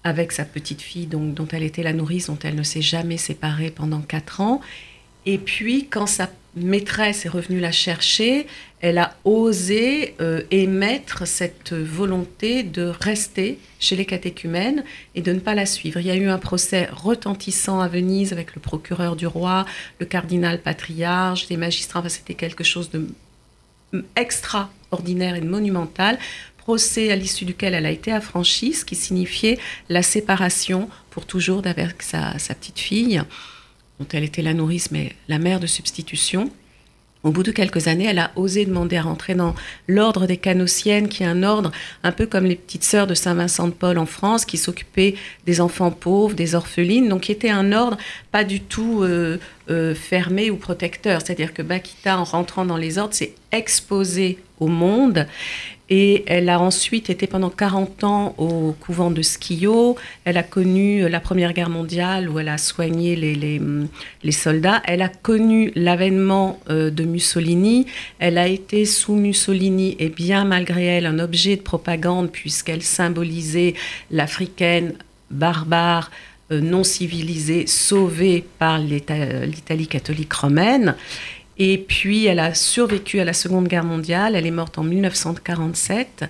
avec 0.06 0.32
sa 0.32 0.44
petite 0.44 0.82
fille 0.82 1.06
dont 1.08 1.48
elle 1.52 1.64
était 1.64 1.84
la 1.84 1.94
nourrice, 1.94 2.28
dont 2.28 2.40
elle 2.44 2.56
ne 2.56 2.64
s'est 2.64 2.82
jamais 2.82 3.18
séparée 3.18 3.72
pendant 3.72 4.02
quatre 4.02 4.42
ans. 4.42 4.62
Et 5.26 5.38
puis, 5.38 5.88
quand 5.88 6.08
sa 6.08 6.30
maîtresse 6.56 7.26
est 7.26 7.30
revenue 7.30 7.60
la 7.60 7.72
chercher, 7.72 8.48
elle 8.82 8.98
a 8.98 9.16
osé 9.24 10.14
euh, 10.22 10.42
émettre 10.52 11.26
cette 11.26 11.74
volonté 11.74 12.64
de 12.64 12.84
rester 12.84 13.58
chez 13.80 13.96
les 13.96 14.06
catéchumènes 14.06 14.84
et 15.16 15.22
de 15.22 15.32
ne 15.34 15.40
pas 15.40 15.56
la 15.56 15.66
suivre. 15.66 16.00
Il 16.00 16.06
y 16.06 16.12
a 16.12 16.16
eu 16.16 16.28
un 16.28 16.38
procès 16.38 16.90
retentissant 16.92 17.80
à 17.80 17.88
Venise 17.88 18.34
avec 18.34 18.56
le 18.56 18.62
procureur 18.62 19.16
du 19.16 19.26
roi, 19.26 19.66
le 20.00 20.06
cardinal 20.06 20.62
patriarche, 20.62 21.48
des 21.48 21.58
magistrats. 21.58 22.02
Enfin, 22.02 22.10
C'était 22.10 22.34
quelque 22.34 22.64
chose 22.64 22.90
de 22.92 23.08
extraordinaire 24.16 25.36
et 25.36 25.42
de 25.42 25.48
monumental. 25.48 26.20
Procès 26.58 27.12
à 27.12 27.16
l'issue 27.16 27.46
duquel 27.46 27.74
elle 27.74 27.86
a 27.86 27.92
été 27.92 28.12
affranchie, 28.12 28.74
ce 28.74 28.86
qui 28.86 28.96
signifiait 28.96 29.60
la 29.90 30.02
séparation 30.02 30.90
pour 31.10 31.26
toujours 31.26 31.62
d'avec 31.62 32.02
sa 32.02 32.34
petite 32.34 32.80
fille 32.80 33.22
elle 34.12 34.24
était 34.24 34.42
la 34.42 34.54
nourrice, 34.54 34.92
mais 34.92 35.14
la 35.28 35.40
mère 35.40 35.60
de 35.60 35.68
substitution. 35.68 36.52
Au 37.24 37.32
bout 37.32 37.44
de 37.44 37.52
quelques 37.52 37.88
années, 37.88 38.04
elle 38.04 38.20
a 38.20 38.32
osé 38.36 38.66
demander 38.66 38.98
à 38.98 39.04
rentrer 39.04 39.34
dans 39.34 39.56
l'ordre 39.88 40.28
des 40.28 40.36
Canossiennes, 40.36 41.08
qui 41.08 41.24
est 41.24 41.26
un 41.26 41.42
ordre 41.42 41.72
un 42.04 42.12
peu 42.12 42.26
comme 42.26 42.44
les 42.44 42.58
petites 42.58 42.84
sœurs 42.84 43.08
de 43.08 43.14
Saint-Vincent 43.14 43.70
de 43.70 43.74
Paul 43.74 43.98
en 43.98 44.06
France, 44.06 44.44
qui 44.44 44.58
s'occupait 44.58 45.16
des 45.46 45.62
enfants 45.62 45.90
pauvres, 45.90 46.36
des 46.36 46.54
orphelines, 46.54 47.08
donc 47.08 47.22
qui 47.22 47.32
était 47.32 47.50
un 47.50 47.72
ordre 47.72 47.98
pas 48.34 48.44
du 48.44 48.60
tout 48.60 49.04
euh, 49.04 49.38
euh, 49.70 49.96
fermé 49.96 50.52
ou 50.52 50.58
protecteur. 50.58 51.22
C'est-à-dire 51.22 51.54
que 51.54 51.62
Bakita, 51.62 52.20
en 52.20 52.26
rentrant 52.26 52.66
dans 52.66 52.76
les 52.76 52.98
ordres, 52.98 53.14
s'est 53.14 53.36
exposée 53.54 54.38
au 54.64 54.68
monde 54.68 55.28
et 55.90 56.24
elle 56.28 56.50
a 56.50 56.60
ensuite 56.60 57.10
été 57.10 57.28
pendant 57.28 57.50
40 57.50 58.04
ans 58.04 58.36
au 58.38 58.74
couvent 58.80 59.12
de 59.12 59.22
Skio. 59.22 59.96
Elle 60.24 60.38
a 60.38 60.44
connu 60.44 61.08
la 61.10 61.20
Première 61.20 61.54
Guerre 61.54 61.70
mondiale 61.70 62.30
où 62.30 62.40
elle 62.40 62.48
a 62.48 62.58
soigné 62.58 63.16
les, 63.16 63.36
les, 63.36 63.62
les 64.24 64.32
soldats. 64.32 64.82
Elle 64.86 65.02
a 65.02 65.10
connu 65.10 65.72
l'avènement 65.76 66.60
euh, 66.70 66.90
de 66.90 67.04
Mussolini. 67.04 67.86
Elle 68.18 68.38
a 68.38 68.48
été 68.48 68.86
sous 68.86 69.16
Mussolini 69.16 69.96
et 70.00 70.10
bien 70.10 70.46
malgré 70.46 70.86
elle 70.86 71.06
un 71.06 71.20
objet 71.20 71.58
de 71.58 71.62
propagande 71.62 72.32
puisqu'elle 72.32 72.82
symbolisait 72.82 73.74
l'africaine 74.10 74.94
barbare, 75.30 76.12
euh, 76.52 76.62
non 76.62 76.84
civilisée, 76.84 77.68
sauvée 77.68 78.44
par 78.58 78.80
l'Italie 78.80 79.88
catholique 79.88 80.34
romaine. 80.34 80.96
Et 81.58 81.78
puis, 81.78 82.26
elle 82.26 82.40
a 82.40 82.54
survécu 82.54 83.20
à 83.20 83.26
la 83.26 83.34
Seconde 83.34 83.68
Guerre 83.68 83.84
mondiale. 83.84 84.36
Elle 84.36 84.48
est 84.48 84.52
morte 84.52 84.78
en 84.78 84.84
1947. 84.84 86.26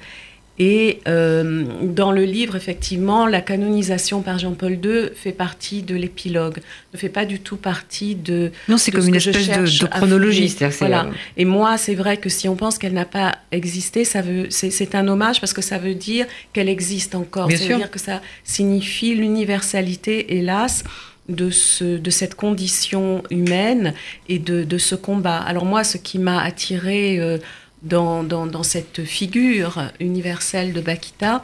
Et 0.59 0.99
euh, 1.07 1.65
dans 1.81 2.11
le 2.11 2.25
livre, 2.25 2.55
effectivement, 2.55 3.25
la 3.25 3.41
canonisation 3.41 4.21
par 4.21 4.37
Jean-Paul 4.37 4.73
II 4.73 5.09
fait 5.15 5.31
partie 5.31 5.81
de 5.81 5.95
l'épilogue, 5.95 6.59
ne 6.93 6.99
fait 6.99 7.09
pas 7.09 7.25
du 7.25 7.39
tout 7.39 7.57
partie 7.57 8.13
de. 8.13 8.51
Non, 8.69 8.77
c'est 8.77 8.91
comme 8.91 9.07
une 9.07 9.15
espèce 9.15 9.47
de, 9.47 9.87
chronologie. 9.87 10.55
Voilà. 10.77 11.07
Et 11.37 11.45
moi, 11.45 11.77
c'est 11.77 11.95
vrai 11.95 12.17
que 12.17 12.29
si 12.29 12.47
on 12.47 12.55
pense 12.55 12.77
qu'elle 12.77 12.93
n'a 12.93 13.05
pas 13.05 13.33
existé, 13.51 14.05
ça 14.05 14.21
veut, 14.21 14.47
c'est 14.51 14.93
un 14.93 15.07
hommage 15.07 15.41
parce 15.41 15.53
que 15.53 15.63
ça 15.63 15.79
veut 15.79 15.95
dire 15.95 16.27
qu'elle 16.53 16.69
existe 16.69 17.15
encore. 17.15 17.47
Bien 17.47 17.57
ça 17.57 17.65
veut 17.65 17.77
dire 17.77 17.91
que 17.91 17.99
ça 17.99 18.21
signifie 18.43 19.15
l'universalité, 19.15 20.37
hélas 20.37 20.83
de, 21.29 21.49
ce, 21.49 21.97
de 21.97 22.09
cette 22.09 22.35
condition 22.35 23.23
humaine 23.29 23.93
et 24.27 24.39
de, 24.39 24.63
de 24.63 24.77
ce 24.77 24.95
combat. 24.95 25.37
Alors 25.37 25.65
moi, 25.65 25.83
ce 25.83 25.97
qui 25.97 26.19
m'a 26.19 26.41
attiré 26.41 27.19
euh, 27.19 27.37
dans, 27.81 28.23
dans, 28.23 28.45
dans, 28.45 28.63
cette 28.63 29.03
figure 29.03 29.91
universelle 29.99 30.73
de 30.73 30.81
Bakita, 30.81 31.43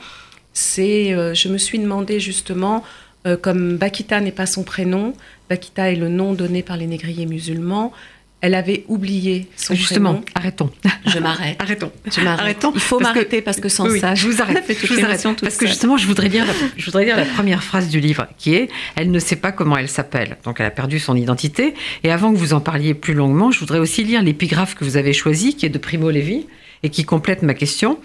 c'est, 0.53 1.13
euh, 1.13 1.33
je 1.33 1.47
me 1.47 1.57
suis 1.57 1.79
demandé 1.79 2.19
justement, 2.19 2.83
euh, 3.27 3.37
comme 3.37 3.77
Bakita 3.77 4.19
n'est 4.21 4.31
pas 4.31 4.45
son 4.45 4.63
prénom, 4.63 5.13
Bakita 5.49 5.91
est 5.91 5.95
le 5.95 6.09
nom 6.09 6.33
donné 6.33 6.63
par 6.63 6.77
les 6.77 6.87
négriers 6.87 7.25
musulmans, 7.25 7.91
elle 8.41 8.55
avait 8.55 8.85
oublié 8.87 9.47
son 9.57 9.73
Justement, 9.73 10.21
arrêtons. 10.33 10.69
Je 11.05 11.19
m'arrête. 11.19 11.57
arrêtons. 11.59 11.91
Je 12.05 12.21
Arrêtons. 12.25 12.71
Il 12.73 12.79
faut 12.79 12.99
m'arrêter 12.99 13.41
parce 13.41 13.59
que 13.59 13.67
sans 13.67 13.89
ça, 13.99 14.15
je 14.15 14.27
vous 14.27 14.41
arrête. 14.41 14.63
je 14.67 14.93
vous 14.93 15.03
arrête 15.03 15.27
parce 15.41 15.57
que 15.57 15.67
justement, 15.67 15.97
je 15.97 16.07
voudrais 16.07 16.29
dire, 16.29 16.45
je 16.77 16.85
voudrais 16.85 17.05
dire 17.05 17.17
la 17.17 17.25
première 17.25 17.63
phrase 17.63 17.89
du 17.89 17.99
livre, 17.99 18.27
qui 18.37 18.55
est 18.55 18.69
"Elle 18.95 19.11
ne 19.11 19.19
sait 19.19 19.35
pas 19.35 19.51
comment 19.51 19.77
elle 19.77 19.89
s'appelle, 19.89 20.37
donc 20.45 20.59
elle 20.59 20.65
a 20.67 20.71
perdu 20.71 20.99
son 20.99 21.15
identité." 21.15 21.73
Et 22.03 22.11
avant 22.11 22.31
que 22.31 22.37
vous 22.37 22.53
en 22.53 22.61
parliez 22.61 22.93
plus 22.93 23.13
longuement, 23.13 23.51
je 23.51 23.59
voudrais 23.59 23.79
aussi 23.79 24.03
lire 24.03 24.23
l'épigraphe 24.23 24.75
que 24.75 24.85
vous 24.85 24.95
avez 24.95 25.11
choisi, 25.13 25.55
qui 25.55 25.65
est 25.65 25.69
de 25.69 25.77
Primo 25.77 26.09
Levi 26.09 26.45
et 26.83 26.89
qui 26.89 27.03
complète 27.03 27.41
ma 27.43 27.53
question. 27.53 27.99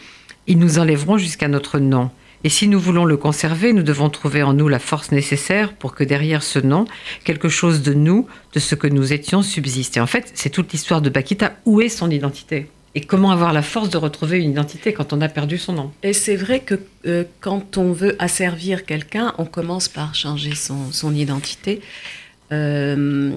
Ils 0.46 0.58
nous 0.58 0.78
enlèveront 0.78 1.16
jusqu'à 1.16 1.48
notre 1.48 1.78
nom. 1.78 2.10
Et 2.44 2.50
si 2.50 2.68
nous 2.68 2.78
voulons 2.78 3.06
le 3.06 3.16
conserver, 3.16 3.72
nous 3.72 3.82
devons 3.82 4.10
trouver 4.10 4.42
en 4.42 4.52
nous 4.52 4.68
la 4.68 4.78
force 4.78 5.12
nécessaire 5.12 5.72
pour 5.72 5.94
que 5.94 6.04
derrière 6.04 6.42
ce 6.42 6.58
nom, 6.58 6.84
quelque 7.24 7.48
chose 7.48 7.82
de 7.82 7.94
nous, 7.94 8.28
de 8.52 8.60
ce 8.60 8.74
que 8.74 8.86
nous 8.86 9.14
étions, 9.14 9.40
subsiste. 9.40 9.96
Et 9.96 10.00
en 10.00 10.06
fait, 10.06 10.30
c'est 10.34 10.50
toute 10.50 10.70
l'histoire 10.72 11.00
de 11.00 11.08
Bakita. 11.08 11.54
Où 11.64 11.80
est 11.80 11.88
son 11.88 12.10
identité? 12.10 12.68
Et 12.94 13.00
comment 13.00 13.30
avoir 13.30 13.54
la 13.54 13.62
force 13.62 13.88
de 13.88 13.96
retrouver 13.96 14.40
une 14.40 14.50
identité 14.50 14.92
quand 14.92 15.14
on 15.14 15.22
a 15.22 15.28
perdu 15.28 15.56
son 15.56 15.72
nom? 15.72 15.90
Et 16.02 16.12
c'est 16.12 16.36
vrai 16.36 16.60
que 16.60 16.78
euh, 17.06 17.24
quand 17.40 17.78
on 17.78 17.92
veut 17.92 18.14
asservir 18.18 18.84
quelqu'un, 18.84 19.34
on 19.38 19.46
commence 19.46 19.88
par 19.88 20.14
changer 20.14 20.52
son, 20.54 21.14
identité. 21.14 21.80
Euh, 22.52 23.32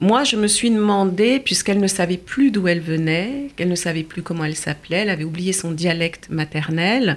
moi, 0.00 0.24
je 0.24 0.36
me 0.36 0.46
suis 0.46 0.70
demandé, 0.70 1.40
puisqu'elle 1.40 1.80
ne 1.80 1.86
savait 1.86 2.18
plus 2.18 2.50
d'où 2.50 2.68
elle 2.68 2.80
venait, 2.80 3.50
qu'elle 3.56 3.68
ne 3.68 3.74
savait 3.74 4.02
plus 4.02 4.22
comment 4.22 4.44
elle 4.44 4.56
s'appelait, 4.56 4.98
elle 4.98 5.10
avait 5.10 5.24
oublié 5.24 5.52
son 5.52 5.70
dialecte 5.70 6.28
maternel, 6.28 7.16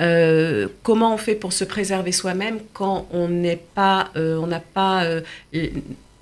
euh, 0.00 0.68
comment 0.82 1.14
on 1.14 1.16
fait 1.18 1.34
pour 1.34 1.52
se 1.52 1.64
préserver 1.64 2.12
soi-même 2.12 2.58
quand 2.72 3.08
on 3.12 3.28
n'est 3.28 3.60
pas, 3.74 4.10
euh, 4.16 4.36
on 4.36 4.46
n'a 4.46 4.60
pas 4.60 5.04
euh, 5.04 5.20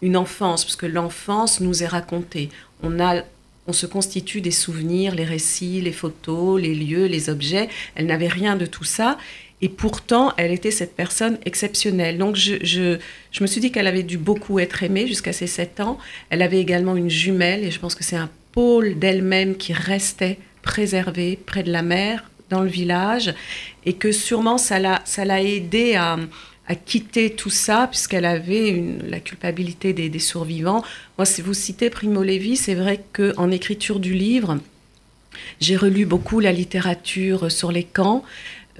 une 0.03 0.17
enfance, 0.17 0.65
parce 0.65 0.77
que 0.77 0.87
l'enfance 0.87 1.61
nous 1.61 1.83
est 1.83 1.87
racontée. 1.87 2.49
On 2.83 2.99
a 3.01 3.23
on 3.67 3.73
se 3.73 3.87
constitue 3.87 4.41
des 4.41 4.51
souvenirs, 4.51 5.15
les 5.15 5.25
récits, 5.25 5.81
les 5.81 5.93
photos, 5.93 6.61
les 6.61 6.75
lieux, 6.75 7.07
les 7.07 7.31
objets. 7.31 7.69
Elle 7.95 8.07
n'avait 8.07 8.27
rien 8.27 8.57
de 8.57 8.67
tout 8.67 8.85
ça. 8.85 9.17
Et 9.62 9.68
pourtant, 9.68 10.33
elle 10.37 10.53
était 10.53 10.70
cette 10.70 10.96
personne 10.96 11.38
exceptionnelle. 11.44 12.16
Donc, 12.18 12.37
je, 12.37 12.55
je, 12.62 12.99
je 13.31 13.42
me 13.42 13.46
suis 13.46 13.61
dit 13.61 13.70
qu'elle 13.70 13.87
avait 13.87 14.03
dû 14.03 14.16
beaucoup 14.16 14.59
être 14.59 14.83
aimée 14.83 15.07
jusqu'à 15.07 15.33
ses 15.33 15.46
7 15.46 15.81
ans. 15.81 15.99
Elle 16.31 16.42
avait 16.42 16.61
également 16.61 16.96
une 16.96 17.11
jumelle, 17.11 17.64
et 17.64 17.70
je 17.70 17.79
pense 17.79 17.94
que 17.94 18.05
c'est 18.05 18.16
un 18.16 18.31
pôle 18.53 18.99
d'elle-même 18.99 19.57
qui 19.57 19.73
restait 19.73 20.38
préservé 20.62 21.38
près 21.44 21.62
de 21.62 21.73
la 21.73 21.83
mer, 21.83 22.25
dans 22.49 22.62
le 22.62 22.68
village, 22.68 23.33
et 23.87 23.94
que 23.94 24.12
sûrement 24.12 24.59
ça 24.59 24.79
l'a, 24.79 25.03
ça 25.05 25.25
l'a 25.25 25.40
aidé 25.42 25.94
à, 25.94 26.18
à 26.66 26.75
quitter 26.75 27.31
tout 27.31 27.51
ça, 27.51 27.87
puisqu'elle 27.88 28.25
avait 28.25 28.83
la 29.09 29.20
culpabilité 29.20 29.92
des, 29.92 30.09
des, 30.09 30.18
survivants. 30.18 30.83
Moi, 31.16 31.25
si 31.25 31.42
vous 31.42 31.55
citez 31.55 31.90
Primo 31.90 32.23
Levi, 32.23 32.57
c'est 32.57 32.75
vrai 32.75 33.03
qu'en 33.12 33.51
écriture 33.51 34.01
du 34.01 34.14
livre, 34.14 34.59
j'ai 35.61 35.77
relu 35.77 36.07
beaucoup 36.07 36.40
la 36.40 36.53
littérature 36.53 37.51
sur 37.51 37.73
les 37.73 37.85
camps. 37.85 38.25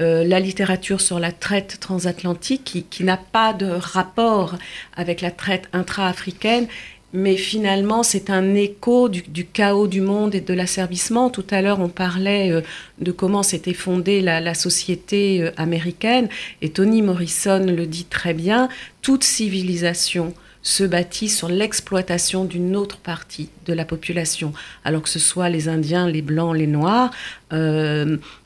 Euh, 0.01 0.25
la 0.25 0.41
littérature 0.41 1.01
sur 1.01 1.19
la 1.19 1.31
traite 1.31 1.79
transatlantique 1.79 2.87
qui, 2.89 3.05
n'a 3.05 3.19
pas 3.19 3.53
de 3.53 3.67
rapport 3.67 4.57
avec 4.97 5.21
la 5.21 5.31
traite 5.31 5.69
intra-africaine. 5.75 6.69
mais 7.13 7.37
finalement 7.37 8.03
c'est 8.05 8.31
un 8.31 8.55
écho 8.55 9.09
du, 9.09 9.45
chaos 9.45 9.89
du 9.89 10.01
monde 10.01 10.35
et 10.35 10.41
de 10.41 10.55
l'asservissement. 10.55 11.29
Tout 11.29 11.45
à 11.51 11.61
l'heure 11.61 11.81
on 11.81 11.89
parlait 11.89 12.51
euh, 12.51 12.63
de 12.99 13.13
comment 13.13 13.43
s'était 13.43 13.75
fondée 13.75 14.23
la, 14.23 14.55
société 14.55 15.43
euh, 15.43 15.51
américaine 15.59 16.29
et 16.63 16.71
Toni 16.71 17.03
Morrison 17.03 17.67
le 17.67 17.87
dit 17.87 18.05
très 18.05 18.33
bien, 18.33 18.69
toute 19.03 19.25
civilisation 19.25 20.33
se 20.63 20.85
bâtit 20.85 21.29
sur 21.29 21.49
l'exploitation 21.49 22.45
d'une 22.45 22.77
autre 22.77 22.99
partie 22.99 23.49
de 23.67 23.73
la 23.73 23.85
population, 23.85 24.53
alors 24.85 25.03
que 25.03 25.09
ce 25.09 25.19
soit 25.19 25.49
les 25.49 25.69
Indiens, 25.69 26.07
les 26.07 26.23
Blancs, 26.23 26.55
les 26.55 26.67
Noirs, 26.67 27.11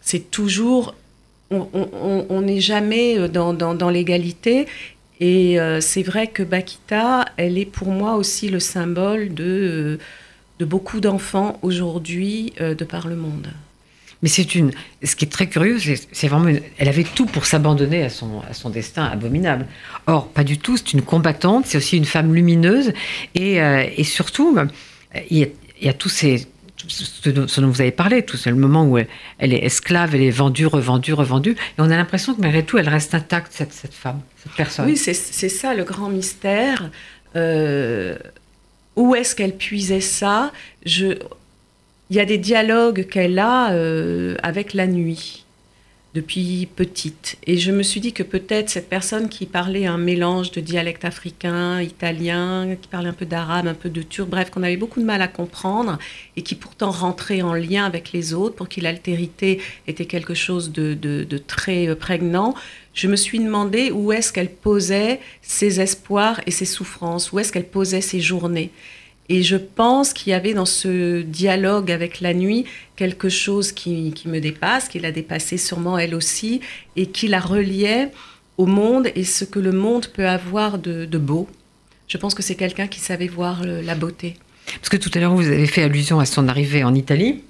c'est 0.01 0.31
toujours 0.31 0.95
on 1.51 2.41
n'est 2.41 2.61
jamais 2.61 3.29
dans, 3.29 3.53
dans 3.53 3.91
l'égalité 3.91 4.67
et 5.21 5.61
euh, 5.61 5.81
c'est 5.81 6.03
vrai 6.03 6.27
que 6.27 6.43
Bakita, 6.43 7.25
elle 7.37 7.57
est 7.59 7.67
pour 7.67 7.89
moi 7.89 8.17
aussi 8.17 8.49
le 8.49 8.61
symbole 8.61 9.33
de, 9.33 9.45
euh, 9.45 9.99
de 10.59 10.65
beaucoup 10.65 11.01
d'enfants 11.01 11.59
aujourd'hui 11.63 12.53
euh, 12.61 12.75
de 12.75 12.85
par 12.85 13.07
le 13.07 13.17
monde. 13.17 13.49
Mais 14.23 14.29
c'est 14.29 14.55
une. 14.55 14.73
Ce 15.03 15.15
qui 15.17 15.27
est 15.27 15.29
très 15.29 15.49
curieux, 15.49 15.79
c'est 16.13 16.29
vraiment. 16.29 16.51
elle 16.79 16.89
avait 16.89 17.05
tout 17.05 17.27
pour 17.27 17.45
s'abandonner 17.45 18.03
à 18.03 18.09
son, 18.09 18.41
à 18.49 18.55
son 18.55 18.71
destin 18.71 19.05
abominable. 19.05 19.67
Or, 20.07 20.29
pas 20.29 20.45
du 20.45 20.59
tout. 20.59 20.79
C'est 20.79 20.95
une 20.95 21.03
combattante. 21.03 21.67
C'est 21.67 21.77
aussi 21.77 21.99
une 21.99 22.07
femme 22.07 22.35
lumineuse. 22.35 22.93
Et, 23.35 23.57
et 23.57 24.05
surtout, 24.05 24.57
il 25.31 25.51
y 25.83 25.89
a 25.91 25.93
tous 25.93 26.09
ces, 26.09 26.47
ce 26.89 27.61
dont 27.61 27.69
vous 27.69 27.81
avez 27.81 27.91
parlé, 27.91 28.23
tout 28.23 28.37
c'est 28.37 28.51
le 28.51 28.57
moment 28.57 28.87
où 28.87 28.99
elle, 28.99 29.07
est 29.53 29.65
esclave, 29.65 30.15
elle 30.15 30.23
est 30.23 30.31
vendue, 30.31 30.67
revendue, 30.67 31.13
revendue, 31.13 31.53
et 31.53 31.79
on 31.79 31.91
a 31.91 31.97
l'impression 31.97 32.35
que 32.35 32.41
malgré 32.41 32.63
tout, 32.63 32.79
elle 32.79 32.89
reste 32.89 33.15
intacte, 33.15 33.53
cette, 33.53 33.73
femme, 33.95 34.21
cette 34.43 34.53
personne. 34.53 34.87
Oui, 34.87 34.97
c'est 34.97 35.15
ça 35.15 35.75
le 35.75 35.85
grand 35.85 36.09
mystère. 36.09 36.91
Euh, 37.37 38.17
où 38.97 39.15
est-ce 39.15 39.35
qu'elle 39.35 39.57
puisait 39.57 40.01
ça? 40.01 40.53
Il 40.85 41.17
y 42.11 42.21
a 42.21 42.25
des 42.25 42.39
dialogues 42.39 43.07
qu'elle 43.09 43.39
a 43.39 43.73
euh, 43.73 44.37
avec 44.43 44.75
la 44.75 44.87
nuit 44.87 45.44
depuis 46.15 46.69
petite. 46.75 47.37
Et 47.45 47.59
je 47.59 47.73
me 47.73 47.83
suis 47.83 48.01
dit 48.01 48.13
que 48.13 48.23
peut-être 48.23 48.71
cette 48.71 48.89
personne 48.89 49.29
qui 49.29 49.47
parlait 49.47 49.87
un 49.87 49.99
mélange 49.99 50.53
de 50.53 50.61
dialecte 50.61 51.05
africain, 51.05 51.83
italien, 51.83 52.77
qui 52.81 52.87
parlait 52.87 53.09
un 53.09 53.15
peu 53.15 53.27
d'arabe, 53.27 53.67
un 53.67 53.75
peu 53.75 53.91
de 53.91 54.01
turc, 54.01 54.29
bref, 54.29 54.51
qu'on 54.51 54.63
avait 54.63 54.77
beaucoup 54.77 55.01
de 55.01 55.05
mal 55.05 55.23
à 55.23 55.29
comprendre, 55.29 55.99
et 56.37 56.43
qui 56.43 56.55
pourtant 56.55 56.93
rentrait 56.93 57.43
en 57.43 57.53
lien 57.53 57.85
avec 57.85 58.13
les 58.13 58.33
autres, 58.33 58.55
pour 58.55 58.69
qui 58.69 58.81
l'altérité 58.81 59.61
était 59.89 60.07
quelque 60.07 60.35
chose 60.35 60.71
de, 60.71 60.95
de 60.95 61.39
très 61.39 61.89
euh, 61.89 61.97
prégnant, 61.97 62.55
je 62.95 63.09
me 63.09 63.17
suis 63.17 63.41
demandé 63.41 63.91
où 63.91 64.13
est-ce 64.13 64.33
qu'elle 64.33 64.51
posait 64.51 65.21
ses 65.43 65.81
espoirs 65.81 66.41
et 66.47 66.53
ses 66.53 66.65
souffrances, 66.65 67.33
où 67.33 67.41
est-ce 67.41 67.53
qu'elle 67.53 67.67
posait 67.67 68.01
ses 68.01 68.21
journées. 68.21 68.71
Et 69.29 69.43
je 69.43 69.57
pense 69.57 70.13
qu'il 70.13 70.31
y 70.31 70.35
avait 70.35 70.53
dans 70.55 70.67
ce 70.67 71.23
dialogue 71.23 71.91
avec 71.91 72.21
la 72.21 72.35
nuit 72.35 72.67
quelque 72.97 73.29
chose 73.29 73.73
qui, 73.73 74.13
me 74.27 74.39
dépasse, 74.39 74.89
qui 74.89 74.99
l'a 74.99 75.13
dépassé 75.13 75.57
sûrement 75.57 75.99
elle 75.99 76.15
aussi, 76.15 76.61
et 76.97 77.07
qui 77.07 77.29
la 77.29 77.41
reliait 77.41 78.11
au 78.59 78.67
monde 78.67 79.09
et 79.15 79.25
ce 79.25 79.45
que 79.45 79.59
le 79.59 79.73
monde 79.73 80.07
peut 80.09 80.29
avoir 80.29 80.79
de, 80.79 81.07
beau. 81.19 81.49
Je 82.07 82.19
pense 82.19 82.35
que 82.35 82.43
c'est 82.43 82.55
quelqu'un 82.55 82.87
qui 82.87 83.01
savait 83.01 83.29
voir 83.29 83.65
la 83.65 83.95
beauté. 83.95 84.37
Parce 84.77 84.89
que 84.89 84.97
tout 84.97 85.11
à 85.15 85.21
l'heure, 85.21 85.35
vous 85.35 85.47
avez 85.47 85.67
fait 85.67 85.83
allusion 85.83 86.21
à 86.21 86.27
son 86.27 86.49
arrivée 86.49 86.85
en 86.85 86.95
Italie. 86.95 87.43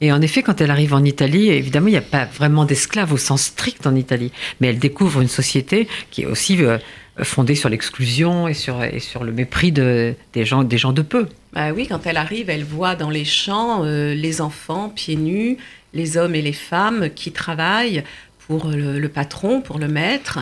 Et 0.00 0.12
en 0.12 0.22
effet, 0.22 0.42
quand 0.42 0.60
elle 0.60 0.70
arrive 0.70 0.94
en 0.94 1.04
Italie, 1.04 1.50
évidemment, 1.50 1.88
il 1.88 1.92
n'y 1.92 1.96
a 1.96 2.02
pas 2.02 2.24
vraiment 2.24 2.64
d'esclaves 2.64 3.12
au 3.12 3.18
sens 3.18 3.42
strict 3.42 3.86
en 3.86 3.94
Italie. 3.94 4.32
Mais 4.60 4.68
elle 4.68 4.78
découvre 4.78 5.20
une 5.20 5.28
société 5.28 5.88
qui 6.10 6.22
est 6.22 6.26
aussi 6.26 6.62
euh, 6.64 6.78
fondée 7.22 7.54
sur 7.54 7.68
l'exclusion 7.68 8.48
et 8.48 8.54
sur, 8.54 8.82
et 8.82 9.00
sur 9.00 9.24
le 9.24 9.32
mépris 9.32 9.72
de, 9.72 10.14
des, 10.32 10.44
gens, 10.44 10.64
des 10.64 10.78
gens 10.78 10.92
de 10.92 11.02
peu. 11.02 11.28
Bah 11.52 11.72
oui, 11.72 11.86
quand 11.88 12.06
elle 12.06 12.16
arrive, 12.16 12.50
elle 12.50 12.64
voit 12.64 12.94
dans 12.94 13.10
les 13.10 13.24
champs 13.24 13.84
euh, 13.84 14.14
les 14.14 14.40
enfants 14.40 14.88
pieds 14.88 15.16
nus, 15.16 15.56
les 15.94 16.16
hommes 16.16 16.34
et 16.34 16.42
les 16.42 16.52
femmes 16.52 17.10
qui 17.10 17.32
travaillent 17.32 18.04
pour 18.46 18.68
le, 18.68 19.08
patron, 19.08 19.60
pour 19.60 19.78
le 19.78 19.88
maître, 19.88 20.40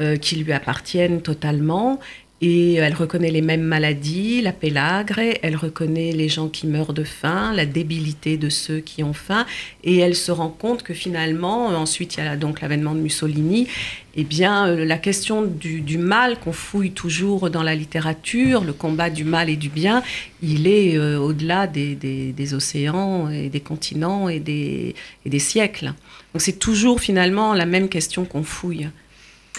euh, 0.00 0.16
qui 0.16 0.36
lui 0.36 0.52
appartiennent 0.52 1.22
totalement. 1.22 2.00
Et 2.42 2.74
elle 2.74 2.92
reconnaît 2.92 3.30
les 3.30 3.40
mêmes 3.40 3.62
maladies, 3.62 4.42
la 4.42 4.52
pélagre, 4.52 5.20
elle 5.42 5.56
reconnaît 5.56 6.12
les 6.12 6.28
gens 6.28 6.48
qui 6.48 6.66
meurent 6.66 6.92
de 6.92 7.02
faim, 7.02 7.54
la 7.54 7.64
débilité 7.64 8.36
de 8.36 8.50
ceux 8.50 8.80
qui 8.80 9.02
ont 9.02 9.14
faim, 9.14 9.46
et 9.84 9.96
elle 9.96 10.14
se 10.14 10.30
rend 10.30 10.50
compte 10.50 10.82
que 10.82 10.92
finalement, 10.92 11.70
euh, 11.70 11.76
ensuite 11.76 12.16
il 12.16 12.24
y 12.24 12.26
a 12.26 12.36
donc 12.36 12.60
l'avènement 12.60 12.94
de 12.94 13.00
Mussolini, 13.00 13.68
eh 14.16 14.24
bien 14.24 14.68
euh, 14.68 14.84
la 14.84 14.98
question 14.98 15.44
du, 15.46 15.96
mal 15.96 16.38
qu'on 16.38 16.52
fouille 16.52 16.90
toujours 16.90 17.48
dans 17.48 17.62
la 17.62 17.74
littérature, 17.74 18.64
le 18.64 18.74
combat 18.74 19.08
du 19.08 19.24
mal 19.24 19.48
et 19.48 19.56
du 19.56 19.70
bien, 19.70 20.02
il 20.42 20.66
est 20.66 20.98
euh, 20.98 21.18
au-delà 21.18 21.66
des, 21.66 22.52
océans 22.52 23.30
et 23.30 23.48
des 23.48 23.60
continents 23.60 24.28
et 24.28 24.40
des, 24.40 24.94
et 25.24 25.30
des 25.30 25.38
siècles. 25.38 25.94
Donc 26.34 26.42
c'est 26.42 26.58
toujours 26.58 27.00
finalement 27.00 27.54
la 27.54 27.64
même 27.64 27.88
question 27.88 28.26
qu'on 28.26 28.42
fouille. 28.42 28.90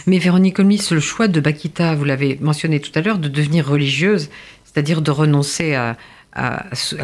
Mais 0.06 0.20
Véronique 0.20 0.60
Olmis, 0.60 0.86
le 0.92 1.00
choix 1.00 1.28
de 1.28 1.40
Bakita, 1.40 1.96
vous 1.96 2.06
l'avez 2.06 2.38
mentionné 2.40 2.80
tout 2.80 2.92
à 2.96 3.02
l'heure, 3.02 3.18
de 3.18 3.28
devenir 3.28 3.68
religieuse, 3.68 4.30
c'est-à-dire 4.64 5.02
de 5.02 5.12
renoncer 5.12 5.74
à, 5.74 5.98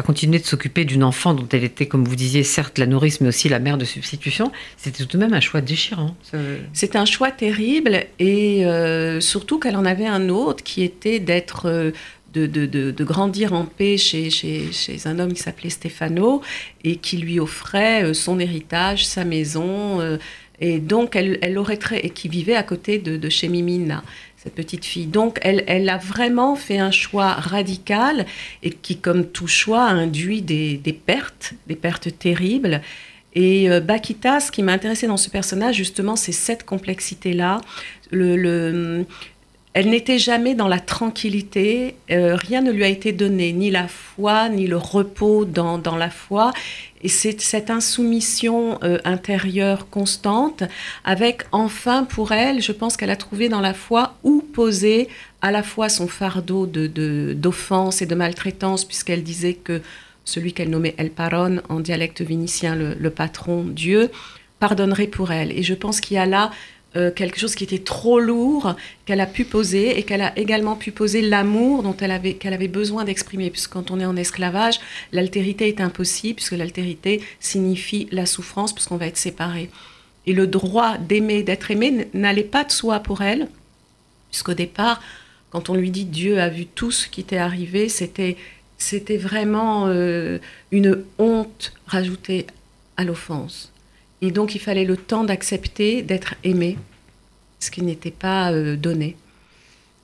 continuer 0.06 0.38
de 0.38 0.44
s'occuper 0.44 0.84
d'une 0.84 1.02
enfant 1.02 1.34
dont 1.34 1.48
elle 1.50 1.64
était, 1.64 1.86
comme 1.86 2.04
vous 2.04 2.14
disiez, 2.14 2.44
certes 2.44 2.78
la 2.78 2.86
nourrice, 2.86 3.20
mais 3.20 3.28
aussi 3.28 3.48
la 3.48 3.58
mère 3.58 3.78
de 3.78 3.84
substitution, 3.84 4.52
c'était 4.76 5.04
tout 5.04 5.16
de 5.16 5.24
même 5.24 5.34
un 5.34 5.40
choix 5.40 5.60
déchirant. 5.60 6.16
C'est 6.72 6.94
un 6.94 7.04
choix 7.04 7.32
terrible, 7.32 8.04
et 8.20 8.64
euh, 8.64 9.20
surtout 9.20 9.58
qu'elle 9.58 9.76
en 9.76 9.84
avait 9.84 10.06
un 10.06 10.28
autre 10.28 10.62
qui 10.62 10.82
était 10.82 11.18
d'être... 11.18 11.66
Euh, 11.66 11.90
de, 12.34 13.04
grandir 13.04 13.52
en 13.52 13.64
paix 13.64 13.96
chez, 13.96 14.28
chez, 14.28 14.72
un 15.04 15.20
homme 15.20 15.32
qui 15.32 15.40
s'appelait 15.40 15.70
Stefano 15.70 16.42
et 16.82 16.96
qui 16.96 17.16
lui 17.16 17.38
offrait 17.38 18.02
euh, 18.02 18.12
son 18.12 18.40
héritage, 18.40 19.06
sa 19.06 19.24
maison, 19.24 20.00
et 20.60 20.78
donc, 20.78 21.16
elle, 21.16 21.38
elle 21.42 21.58
aurait 21.58 21.76
très, 21.76 22.00
et 22.00 22.10
qui 22.10 22.28
vivait 22.28 22.54
à 22.54 22.62
côté 22.62 22.98
de, 22.98 23.28
chez 23.28 23.48
Mimina, 23.48 24.02
cette 24.36 24.54
petite 24.54 24.84
fille. 24.84 25.06
Donc, 25.06 25.38
elle, 25.42 25.64
elle, 25.66 25.88
a 25.88 25.96
vraiment 25.96 26.54
fait 26.54 26.78
un 26.78 26.90
choix 26.90 27.32
radical 27.32 28.26
et 28.62 28.70
qui, 28.70 28.98
comme 28.98 29.26
tout 29.26 29.48
choix, 29.48 29.82
induit 29.82 30.42
des, 30.42 30.78
pertes, 31.06 31.54
des 31.66 31.76
pertes 31.76 32.18
terribles. 32.18 32.82
Et 33.34 33.68
euh, 33.68 33.80
Bakita, 33.80 34.38
ce 34.38 34.52
qui 34.52 34.62
m'a 34.62 34.72
intéressé 34.72 35.08
dans 35.08 35.16
ce 35.16 35.28
personnage, 35.28 35.74
justement, 35.74 36.14
c'est 36.14 36.32
cette 36.32 36.64
complexité-là. 36.64 37.60
Le, 38.12 38.36
le, 38.36 39.06
elle 39.72 39.90
n'était 39.90 40.20
jamais 40.20 40.54
dans 40.54 40.68
la 40.68 40.78
tranquillité, 40.78 41.96
euh, 42.12 42.36
rien 42.36 42.60
ne 42.60 42.70
lui 42.70 42.84
a 42.84 42.88
été 42.88 43.10
donné, 43.10 43.52
ni 43.52 43.72
la 43.72 43.88
foi, 43.88 44.48
ni 44.48 44.68
le 44.68 44.76
repos 44.76 45.44
dans, 45.44 45.78
dans 45.78 45.96
la 45.96 46.10
foi. 46.10 46.52
Et 47.04 47.08
c'est 47.08 47.38
cette 47.40 47.68
insoumission 47.70 48.78
euh, 48.82 48.98
intérieure 49.04 49.88
constante, 49.90 50.64
avec 51.04 51.42
enfin 51.52 52.04
pour 52.04 52.32
elle, 52.32 52.62
je 52.62 52.72
pense 52.72 52.96
qu'elle 52.96 53.10
a 53.10 53.16
trouvé 53.16 53.50
dans 53.50 53.60
la 53.60 53.74
foi 53.74 54.14
où 54.24 54.40
poser 54.40 55.08
à 55.42 55.50
la 55.50 55.62
fois 55.62 55.90
son 55.90 56.08
fardeau 56.08 56.66
d'offense 56.66 57.98
de, 57.98 58.04
et 58.04 58.06
de 58.06 58.14
maltraitance, 58.14 58.86
puisqu'elle 58.86 59.22
disait 59.22 59.52
que 59.52 59.82
celui 60.24 60.54
qu'elle 60.54 60.70
nommait 60.70 60.94
El 60.96 61.10
Paron, 61.10 61.60
en 61.68 61.80
dialecte 61.80 62.22
vénitien, 62.22 62.74
le, 62.74 62.94
le 62.94 63.10
patron, 63.10 63.64
Dieu, 63.64 64.10
pardonnerait 64.58 65.06
pour 65.06 65.30
elle. 65.30 65.52
Et 65.52 65.62
je 65.62 65.74
pense 65.74 66.00
qu'il 66.00 66.14
y 66.14 66.18
a 66.18 66.24
là 66.24 66.50
euh, 66.96 67.10
quelque 67.10 67.40
chose 67.40 67.56
qui 67.56 67.64
était 67.64 67.80
trop 67.80 68.20
lourd, 68.20 68.76
qu'elle 69.04 69.20
a 69.20 69.26
pu 69.26 69.44
poser 69.44 69.98
et 69.98 70.04
qu'elle 70.04 70.22
a 70.22 70.36
également 70.38 70.76
pu 70.76 70.92
poser 70.92 71.22
l'amour 71.22 71.82
dont 71.82 71.96
elle 72.00 72.12
avait, 72.12 72.34
qu'elle 72.34 72.54
avait 72.54 72.68
besoin 72.68 73.04
d'exprimer. 73.04 73.50
Puisque 73.50 73.72
quand 73.72 73.90
on 73.90 73.98
est 73.98 74.04
en 74.04 74.16
esclavage, 74.16 74.78
l'altérité 75.10 75.68
est 75.68 75.80
impossible, 75.80 76.36
puisque 76.36 76.52
l'altérité 76.52 77.20
signifie 77.40 78.06
la 78.12 78.26
souffrance, 78.26 78.72
puisqu'on 78.72 78.96
va 78.96 79.06
être 79.06 79.16
séparé. 79.16 79.70
Et 80.26 80.32
le 80.32 80.46
droit 80.46 80.96
d'aimer, 80.98 81.42
d'être 81.42 81.70
aimé, 81.70 82.08
n'allait 82.14 82.44
pas 82.44 82.64
de 82.64 82.72
soi 82.72 83.00
pour 83.00 83.22
elle, 83.22 83.48
puisqu'au 84.30 84.54
départ, 84.54 85.02
quand 85.50 85.70
on 85.70 85.74
lui 85.74 85.90
dit 85.90 86.04
Dieu 86.04 86.40
a 86.40 86.48
vu 86.48 86.66
tout 86.66 86.90
ce 86.90 87.08
qui 87.08 87.24
t'est 87.24 87.38
arrivé, 87.38 87.88
c'était, 87.88 88.36
c'était 88.78 89.16
vraiment 89.16 89.86
euh, 89.88 90.38
une 90.70 91.02
honte 91.18 91.72
rajoutée 91.86 92.46
à 92.96 93.04
l'offense. 93.04 93.73
Et 94.22 94.30
donc 94.30 94.54
il 94.54 94.60
fallait 94.60 94.84
le 94.84 94.96
temps 94.96 95.24
d'accepter 95.24 96.02
d'être 96.02 96.34
aimé, 96.44 96.78
ce 97.60 97.70
qui 97.70 97.82
n'était 97.82 98.10
pas 98.10 98.52
euh, 98.52 98.76
donné. 98.76 99.16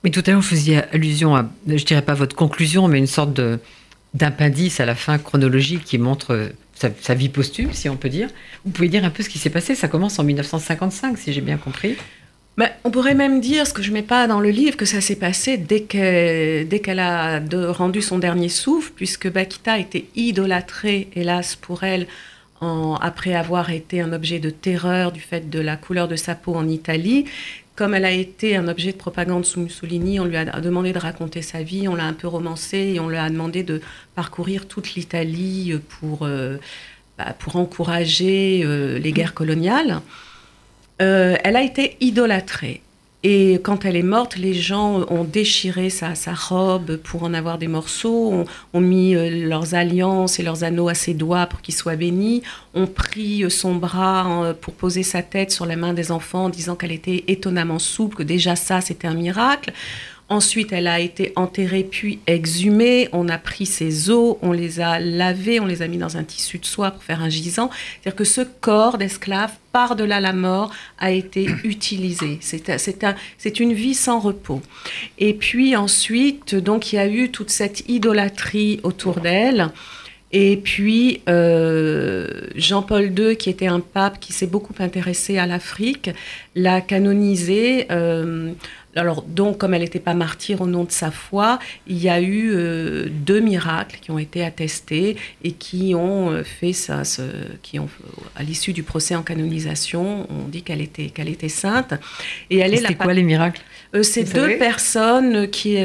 Mais 0.03 0.09
tout 0.09 0.23
à 0.25 0.31
l'heure, 0.31 0.41
vous 0.41 0.47
faisiez 0.47 0.83
allusion 0.93 1.35
à, 1.35 1.49
je 1.67 1.83
dirais 1.85 2.01
pas 2.01 2.13
votre 2.13 2.35
conclusion, 2.35 2.87
mais 2.87 2.97
une 2.97 3.07
sorte 3.07 3.33
de, 3.33 3.59
d'appendice 4.13 4.79
à 4.79 4.85
la 4.85 4.95
fin 4.95 5.17
chronologique 5.17 5.83
qui 5.83 5.97
montre 5.97 6.33
euh, 6.33 6.49
sa, 6.99 7.13
vie 7.13 7.29
posthume, 7.29 7.73
si 7.73 7.89
on 7.89 7.95
peut 7.95 8.09
dire. 8.09 8.29
Vous 8.65 8.71
pouvez 8.71 8.89
dire 8.89 9.05
un 9.05 9.09
peu 9.09 9.23
ce 9.23 9.29
qui 9.29 9.37
s'est 9.37 9.49
passé 9.49 9.75
Ça 9.75 9.87
commence 9.87 10.17
en 10.19 10.23
1955, 10.23 11.17
si 11.17 11.33
j'ai 11.33 11.41
bien 11.41 11.57
compris. 11.57 11.95
Mais 12.57 12.65
ben, 12.65 12.71
on 12.83 12.91
pourrait 12.91 13.15
même 13.15 13.39
dire, 13.39 13.65
ce 13.65 13.73
que 13.73 13.81
je 13.81 13.89
ne 13.89 13.93
mets 13.93 14.01
pas 14.01 14.27
dans 14.27 14.41
le 14.41 14.49
livre, 14.49 14.75
que 14.75 14.85
ça 14.85 14.99
s'est 14.99 15.15
passé 15.15 15.57
dès 15.57 15.83
qu'elle, 15.83 16.67
dès 16.67 16.79
qu'elle 16.79 16.99
a 16.99 17.39
rendu 17.69 18.01
son 18.01 18.19
dernier 18.19 18.49
souffle, 18.49 18.91
puisque 18.95 19.31
Bakita 19.31 19.79
était 19.79 20.05
idolâtrée, 20.15 21.07
hélas 21.15 21.55
pour 21.55 21.83
elle, 21.83 22.07
après 22.61 23.33
avoir 23.33 23.71
été 23.71 24.01
un 24.01 24.13
objet 24.13 24.39
de 24.39 24.49
terreur 24.49 25.11
du 25.11 25.19
fait 25.19 25.49
de 25.49 25.59
la 25.59 25.77
couleur 25.77 26.07
de 26.07 26.15
sa 26.15 26.35
peau 26.35 26.53
en 26.55 26.67
Italie, 26.67 27.25
comme 27.75 27.95
elle 27.95 28.05
a 28.05 28.11
été 28.11 28.55
un 28.55 28.67
objet 28.67 28.91
de 28.91 28.97
propagande 28.97 29.45
sous 29.45 29.59
Mussolini, 29.59 30.19
on 30.19 30.25
lui 30.25 30.37
a 30.37 30.45
demandé 30.59 30.93
de 30.93 30.99
raconter 30.99 31.41
sa 31.41 31.63
vie, 31.63 31.87
on 31.87 31.95
l'a 31.95 32.05
un 32.05 32.13
peu 32.13 32.27
romancée 32.27 32.93
et 32.93 32.99
on 32.99 33.09
lui 33.09 33.17
a 33.17 33.27
demandé 33.29 33.63
de 33.63 33.81
parcourir 34.13 34.67
toute 34.67 34.93
l'Italie 34.93 35.73
pour, 35.89 36.19
euh, 36.23 36.57
bah, 37.17 37.33
pour 37.39 37.55
encourager 37.55 38.61
euh, 38.63 38.99
les 38.99 39.11
guerres 39.11 39.33
coloniales. 39.33 40.01
Euh, 41.01 41.37
elle 41.43 41.55
a 41.55 41.63
été 41.63 41.97
idolâtrée. 42.01 42.81
Et 43.23 43.59
quand 43.61 43.85
elle 43.85 43.95
est 43.95 44.01
morte, 44.01 44.35
les 44.35 44.55
gens 44.55 45.05
ont 45.09 45.23
déchiré 45.23 45.91
sa, 45.91 46.15
robe 46.33 46.97
pour 46.97 47.21
en 47.21 47.35
avoir 47.35 47.59
des 47.59 47.67
morceaux, 47.67 48.45
ont, 48.73 48.81
mis 48.81 49.15
euh, 49.15 49.47
leurs 49.47 49.75
alliances 49.75 50.39
et 50.39 50.43
leurs 50.43 50.63
anneaux 50.63 50.89
à 50.89 50.95
ses 50.95 51.13
doigts 51.13 51.45
pour 51.45 51.61
qu'il 51.61 51.75
soit 51.75 51.95
béni, 51.95 52.41
ont 52.73 52.87
pris 52.87 53.43
euh, 53.43 53.49
son 53.49 53.75
bras 53.75 54.45
euh, 54.45 54.53
pour 54.55 54.73
poser 54.73 55.03
sa 55.03 55.21
tête 55.21 55.51
sur 55.51 55.67
la 55.67 55.75
main 55.75 55.93
des 55.93 56.11
enfants 56.11 56.45
en 56.45 56.49
disant 56.49 56.75
qu'elle 56.75 56.91
était 56.91 57.23
étonnamment 57.27 57.77
souple, 57.77 58.15
que 58.15 58.23
déjà 58.23 58.55
ça 58.55 58.81
c'était 58.81 59.07
un 59.07 59.13
miracle. 59.13 59.71
Ensuite, 60.31 60.71
elle 60.71 60.87
a 60.87 61.01
été 61.01 61.33
enterrée 61.35 61.83
puis 61.83 62.19
exhumée. 62.25 63.09
On 63.11 63.27
a 63.27 63.37
pris 63.37 63.65
ses 63.65 64.09
os, 64.09 64.37
on 64.41 64.53
les 64.53 64.79
a 64.79 64.97
lavés, 64.97 65.59
on 65.59 65.65
les 65.65 65.81
a 65.81 65.89
mis 65.89 65.97
dans 65.97 66.15
un 66.15 66.23
tissu 66.23 66.57
de 66.57 66.65
soie 66.65 66.91
pour 66.91 67.03
faire 67.03 67.21
un 67.21 67.27
gisant. 67.27 67.69
C'est-à-dire 67.69 68.15
que 68.15 68.23
ce 68.23 68.39
corps 68.39 68.97
d'esclave, 68.97 69.51
par-delà 69.73 70.21
la 70.21 70.31
mort, 70.31 70.71
a 70.99 71.11
été 71.11 71.49
utilisé. 71.65 72.39
C'est 72.41 73.59
une 73.59 73.73
vie 73.73 73.93
sans 73.93 74.21
repos. 74.21 74.61
Et 75.19 75.33
puis 75.33 75.75
ensuite, 75.75 76.55
donc, 76.55 76.93
il 76.93 76.95
y 76.95 76.99
a 76.99 77.09
eu 77.09 77.29
toute 77.29 77.49
cette 77.49 77.89
idolâtrie 77.89 78.79
autour 78.83 79.19
d'elle. 79.19 79.67
Et 80.33 80.57
puis 80.57 81.21
euh, 81.27 82.47
Jean-Paul 82.55 83.11
II, 83.17 83.35
qui 83.35 83.49
était 83.49 83.67
un 83.67 83.81
pape 83.81 84.19
qui 84.19 84.31
s'est 84.31 84.47
beaucoup 84.47 84.73
intéressé 84.79 85.37
à 85.37 85.45
l'Afrique, 85.45 86.09
l'a 86.55 86.79
canonisé. 86.79 87.87
Euh, 87.91 88.53
alors, 88.95 89.21
donc, 89.21 89.57
comme 89.57 89.73
elle 89.73 89.81
n'était 89.81 89.99
pas 89.99 90.13
martyre 90.13 90.61
au 90.61 90.67
nom 90.67 90.83
de 90.83 90.91
sa 90.91 91.11
foi, 91.11 91.59
il 91.87 91.97
y 91.97 92.09
a 92.09 92.19
eu 92.19 92.51
euh, 92.53 93.07
deux 93.09 93.39
miracles 93.39 93.97
qui 94.01 94.11
ont 94.11 94.19
été 94.19 94.43
attestés 94.43 95.15
et 95.43 95.53
qui 95.53 95.95
ont 95.95 96.29
euh, 96.29 96.43
fait 96.43 96.73
ça, 96.73 97.03
ce, 97.03 97.21
qui 97.61 97.79
ont, 97.79 97.87
à 98.35 98.43
l'issue 98.43 98.73
du 98.73 98.83
procès 98.83 99.15
en 99.15 99.23
canonisation, 99.23 100.27
on 100.29 100.47
dit 100.47 100.61
qu'elle 100.61 100.81
était, 100.81 101.07
qu'elle 101.07 101.29
était 101.29 101.49
sainte. 101.49 101.93
Et 102.49 102.57
elle 102.57 102.73
est. 102.73 102.77
C'était 102.77 102.95
quoi 102.95 103.13
les 103.13 103.23
miracles? 103.23 103.61
Euh, 103.95 104.03
C'est 104.03 104.33
deux 104.33 104.57
personnes 104.57 105.49
qui, 105.49 105.77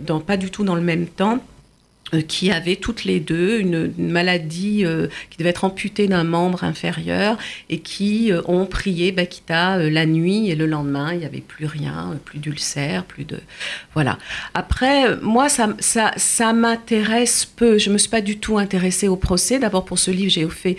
dans, 0.00 0.20
pas 0.20 0.36
du 0.36 0.50
tout 0.50 0.64
dans 0.64 0.74
le 0.74 0.80
même 0.80 1.06
temps, 1.06 1.38
euh, 1.38 1.53
qui 2.22 2.50
avaient 2.50 2.76
toutes 2.76 3.04
les 3.04 3.20
deux 3.20 3.58
une, 3.58 3.92
maladie 3.98 4.84
euh, 4.84 5.08
qui 5.30 5.38
devait 5.38 5.50
être 5.50 5.64
amputée 5.64 6.06
d'un 6.06 6.24
membre 6.24 6.64
inférieur 6.64 7.38
et 7.70 7.78
qui 7.78 8.32
euh, 8.32 8.42
ont 8.46 8.66
prié 8.66 9.12
Bakita 9.12 9.78
la 9.78 10.06
nuit 10.06 10.50
et 10.50 10.54
le 10.54 10.66
lendemain, 10.66 11.12
il 11.12 11.20
n'y 11.20 11.24
avait 11.24 11.40
plus 11.40 11.66
rien, 11.66 12.16
plus 12.24 12.38
d'ulcère, 12.38 13.04
plus 13.04 13.24
de... 13.24 13.40
Voilà. 13.94 14.18
Après, 14.54 15.16
moi, 15.22 15.48
ça, 15.48 15.70
ça, 15.78 16.12
ça 16.16 16.52
m'intéresse 16.52 17.44
peu. 17.44 17.78
Je 17.78 17.88
ne 17.88 17.94
me 17.94 17.98
suis 17.98 18.08
pas 18.08 18.20
du 18.20 18.38
tout 18.38 18.58
intéressée 18.58 19.08
au 19.08 19.16
procès. 19.16 19.58
D'abord, 19.58 19.84
pour 19.84 19.98
ce 19.98 20.10
livre, 20.10 20.30
j'ai 20.30 20.48
fait 20.48 20.76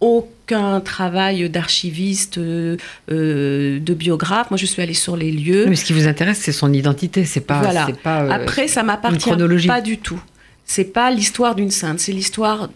aucun 0.00 0.80
travail 0.80 1.48
d'archiviste, 1.48 2.38
de 2.38 3.94
biographe. 3.94 4.50
Moi, 4.50 4.58
je 4.58 4.66
suis 4.66 4.82
allée 4.82 4.94
sur 4.94 5.16
les 5.16 5.30
lieux. 5.30 5.66
Mais 5.68 5.76
ce 5.76 5.84
qui 5.84 5.92
vous 5.92 6.06
intéresse, 6.06 6.38
c'est 6.38 6.52
son 6.52 6.72
identité. 6.72 7.24
C'est 7.24 7.40
pas. 7.40 7.60
Voilà. 7.60 7.88
Pas, 8.02 8.32
Après, 8.32 8.68
ça 8.68 8.82
m'appartient 8.82 9.30
pas 9.66 9.80
du 9.80 9.98
tout 9.98 10.20
c'est 10.64 10.92
pas 10.92 11.10
l'histoire 11.10 11.54
d'une 11.54 11.70
sainte, 11.70 12.00
c'est 12.00 12.12
l'histoire 12.12 12.70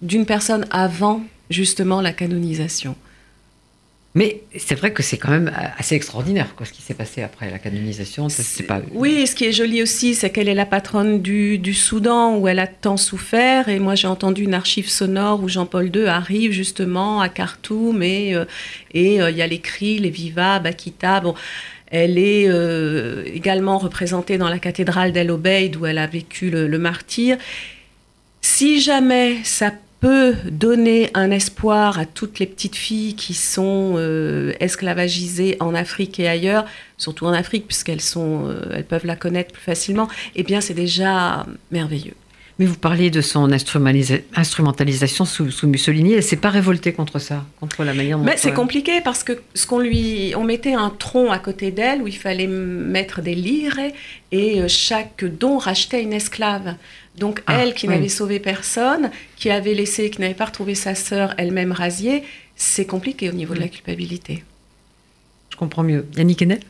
d'une 0.00 0.26
personne 0.26 0.66
avant 0.70 1.22
justement 1.50 2.00
la 2.00 2.12
canonisation. 2.12 2.96
Mais 4.14 4.42
c'est 4.58 4.74
vrai 4.74 4.92
que 4.92 5.02
c'est 5.02 5.16
quand 5.16 5.30
même 5.30 5.50
assez 5.78 5.94
extraordinaire 5.94 6.54
quoi, 6.54 6.66
ce 6.66 6.72
qui 6.72 6.82
s'est 6.82 6.92
passé 6.92 7.22
après 7.22 7.50
la 7.50 7.58
canonisation. 7.58 8.28
Pas... 8.68 8.82
Oui, 8.92 9.26
ce 9.26 9.34
qui 9.34 9.46
est 9.46 9.52
joli 9.52 9.82
aussi, 9.82 10.14
c'est 10.14 10.28
qu'elle 10.28 10.50
est 10.50 10.54
la 10.54 10.66
patronne 10.66 11.22
du, 11.22 11.72
Soudan 11.72 12.36
où 12.36 12.46
elle 12.46 12.58
a 12.58 12.66
tant 12.66 12.98
souffert. 12.98 13.70
Et 13.70 13.78
moi, 13.78 13.94
j'ai 13.94 14.08
entendu 14.08 14.42
une 14.42 14.52
archive 14.52 14.90
sonore 14.90 15.42
où 15.42 15.48
Jean-Paul 15.48 15.90
II 15.96 16.04
arrive 16.04 16.52
justement 16.52 17.22
à 17.22 17.30
Khartoum 17.30 18.02
et 18.02 18.34
euh, 18.34 18.44
et 18.92 19.22
euh, 19.22 19.30
il 19.30 19.36
y 19.38 19.42
a 19.42 19.46
les 19.46 19.60
cris, 19.60 19.98
les 19.98 20.10
vivas, 20.10 20.58
Bakita. 20.58 21.20
Bon, 21.20 21.34
elle 21.92 22.18
est 22.18 22.48
euh, 22.48 23.22
également 23.26 23.76
représentée 23.76 24.38
dans 24.38 24.48
la 24.48 24.58
cathédrale 24.58 25.12
d'El 25.12 25.30
Obeid 25.30 25.76
où 25.76 25.84
elle 25.84 25.98
a 25.98 26.06
vécu 26.06 26.50
le, 26.50 26.78
martyr. 26.78 27.36
Si 28.40 28.80
jamais 28.80 29.36
ça 29.44 29.72
peut 30.00 30.34
donner 30.50 31.10
un 31.12 31.30
espoir 31.30 31.98
à 31.98 32.06
toutes 32.06 32.38
les 32.38 32.46
petites 32.46 32.76
filles 32.76 33.14
qui 33.14 33.34
sont 33.34 33.94
euh, 33.96 34.54
esclavagisées 34.58 35.58
en 35.60 35.74
Afrique 35.74 36.18
et 36.18 36.28
ailleurs, 36.28 36.64
surtout 36.96 37.26
en 37.26 37.32
Afrique 37.34 37.66
puisqu'elles 37.66 38.00
euh, 38.16 38.72
elles 38.74 38.86
peuvent 38.86 39.06
la 39.06 39.14
connaître 39.14 39.52
plus 39.52 39.62
facilement, 39.62 40.08
eh 40.34 40.42
bien 40.44 40.62
c'est 40.62 40.74
déjà 40.74 41.46
merveilleux. 41.70 42.14
Mais 42.58 42.66
vous 42.66 42.76
parliez 42.76 43.10
de 43.10 43.20
son 43.20 43.50
instrumentalisation 43.50 45.24
sous, 45.24 45.66
Mussolini. 45.66 46.12
Elle 46.12 46.22
s'est 46.22 46.36
pas 46.36 46.50
révoltée 46.50 46.92
contre 46.92 47.18
ça, 47.18 47.44
contre 47.60 47.82
la 47.82 47.94
manière 47.94 48.18
dont. 48.18 48.24
Mais 48.24 48.36
c'est 48.36 48.52
compliqué 48.52 49.00
parce 49.00 49.24
que 49.24 49.40
ce 49.54 49.66
qu'on 49.66 49.78
lui, 49.78 50.34
on 50.36 50.44
mettait 50.44 50.74
un 50.74 50.90
tronc 50.90 51.30
à 51.30 51.38
côté 51.38 51.70
d'elle 51.70 52.02
où 52.02 52.08
il 52.08 52.16
fallait 52.16 52.46
mettre 52.46 53.22
des 53.22 53.34
lires 53.34 53.78
et 54.32 54.60
euh, 54.60 54.68
chaque 54.68 55.24
don 55.24 55.58
rachetait 55.58 56.02
une 56.02 56.12
esclave. 56.12 56.76
Donc 57.16 57.42
ah, 57.46 57.62
elle 57.62 57.74
qui 57.74 57.88
n'avait 57.88 58.08
sauvé 58.08 58.38
personne, 58.38 59.10
qui 59.36 59.50
avait 59.50 59.74
laissé, 59.74 60.10
qui 60.10 60.20
n'avait 60.20 60.34
pas 60.34 60.46
retrouvé 60.46 60.74
sa 60.74 60.94
sœur 60.94 61.34
elle-même 61.38 61.72
rasiée, 61.72 62.22
c'est 62.56 62.86
compliqué 62.86 63.28
au 63.28 63.32
niveau 63.32 63.54
de 63.54 63.60
la 63.60 63.68
culpabilité. 63.68 64.44
Je 65.50 65.56
comprends 65.56 65.82
mieux. 65.82 66.06
Yannick 66.16 66.42
Enel 66.42 66.60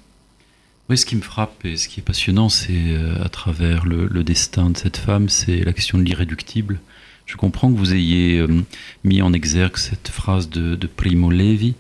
oui, 0.89 0.99
ce 0.99 1.07
qui 1.07 1.16
me 1.16 1.22
frappe 1.22 1.64
et 1.64 1.76
ce 1.76 1.89
qui 1.89 2.01
est 2.01 2.03
passionnant, 2.03 2.49
c'est 2.49 2.72
euh, 2.72 3.22
à 3.24 3.28
travers 3.28 3.87
le, 3.87 4.09
destin 4.24 4.70
de 4.70 4.76
cette 4.76 4.97
femme, 4.97 5.28
c'est 5.28 5.61
l'action 5.61 5.99
de 5.99 6.03
l'irréductible. 6.03 6.80
Je 7.24 7.37
comprends 7.37 7.72
que 7.72 7.78
vous 7.78 7.95
ayez 7.95 8.39
euh, 8.39 8.62
mis 9.05 9.22
en 9.22 9.33
exergue 9.33 9.76
cette 9.76 10.09
phrase 10.09 10.51
de, 10.51 10.87
Primo 10.87 11.30
Levi, 11.30 11.74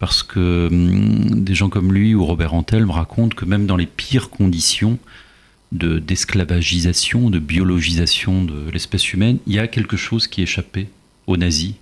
parce 0.00 0.22
que 0.22 0.68
hum, 0.70 1.44
des 1.44 1.54
gens 1.54 1.68
comme 1.68 1.92
lui 1.92 2.14
ou 2.14 2.24
Robert 2.24 2.54
Antel 2.54 2.84
me 2.84 2.92
racontent 2.92 3.34
que 3.34 3.44
même 3.44 3.66
dans 3.66 3.76
les 3.76 3.86
pires 3.86 4.28
conditions 4.28 4.98
de, 5.70 5.98
d'esclavagisation, 5.98 7.30
de 7.30 7.38
biologisation 7.38 8.44
de 8.44 8.70
l'espèce 8.70 9.12
humaine, 9.12 9.38
il 9.46 9.54
y 9.54 9.58
a 9.60 9.68
quelque 9.68 9.96
chose 9.96 10.26
qui 10.26 10.42
échappait 10.42 10.88
aux 11.26 11.36
nazis 11.36 11.74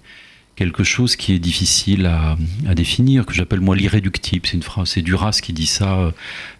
quelque 0.60 0.84
chose 0.84 1.16
qui 1.16 1.32
est 1.32 1.38
difficile 1.38 2.04
à, 2.04 2.36
définir, 2.74 3.24
que 3.24 3.32
j'appelle 3.32 3.60
moi 3.60 3.74
l'irréductible. 3.74 4.46
C'est 4.46 4.58
une 4.58 4.62
phrase, 4.62 4.90
c'est 4.90 5.00
Duras 5.00 5.40
qui 5.42 5.54
dit 5.54 5.64
ça, 5.64 5.98
euh, 5.98 6.10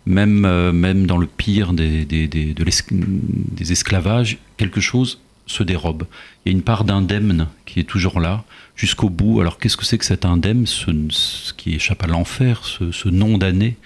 même, 0.06 0.46
euh, 0.46 0.72
même 0.72 1.06
dans 1.06 1.18
le 1.18 1.26
pire 1.26 1.74
des, 1.74 2.06
des, 2.06 2.26
des 2.26 3.72
esclavages, 3.72 4.38
quelque 4.56 4.80
chose 4.80 5.20
se 5.44 5.62
dérobe. 5.62 6.06
Il 6.46 6.48
y 6.50 6.54
a 6.54 6.56
une 6.56 6.62
part 6.62 6.84
d'indemne 6.84 7.48
qui 7.66 7.78
est 7.78 7.84
toujours 7.84 8.20
là, 8.20 8.44
jusqu'au 8.74 9.10
bout. 9.10 9.42
Alors 9.42 9.58
qu'est-ce 9.58 9.76
que 9.76 9.84
c'est 9.84 9.98
que 9.98 10.06
cet 10.06 10.24
indemne, 10.24 10.66
ce, 10.66 11.52
qui 11.52 11.74
échappe 11.74 12.02
à 12.02 12.06
l'enfer, 12.06 12.62
ce, 12.64 12.92
ce 12.92 13.10
non-damné 13.10 13.76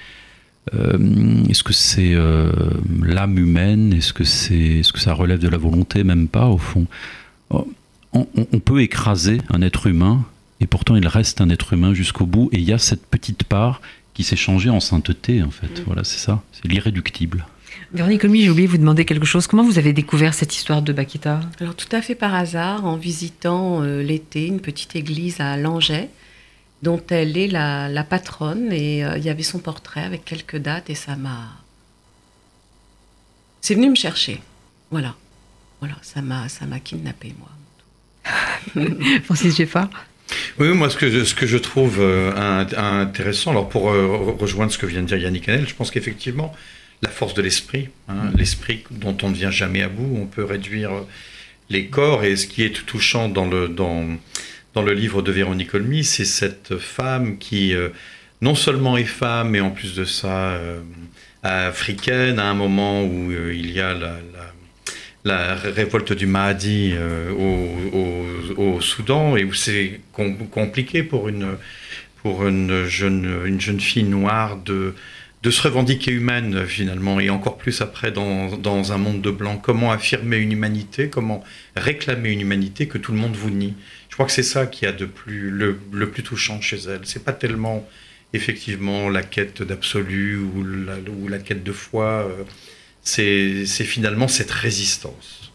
euh, 0.75 1.43
Est-ce 1.51 1.65
que 1.65 1.73
c'est 1.73 2.15
l'âme 3.03 3.37
humaine? 3.37 3.93
Est-ce 3.93 4.13
que, 4.13 4.23
est-ce 4.23 4.93
que 4.93 5.01
ça 5.01 5.13
relève 5.13 5.41
de 5.41 5.49
la 5.49 5.59
volonté? 5.59 6.05
Même 6.05 6.29
pas, 6.29 6.47
au 6.47 6.59
fond. 6.59 6.87
Oh, 7.51 7.67
on, 8.15 8.61
peut 8.61 8.81
écraser 8.81 9.39
un 9.51 9.61
être 9.61 9.87
humain, 9.87 10.25
et 10.61 10.67
pourtant 10.67 10.97
il 10.97 11.07
reste 11.07 11.41
un 11.41 11.51
être 11.51 11.73
humain 11.73 11.95
jusqu'au 11.95 12.27
bout, 12.27 12.49
et 12.53 12.59
il 12.59 12.65
y 12.65 12.73
a 12.73 12.79
cette 12.79 13.07
petite 13.07 13.45
part 13.45 13.81
qui 14.15 14.23
s'est 14.23 14.37
changée 14.37 14.71
en 14.71 14.81
sainteté, 14.81 15.43
en 15.43 15.51
fait. 15.51 15.81
Mm. 15.81 15.85
Voilà, 15.87 16.05
c'est 16.05 16.19
ça, 16.19 16.43
c'est 16.53 16.69
l'irréductible. 16.69 17.45
Véronique 17.93 18.25
Olmy, 18.25 18.43
j'ai 18.43 18.51
oublié 18.51 18.67
de 18.67 18.73
vous 18.73 18.79
demander 18.79 19.05
quelque 19.05 19.27
chose. 19.27 19.47
Comment 19.47 19.65
vous 19.65 19.79
avez 19.79 19.93
découvert 19.93 20.35
cette 20.35 20.55
histoire 20.55 20.83
de 20.83 20.93
Bakita 20.93 21.41
Alors 21.61 21.75
tout 21.75 21.89
à 21.93 22.03
fait 22.03 22.15
par 22.15 22.35
hasard, 22.35 22.85
en 22.87 22.97
visitant 22.97 23.83
euh, 23.83 24.03
l'été 24.03 24.47
une 24.47 24.61
petite 24.61 24.97
église 24.97 25.41
à 25.41 25.57
Langeais, 25.57 26.09
dont 26.83 27.03
elle 27.11 27.37
est 27.37 27.49
la, 27.49 28.05
patronne, 28.05 28.73
et 28.73 29.05
euh, 29.05 29.19
il 29.19 29.25
y 29.25 29.29
avait 29.29 29.43
son 29.43 29.59
portrait 29.59 30.03
avec 30.03 30.25
quelques 30.25 30.57
dates, 30.57 30.91
et 30.91 30.95
ça 30.95 31.17
m'a... 31.17 31.49
C'est 33.61 33.75
venu 33.75 33.91
me 33.91 33.95
chercher. 33.95 34.41
Voilà. 34.91 35.15
Voilà, 35.81 35.97
ça 36.03 36.23
m'a, 36.23 36.49
ça 36.49 36.67
m'a 36.67 36.81
kidnappé, 36.81 37.35
moi. 37.39 37.49
Francis 39.25 39.57
Geffard 39.57 39.91
oui, 40.59 40.69
moi, 40.69 40.89
ce 40.91 40.97
que 40.97 41.11
je, 41.11 41.25
ce 41.25 41.35
que 41.35 41.47
je 41.47 41.59
trouve 41.59 41.99
euh, 42.01 42.65
intéressant, 42.77 43.51
alors 43.51 43.69
pour 43.69 43.91
euh, 43.91 44.35
rejoindre 44.39 44.73
ce 44.73 44.79
que 44.79 44.87
vient 44.87 45.03
de 45.03 45.07
dire 45.07 45.19
Yannick 45.19 45.49
Hanel, 45.49 45.69
je 45.69 45.75
pense 45.75 45.91
qu'effectivement, 45.91 46.55
la 47.03 47.11
force 47.11 47.35
de 47.35 47.43
l'esprit, 47.43 47.89
hein, 48.09 48.31
mm. 48.33 48.37
l'esprit 48.37 48.85
dont 48.91 49.17
on 49.23 49.31
ne 49.31 49.35
vient 49.35 49.51
jamais 49.51 49.83
à 49.83 49.89
bout, 49.89 50.17
on 50.17 50.27
peut 50.27 50.45
réduire 50.45 50.91
les 51.71 51.87
corps, 51.87 52.25
et 52.25 52.37
ce 52.37 52.47
qui 52.47 52.63
est 52.63 52.87
touchant 52.87 53.29
dans 53.29 53.47
le, 53.47 53.69
dans, 53.69 54.07
dans 54.75 54.83
le 54.83 54.93
livre 54.93 55.23
de 55.23 55.33
Véronique 55.33 55.75
Olmy, 55.75 56.05
c'est 56.05 56.25
cette 56.25 56.79
femme 56.79 57.39
qui, 57.39 57.75
euh, 57.75 57.89
non 58.41 58.55
seulement 58.55 58.97
est 58.97 59.05
femme, 59.05 59.51
mais 59.51 59.61
en 59.61 59.71
plus 59.71 59.95
de 59.95 60.05
ça, 60.05 60.59
africaine, 61.43 62.39
à 62.39 62.49
un 62.49 62.55
moment 62.55 63.05
où 63.05 63.31
il 63.33 63.71
y 63.71 63.81
a 63.81 63.93
la 63.93 64.17
la 64.33 64.54
révolte 65.25 66.13
du 66.13 66.27
Mahdi 66.27 66.93
euh, 66.95 67.33
au, 68.57 68.81
Soudan 68.81 69.37
et 69.37 69.45
où 69.45 69.55
c'est 69.55 70.01
compliqué 70.13 71.03
pour 71.03 71.29
une, 71.29 71.57
pour 72.23 72.47
une 72.47 72.85
jeune, 72.85 73.43
une 73.47 73.61
jeune 73.61 73.81
fille 73.81 74.05
noire 74.05 74.57
de, 74.57 74.95
de 75.43 75.51
se 75.51 75.63
revendiquer 75.63 76.11
humaine 76.11 76.67
finalement, 76.67 77.21
et 77.21 77.31
encore 77.31 77.59
plus 77.59 77.81
après 77.81 78.11
dans, 78.11 78.57
dans 78.57 78.93
un 78.93 78.99
monde 78.99 79.21
de 79.21 79.31
blanc. 79.31 79.57
Comment 79.57 79.93
affirmer 79.93 80.37
une 80.37 80.53
humanité, 80.53 81.09
comment 81.09 81.45
réclamer 81.77 82.31
une 82.31 82.41
humanité 82.41 82.89
que 82.89 82.99
tout 82.99 83.13
le 83.13 83.19
monde 83.19 83.37
vous 83.37 83.51
nie? 83.51 83.75
Je 84.09 84.15
crois 84.15 84.27
que 84.27 84.33
c'est 84.33 84.43
ça 84.43 84.67
qui 84.67 84.87
a 84.87 84.93
de 84.93 85.07
plus, 85.07 85.51
le, 85.51 85.79
le 85.93 86.09
plus 86.09 86.23
touchant 86.23 86.61
chez 86.61 86.79
elle. 86.89 87.01
C'est 87.05 87.25
pas 87.25 87.33
tellement 87.33 87.87
effectivement 88.33 89.09
la 89.09 89.23
quête 89.23 89.63
d'absolu 89.63 90.37
ou 90.39 90.65
la, 90.65 90.95
ou 91.11 91.29
la 91.29 91.39
quête 91.39 91.63
de 91.63 91.73
foi, 91.73 92.29
euh, 92.29 92.45
c'est 93.05 93.65
finalement 93.85 94.29
cette 94.29 94.51
résistance. 94.51 95.53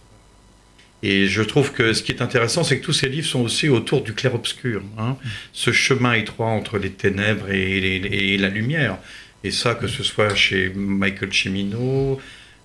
Et 1.01 1.27
je 1.27 1.41
trouve 1.41 1.71
que 1.71 1.93
ce 1.93 2.03
qui 2.03 2.11
est 2.11 2.21
intéressant, 2.21 2.63
c'est 2.63 2.79
que 2.79 2.85
tous 2.85 2.93
ces 2.93 3.07
livres 3.09 3.27
sont 3.27 3.39
aussi 3.41 3.69
autour 3.69 4.01
du 4.03 4.13
clair-obscur, 4.13 4.81
hein, 4.97 5.15
ce 5.53 5.71
chemin 5.71 6.13
étroit 6.13 6.47
entre 6.47 6.77
les 6.77 6.91
ténèbres 6.91 7.49
et, 7.49 7.79
les- 7.79 8.07
et 8.33 8.37
la 8.37 8.49
lumière. 8.49 8.97
Et 9.45 9.51
ça, 9.51 9.75
que 9.75 9.87
ce 9.87 10.03
soit 10.03 10.35
chez 10.35 10.69
Michael 10.75 11.31
Cimino, 11.33 12.19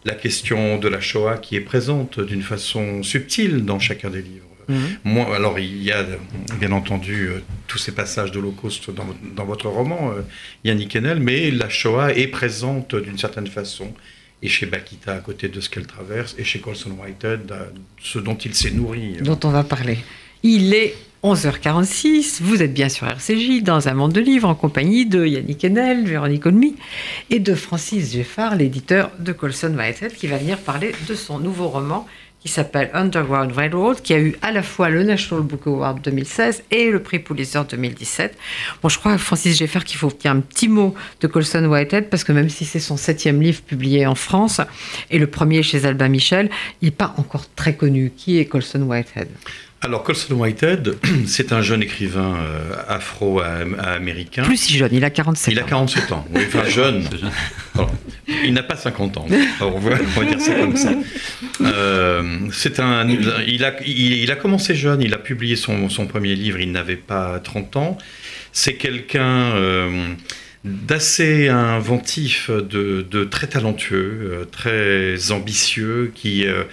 la 0.04 0.14
question 0.16 0.78
de 0.78 0.88
la 0.88 1.00
Shoah 1.00 1.38
qui 1.38 1.54
est 1.54 1.60
présente 1.60 2.18
d'une 2.20 2.42
façon 2.42 3.02
subtile 3.04 3.64
dans 3.64 3.78
chacun 3.78 4.10
des 4.10 4.22
livres. 4.22 4.44
Mhm. 4.68 4.96
Moi, 5.04 5.36
alors 5.36 5.58
il 5.60 5.82
y 5.82 5.92
a 5.92 6.04
bien 6.58 6.72
entendu 6.72 7.28
euh, 7.28 7.40
tous 7.68 7.78
ces 7.78 7.92
passages 7.92 8.32
d'Holocauste 8.32 8.90
dans, 8.90 9.06
dans 9.36 9.44
votre 9.44 9.68
roman, 9.68 10.10
euh, 10.12 10.22
Yannick 10.64 10.96
Enel, 10.96 11.20
mais 11.20 11.50
la 11.52 11.68
Shoah 11.68 12.12
est 12.14 12.26
présente 12.26 12.94
d'une 12.96 13.18
certaine 13.18 13.46
façon. 13.46 13.92
Et 14.44 14.48
chez 14.48 14.66
Bakita, 14.66 15.14
à 15.14 15.18
côté 15.20 15.48
de 15.48 15.58
ce 15.60 15.68
qu'elle 15.68 15.86
traverse, 15.86 16.36
et 16.38 16.44
chez 16.44 16.60
Colson 16.60 16.90
Whitehead, 17.02 17.50
euh, 17.50 17.64
ce 17.98 18.18
dont 18.18 18.36
il 18.36 18.54
s'est 18.54 18.70
nourri. 18.70 19.16
dont 19.22 19.40
on 19.42 19.48
va 19.48 19.64
parler. 19.64 19.98
Il 20.42 20.74
est 20.74 20.94
11h46, 21.24 22.42
vous 22.42 22.62
êtes 22.62 22.74
bien 22.74 22.90
sur 22.90 23.06
RCJ, 23.06 23.62
dans 23.62 23.88
un 23.88 23.94
monde 23.94 24.12
de 24.12 24.20
livres, 24.20 24.46
en 24.46 24.54
compagnie 24.54 25.06
de 25.06 25.24
Yannick 25.24 25.64
Enel, 25.64 26.06
Véronique 26.06 26.44
Olmy 26.44 26.76
et 27.30 27.40
de 27.40 27.54
Francis 27.54 28.12
Geffard, 28.12 28.56
l'éditeur 28.56 29.10
de 29.18 29.32
Colson 29.32 29.74
Whitehead, 29.74 30.12
qui 30.12 30.26
va 30.26 30.36
venir 30.36 30.58
parler 30.58 30.92
de 31.08 31.14
son 31.14 31.38
nouveau 31.38 31.68
roman 31.68 32.06
qui 32.44 32.52
s'appelle 32.52 32.90
Underground 32.92 33.52
Railroad, 33.52 34.02
qui 34.02 34.12
a 34.12 34.18
eu 34.18 34.36
à 34.42 34.52
la 34.52 34.62
fois 34.62 34.90
le 34.90 35.02
National 35.02 35.42
Book 35.42 35.66
Award 35.66 36.02
2016 36.02 36.64
et 36.70 36.90
le 36.90 37.02
prix 37.02 37.18
Pulitzer 37.18 37.62
2017. 37.68 38.36
Bon, 38.82 38.90
je 38.90 38.98
crois, 38.98 39.16
Francis 39.16 39.56
Geffard, 39.56 39.84
qu'il 39.84 39.96
faut 39.96 40.12
dire 40.20 40.32
un 40.32 40.40
petit 40.40 40.68
mot 40.68 40.94
de 41.20 41.26
Colson 41.26 41.64
Whitehead, 41.64 42.10
parce 42.10 42.22
que 42.22 42.32
même 42.32 42.50
si 42.50 42.66
c'est 42.66 42.80
son 42.80 42.98
septième 42.98 43.40
livre 43.40 43.62
publié 43.62 44.06
en 44.06 44.14
France, 44.14 44.60
et 45.10 45.18
le 45.18 45.26
premier 45.26 45.62
chez 45.62 45.86
Albin 45.86 46.08
Michel, 46.08 46.50
il 46.82 46.86
n'est 46.86 46.90
pas 46.90 47.14
encore 47.16 47.46
très 47.56 47.76
connu. 47.76 48.12
Qui 48.14 48.38
est 48.38 48.44
Colson 48.44 48.82
Whitehead? 48.82 49.28
Alors, 49.84 50.02
Colson 50.02 50.36
Whitehead, 50.36 50.96
c'est 51.26 51.52
un 51.52 51.60
jeune 51.60 51.82
écrivain 51.82 52.36
euh, 52.38 52.72
afro-américain. 52.88 54.42
Plus 54.44 54.56
si 54.56 54.78
jeune, 54.78 54.88
il 54.92 55.04
a 55.04 55.10
47 55.10 55.52
Il 55.52 55.58
a 55.58 55.64
ans. 55.64 55.66
47 55.66 56.12
ans, 56.12 56.26
oui, 56.32 56.42
enfin 56.46 56.64
jeune. 56.70 57.04
Alors, 57.74 57.92
il 58.26 58.54
n'a 58.54 58.62
pas 58.62 58.76
50 58.76 59.18
ans. 59.18 59.26
Alors, 59.60 59.76
on, 59.76 59.78
va, 59.80 59.96
on 60.16 60.20
va 60.20 60.26
dire 60.26 60.40
ça 60.40 60.54
comme 60.54 60.76
ça. 60.76 60.92
Euh, 61.60 62.48
c'est 62.50 62.80
un, 62.80 63.06
il, 63.10 63.62
a, 63.62 63.74
il, 63.84 64.14
il 64.14 64.30
a 64.30 64.36
commencé 64.36 64.74
jeune, 64.74 65.02
il 65.02 65.12
a 65.12 65.18
publié 65.18 65.54
son, 65.54 65.90
son 65.90 66.06
premier 66.06 66.34
livre, 66.34 66.60
il 66.60 66.72
n'avait 66.72 66.96
pas 66.96 67.38
30 67.40 67.76
ans. 67.76 67.98
C'est 68.52 68.76
quelqu'un 68.76 69.54
euh, 69.54 70.14
d'assez 70.64 71.48
inventif, 71.48 72.50
de, 72.50 73.02
de 73.08 73.24
très 73.24 73.48
talentueux, 73.48 74.20
euh, 74.22 74.44
très 74.46 75.30
ambitieux, 75.30 76.10
qui 76.14 76.46
euh, 76.46 76.64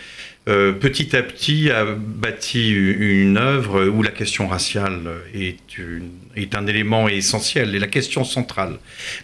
euh, 0.51 0.73
petit 0.73 1.15
à 1.15 1.23
petit 1.23 1.71
a 1.71 1.85
bâti 1.85 2.71
une 2.71 3.37
œuvre 3.37 3.85
où 3.87 4.03
la 4.03 4.11
question 4.11 4.47
raciale 4.47 5.09
est, 5.33 6.55
un 6.55 6.67
élément 6.67 7.07
essentiel 7.07 7.73
et 7.73 7.79
la 7.79 7.87
question 7.87 8.25
centrale. 8.25 8.77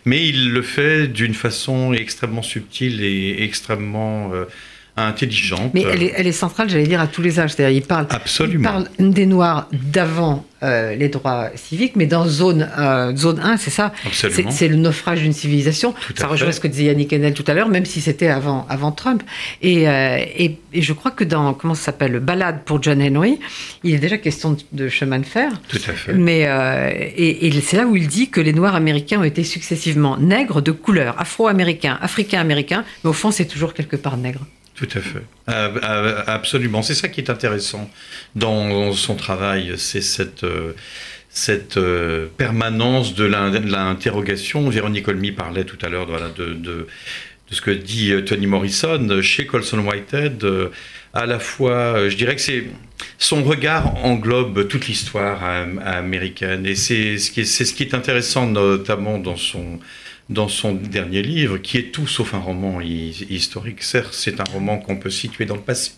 Mais 0.05 0.25
il 0.25 0.51
le 0.51 0.61
fait 0.61 1.07
d'une 1.07 1.33
façon 1.33 1.91
extrêmement 1.93 2.43
subtile 2.43 3.03
et 3.03 3.43
extrêmement 3.43 4.31
euh, 4.33 4.45
intelligente. 4.97 5.71
Mais 5.73 5.83
elle 5.83 6.03
est, 6.03 6.13
elle 6.15 6.27
est 6.27 6.31
centrale, 6.31 6.69
j'allais 6.69 6.87
dire, 6.87 6.99
à 6.99 7.07
tous 7.07 7.21
les 7.21 7.39
âges. 7.39 7.53
C'est-à-dire, 7.53 7.77
il 7.77 7.83
parle, 7.85 8.07
il 8.09 8.15
Absolument. 8.15 8.63
parle 8.69 8.87
des 8.99 9.25
Noirs 9.25 9.67
d'avant 9.71 10.45
euh, 10.63 10.95
les 10.95 11.09
droits 11.09 11.49
civiques, 11.55 11.95
mais 11.95 12.07
dans 12.07 12.25
zone, 12.27 12.67
euh, 12.79 13.15
zone 13.15 13.39
1, 13.39 13.57
c'est 13.57 13.69
ça. 13.69 13.93
C'est 14.11 14.27
Absolument. 14.27 14.51
c'est 14.51 14.67
le 14.67 14.75
naufrage 14.75 15.21
d'une 15.21 15.33
civilisation. 15.33 15.93
Ça 16.15 16.25
rejoint 16.25 16.47
fait. 16.47 16.53
ce 16.53 16.59
que 16.61 16.67
disait 16.67 16.85
Yannick 16.85 17.13
Enel 17.13 17.33
tout 17.35 17.43
à 17.45 17.53
l'heure, 17.53 17.69
même 17.69 17.85
si 17.85 18.01
c'était 18.01 18.27
avant, 18.27 18.65
avant 18.69 18.91
Trump. 18.91 19.21
Et, 19.61 19.87
euh, 19.87 20.17
et, 20.35 20.57
et 20.73 20.81
je 20.81 20.93
crois 20.93 21.11
que 21.11 21.23
dans, 21.23 21.53
comment 21.53 21.75
ça 21.75 21.83
s'appelle, 21.85 22.11
le 22.13 22.19
Balade 22.19 22.63
pour 22.65 22.81
John 22.81 22.99
Henry, 23.01 23.39
il 23.83 23.93
est 23.93 23.99
déjà 23.99 24.17
question 24.17 24.53
de, 24.53 24.57
de 24.71 24.89
chemin 24.89 25.19
de 25.19 25.25
fer. 25.25 25.51
Tout 25.67 25.77
à 25.87 25.93
fait. 25.93 26.13
Mais 26.13 26.41
et, 27.15 27.45
et 27.47 27.61
c'est 27.61 27.77
là 27.77 27.85
où 27.85 27.95
il 27.95 28.07
dit 28.07 28.29
que 28.29 28.41
les 28.41 28.53
Noirs 28.53 28.73
américains 28.73 29.19
ont 29.19 29.23
été 29.23 29.43
successivement 29.43 30.17
nègres 30.17 30.61
de 30.63 30.71
couleur, 30.71 31.13
afro-américains, 31.19 31.99
africains-américains, 32.01 32.83
mais 33.03 33.09
au 33.11 33.13
fond 33.13 33.29
c'est 33.29 33.45
toujours 33.45 33.75
quelque 33.75 33.95
part 33.95 34.17
nègre. 34.17 34.41
Tout 34.77 34.87
à 34.93 35.01
fait. 35.01 35.23
Euh, 35.49 35.69
euh, 35.83 36.23
absolument. 36.27 36.83
C'est 36.83 36.93
ça 36.93 37.07
qui 37.07 37.19
est 37.19 37.31
intéressant 37.31 37.89
dans 38.35 38.93
son 38.93 39.15
travail, 39.15 39.73
c'est 39.77 40.01
cette, 40.01 40.43
euh, 40.43 40.73
euh, 41.77 42.27
permanence 42.37 43.15
de 43.15 43.25
l'in- 43.25 43.49
de 43.49 43.69
l'interrogation. 43.71 44.69
Véronique 44.69 45.07
Olmy 45.07 45.31
parlait 45.31 45.63
tout 45.63 45.77
à 45.83 45.89
l'heure 45.89 46.05
de, 46.05 46.87
ce 47.49 47.61
que 47.61 47.71
dit 47.71 48.11
euh, 48.11 48.21
Toni 48.21 48.45
Morrison. 48.45 49.19
Chez 49.23 49.47
Colson 49.47 49.79
Whitehead, 49.79 50.45
à 51.13 51.25
la 51.25 51.39
fois, 51.39 52.07
je 52.07 52.15
dirais 52.15 52.35
que 52.35 52.41
c'est 52.41 52.65
son 53.17 53.43
regard 53.43 53.95
englobe 54.05 54.67
toute 54.67 54.87
l'histoire 54.87 55.43
américaine 55.83 56.67
et 56.67 56.75
c'est 56.75 57.17
ce 57.17 57.31
qui 57.31 57.81
est 57.83 57.93
intéressant 57.95 58.45
notamment 58.45 59.17
dans 59.17 59.37
son 59.37 59.79
dans 60.29 60.47
son 60.47 60.73
dernier 60.73 61.21
livre, 61.21 61.57
qui 61.57 61.77
est 61.77 61.91
tout 61.91 62.07
sauf 62.07 62.33
un 62.33 62.39
roman 62.39 62.81
hi- 62.81 63.25
historique. 63.29 63.81
Certes, 63.83 64.13
c'est 64.13 64.39
un 64.39 64.43
roman 64.51 64.77
qu'on 64.77 64.97
peut 64.97 65.09
situer 65.09 65.45
dans 65.45 65.55
le 65.55 65.61
passé, 65.61 65.91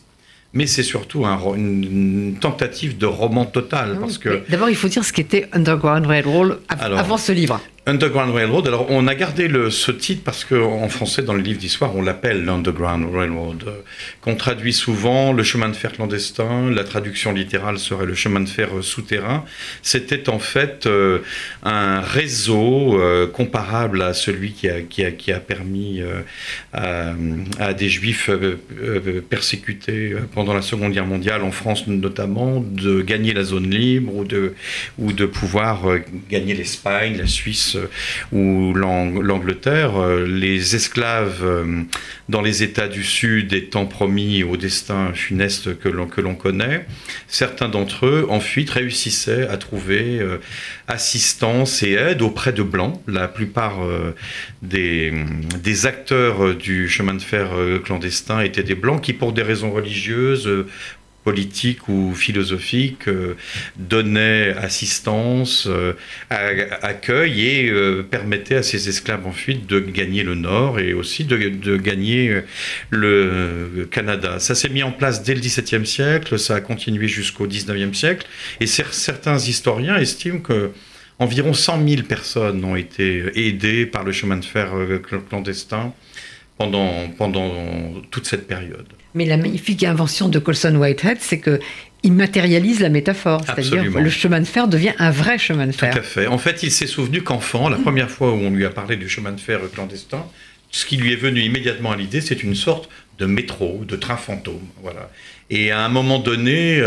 mais 0.53 0.67
c'est 0.67 0.84
surtout 0.84 1.25
un 1.25 1.38
une, 1.55 2.38
tentative 2.39 2.97
de 2.97 3.05
roman 3.07 3.45
total, 3.45 3.97
parce 3.99 4.17
que 4.17 4.43
D'abord, 4.49 4.69
il 4.69 4.75
faut 4.75 4.88
dire 4.88 5.03
ce 5.03 5.13
qu'était 5.13 5.47
Underground 5.51 6.05
Railroad 6.05 6.59
av- 6.69 6.82
Alors, 6.82 6.99
avant 6.99 7.17
ce 7.17 7.32
livre. 7.32 7.59
Underground 7.86 8.36
Railroad, 8.36 8.67
alors 8.67 8.88
on 8.89 9.07
a 9.07 9.15
gardé 9.15 9.49
ce 9.71 9.91
titre 9.91 10.21
parce 10.23 10.43
qu'en 10.43 10.89
français, 10.89 11.21
dans 11.21 11.34
le 11.34 11.41
livre 11.41 11.59
d'histoire, 11.59 11.95
on 11.95 12.01
l'appelle 12.01 12.43
l'Underground 12.43 13.07
Railroad, 13.13 13.63
euh, 13.67 13.82
qu'on 14.21 14.36
traduit 14.36 14.73
souvent 14.73 15.34
le 15.34 15.43
chemin 15.43 15.69
de 15.69 15.75
fer 15.75 15.93
clandestin, 15.93 16.69
la 16.69 16.84
traduction 16.84 17.32
littérale 17.32 17.80
serait 17.80 18.05
le 18.05 18.15
chemin 18.15 18.41
de 18.41 18.49
fer 18.49 18.69
euh, 18.77 18.82
souterrain. 18.82 19.45
C'était 19.82 20.30
en 20.30 20.39
fait 20.39 20.86
euh, 20.86 21.19
un 21.63 22.01
réseau 22.01 22.99
comparable 23.34 24.01
à 24.01 24.13
celui 24.13 24.51
qui 24.51 24.67
a, 25.32 25.39
permis 25.39 26.01
à, 26.73 27.13
des 27.73 27.89
juifs 27.89 28.30
persécutés 29.30 30.15
pendant 30.34 30.53
la 30.53 30.61
Seconde 30.61 30.93
Guerre 30.93 31.05
mondiale, 31.05 31.43
en 31.43 31.51
France 31.51 31.88
notamment, 31.88 32.59
de 32.59 33.01
gagner 33.01 33.34
la 33.34 33.43
zone 33.43 33.69
libre 33.69 34.15
ou 34.15 34.25
de, 34.25 34.53
ou 34.97 35.13
de 35.13 35.25
pouvoir 35.25 35.84
gagner 36.30 36.53
l'Espagne, 36.53 37.17
la 37.17 37.27
Suisse 37.27 37.68
ou 38.32 38.74
l'Ang- 38.74 39.22
l'Angleterre. 39.22 39.97
Euh, 39.97 40.26
Les 40.28 40.76
esclaves 40.76 41.41
euh, 41.43 41.84
dans 42.30 42.41
les 42.41 42.63
États 42.63 42.88
du 42.88 43.03
Sud 43.03 43.53
étant 43.53 43.86
promis 43.86 44.43
au 44.43 44.57
destin 44.57 45.11
funeste 45.13 45.78
que 45.80 45.89
l'on 45.89 46.36
connaît, 46.36 46.86
certains 47.28 47.70
d'entre 47.70 48.05
eux, 48.05 48.28
en 48.30 48.39
fuite, 48.39 48.70
réussissaient 48.70 49.47
à 49.47 49.57
trouver 49.57 50.20
euh, 50.20 50.38
assistance 50.88 51.84
et 51.84 51.93
aide 51.93 52.22
auprès 52.22 52.53
de 52.53 52.63
Blancs. 52.63 52.99
La 53.07 53.28
plupart 53.28 53.80
des, 54.61 55.13
des 55.61 55.86
acteurs 55.86 56.55
du 56.55 56.88
chemin 56.89 57.13
de 57.13 57.22
fer 57.22 57.49
clandestin 57.84 58.41
étaient 58.41 58.63
des 58.63 58.76
Blancs 58.76 59.01
qui, 59.01 59.13
pour 59.13 59.34
des 59.34 59.43
raisons 59.43 59.72
religieuses, 59.72 60.49
politiques 61.30 61.88
ou 61.89 62.13
philosophiques, 62.15 63.07
euh, 63.07 63.36
donnaient 63.77 64.49
assistance, 64.57 65.67
euh, 65.67 65.93
accueil 66.93 67.34
et 67.45 67.69
euh, 67.69 68.01
permettaient 68.01 68.55
à 68.55 68.63
ces 68.63 68.89
esclaves 68.89 69.27
en 69.27 69.32
fuite 69.32 69.67
de 69.67 69.80
gagner 69.80 70.23
le 70.23 70.34
Nord 70.34 70.80
et 70.80 70.93
aussi 70.93 71.25
de, 71.25 71.77
gagner 71.77 72.41
le 72.89 73.88
Canada. 73.91 74.39
Ça 74.39 74.55
s'est 74.55 74.69
mis 74.69 74.84
en 74.84 74.91
place 74.91 75.23
dès 75.23 75.36
le 75.36 75.41
XVIIe 75.41 75.86
siècle, 75.86 76.39
ça 76.39 76.55
a 76.55 76.61
continué 76.61 77.07
jusqu'au 77.07 77.45
XIXe 77.47 77.95
siècle, 77.97 78.25
et 78.59 78.65
cer- 78.65 78.91
certains 78.91 79.38
historiens 79.38 79.97
estiment 79.97 80.39
que 80.39 80.71
environ 81.19 81.53
100 81.53 81.88
000 81.88 82.01
personnes 82.03 82.63
ont 82.63 82.75
été 82.75 83.25
aidées 83.36 83.86
par 83.86 84.03
le 84.03 84.11
chemin 84.11 84.38
de 84.38 84.45
fer 84.45 84.67
cl- 84.73 85.21
clandestin 85.30 85.93
pendant, 86.60 87.07
pendant 87.18 87.51
toute 88.12 88.28
cette 88.28 88.45
période. 88.45 88.86
Mais 89.16 89.26
la 89.26 89.38
magnifique 89.38 89.84
invention 89.84 90.28
de 90.30 90.38
Colson 90.38 90.76
Whitehead, 90.76 91.18
c'est 91.22 91.39
que 91.39 91.60
il 92.03 92.14
matérialise 92.14 92.80
la 92.82 92.89
métaphore, 92.89 93.41
c'est-à-dire 93.45 93.74
Absolument. 93.80 93.99
le 94.01 94.10
chemin 94.10 94.39
de 94.39 94.45
fer 94.45 94.68
devient 94.68 94.93
un 94.99 95.10
vrai 95.12 95.38
chemin 95.38 95.68
de 95.68 95.72
Tout 95.72 95.80
fer. 95.80 95.97
à 95.97 96.01
fait. 96.01 96.28
En 96.28 96.38
fait, 96.38 96.62
il 96.64 96.72
s'est 96.72 96.88
souvenu 96.88 97.22
qu'enfant, 97.24 97.68
la 97.70 97.78
première 97.78 98.10
fois 98.10 98.32
où 98.32 98.36
on 98.38 98.51
lui 98.51 98.66
a 98.66 98.70
parlé 98.70 98.95
du 98.97 99.10
chemin 99.10 99.32
de 99.32 99.39
fer 99.39 99.60
clandestin, 99.74 100.26
ce 100.72 100.86
qui 100.86 100.97
lui 100.97 101.12
est 101.14 101.18
venu 101.18 101.41
immédiatement 101.41 101.91
à 101.91 101.97
l'idée, 101.97 102.22
c'est 102.22 102.43
une 102.43 102.55
sorte 102.55 102.89
de 103.18 103.26
métro, 103.26 103.84
de 103.86 103.95
train 103.97 104.16
fantôme. 104.18 104.62
Voilà. 104.82 105.10
Et 105.49 105.72
à 105.72 105.80
un 105.84 105.89
moment 105.89 106.20
donné, 106.20 106.82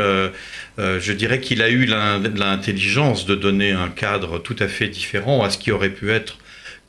je 0.78 1.12
dirais 1.12 1.40
qu'il 1.40 1.60
a 1.62 1.68
eu 1.68 1.84
l'intelligence 1.86 3.26
de 3.26 3.34
donner 3.34 3.72
un 3.72 3.88
cadre 3.88 4.38
tout 4.38 4.56
à 4.60 4.68
fait 4.68 4.88
différent 4.88 5.42
à 5.42 5.50
ce 5.50 5.58
qui 5.58 5.72
aurait 5.72 5.90
pu 5.90 6.10
être 6.10 6.38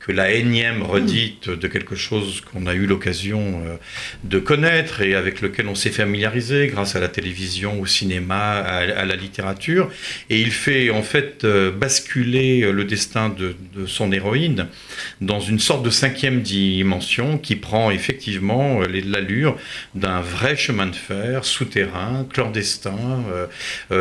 que 0.06 0.12
la 0.12 0.32
énième 0.32 0.82
redite 0.82 1.48
de 1.48 1.66
quelque 1.66 1.96
chose 1.96 2.42
qu'on 2.42 2.66
a 2.66 2.74
eu 2.74 2.84
l'occasion 2.84 3.62
euh, 3.64 3.76
de 4.24 4.38
connaître 4.38 5.00
et 5.00 5.14
avec 5.14 5.40
lequel 5.40 5.66
on 5.66 5.74
s'est 5.74 5.90
familiarisé 5.90 6.66
grâce 6.66 6.94
à 6.94 7.00
la 7.00 7.08
télévision, 7.08 7.80
au 7.80 7.86
cinéma, 7.86 8.58
à, 8.58 9.04
la 9.06 9.16
littérature. 9.16 9.90
Et 10.28 10.40
il 10.40 10.50
fait 10.50 10.90
en 10.90 11.02
fait 11.02 11.44
euh, 11.44 11.70
basculer 11.70 12.70
le 12.70 12.84
destin 12.84 13.30
de, 13.30 13.56
son 13.86 14.12
héroïne 14.12 14.66
dans 15.22 15.40
une 15.40 15.58
sorte 15.58 15.82
de 15.82 15.90
cinquième 15.90 16.42
dimension 16.42 17.38
qui 17.38 17.56
prend 17.56 17.90
effectivement 17.90 18.82
euh, 18.82 18.86
l'allure 19.06 19.56
d'un 19.94 20.20
vrai 20.20 20.54
chemin 20.54 20.86
de 20.86 20.96
fer 20.96 21.46
souterrain, 21.46 22.26
clandestin, 22.30 23.24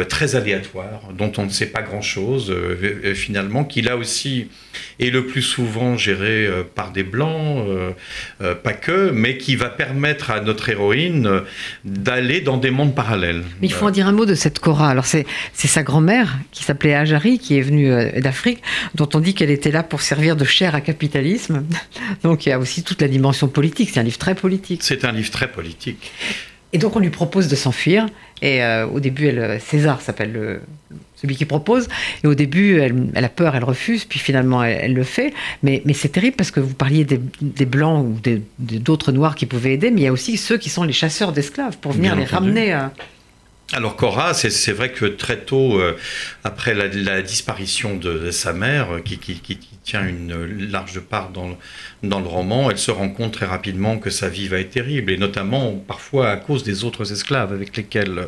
très 0.10 0.36
aléatoire, 0.36 1.02
dont 1.18 1.32
on 1.38 1.46
ne 1.46 1.50
sait 1.50 1.68
pas 1.68 1.82
grand-chose 1.82 2.54
finalement, 3.14 3.64
qui 3.64 3.82
là 3.82 3.98
aussi 3.98 4.48
est 5.00 5.10
le 5.10 5.26
plus 5.26 5.42
souvent 5.42 5.93
géré 5.98 6.46
euh, 6.46 6.64
par 6.64 6.92
des 6.92 7.04
blancs, 7.04 7.66
euh, 7.68 7.92
euh, 8.42 8.56
pas 8.56 8.74
que, 8.74 9.12
mais 9.12 9.38
qui 9.38 9.56
va 9.56 9.70
permettre 9.70 10.32
à 10.32 10.42
notre 10.42 10.70
héroïne 10.70 11.42
d'aller 11.86 12.42
dans 12.42 12.58
des 12.58 12.72
mondes 12.72 12.96
parallèles. 12.96 13.44
Mais 13.62 13.68
il 13.68 13.74
faut 13.74 13.86
en 13.86 13.92
dire 13.92 14.08
un 14.08 14.12
mot 14.12 14.26
de 14.26 14.36
cette 14.36 14.60
Cora. 14.60 14.90
Alors 14.90 15.06
c'est 15.06 15.26
sa 15.54 15.84
grand-mère 15.84 16.38
qui 16.52 16.64
s'appelait 16.64 16.96
Ajari, 16.96 17.40
qui 17.40 17.58
est 17.58 17.62
venue 17.62 17.92
d'Afrique, 18.22 18.62
dont 18.96 19.10
on 19.14 19.20
dit 19.20 19.34
qu'elle 19.34 19.52
était 19.52 19.72
là 19.72 19.84
pour 19.84 20.02
servir 20.02 20.36
de 20.36 20.46
chair 20.46 20.76
à 20.76 20.82
capitalisme. 20.82 21.64
Donc 22.24 22.46
il 22.46 22.50
y 22.50 22.52
a 22.52 22.60
aussi 22.60 22.84
toute 22.84 23.02
la 23.02 23.08
dimension 23.08 23.48
politique. 23.48 23.90
C'est 23.94 24.00
un 24.00 24.04
livre 24.04 24.18
très 24.18 24.36
politique. 24.36 24.82
C'est 24.84 25.06
un 25.06 25.12
livre 25.12 25.32
très 25.32 25.48
politique. 25.48 26.12
Et 26.76 26.80
donc 26.80 26.96
on 26.96 27.00
lui 27.00 27.12
propose 27.12 27.48
de 27.48 27.56
s'enfuir. 27.56 28.08
Et 28.42 28.62
au 28.92 29.00
début, 29.00 29.28
elle, 29.28 29.62
César 29.62 30.02
s'appelle 30.02 30.34
le, 30.34 30.62
celui 31.24 31.36
qui 31.36 31.46
propose. 31.46 31.88
Et 32.24 32.28
au 32.28 32.36
début, 32.36 32.80
elle, 32.80 33.26
a 33.26 33.30
peur, 33.30 33.56
elle 33.56 33.64
refuse, 33.64 34.06
puis 34.06 34.20
finalement, 34.20 34.64
elle, 34.64 34.94
le 34.94 35.04
fait. 35.04 35.34
Mais, 35.64 35.82
mais 35.86 35.94
c'est 35.94 36.10
terrible 36.10 36.36
parce 36.36 36.52
que 36.52 36.60
vous 36.60 36.74
parliez 36.74 37.06
des, 37.06 37.66
blancs 37.66 38.06
ou 38.06 38.20
d'autres 38.60 39.12
noirs 39.12 39.36
qui 39.36 39.46
pouvaient 39.46 39.74
aider, 39.74 39.90
mais 39.90 40.02
il 40.02 40.04
y 40.04 40.08
a 40.08 40.12
aussi 40.12 40.38
ceux 40.38 40.58
qui 40.58 40.70
sont 40.70 40.84
les 40.84 40.94
chasseurs 40.94 41.32
d'esclaves 41.32 41.78
pour 41.78 41.94
venir 41.94 42.16
les 42.16 42.26
ramener 42.26 42.74
à. 42.74 42.92
Alors 43.72 43.96
Cora, 43.96 44.34
c'est 44.36 44.72
vrai 44.72 44.92
que 44.92 45.06
très 45.06 45.40
tôt, 45.40 45.80
euh, 45.80 45.98
après 46.44 46.76
la, 46.76 47.22
disparition 47.22 47.96
de, 47.96 48.30
sa 48.30 48.54
mère, 48.54 48.96
euh, 48.96 49.00
qui, 49.00 49.18
tient 49.84 50.08
une 50.08 50.70
large 50.70 51.00
part 51.00 51.30
dans, 51.30 51.58
dans 52.04 52.20
le 52.20 52.28
roman, 52.28 52.70
elle 52.70 52.78
se 52.78 52.92
rend 52.92 53.10
compte 53.10 53.34
très 53.34 53.46
rapidement 53.46 53.98
que 53.98 54.10
sa 54.10 54.30
vie 54.30 54.48
va 54.48 54.60
être 54.60 54.70
terrible, 54.70 55.12
et 55.12 55.18
notamment 55.18 55.74
parfois 55.74 56.30
à 56.30 56.38
cause 56.38 56.64
des 56.64 56.84
autres 56.84 57.12
esclaves 57.12 57.52
avec 57.52 57.76
lesquels 57.76 58.28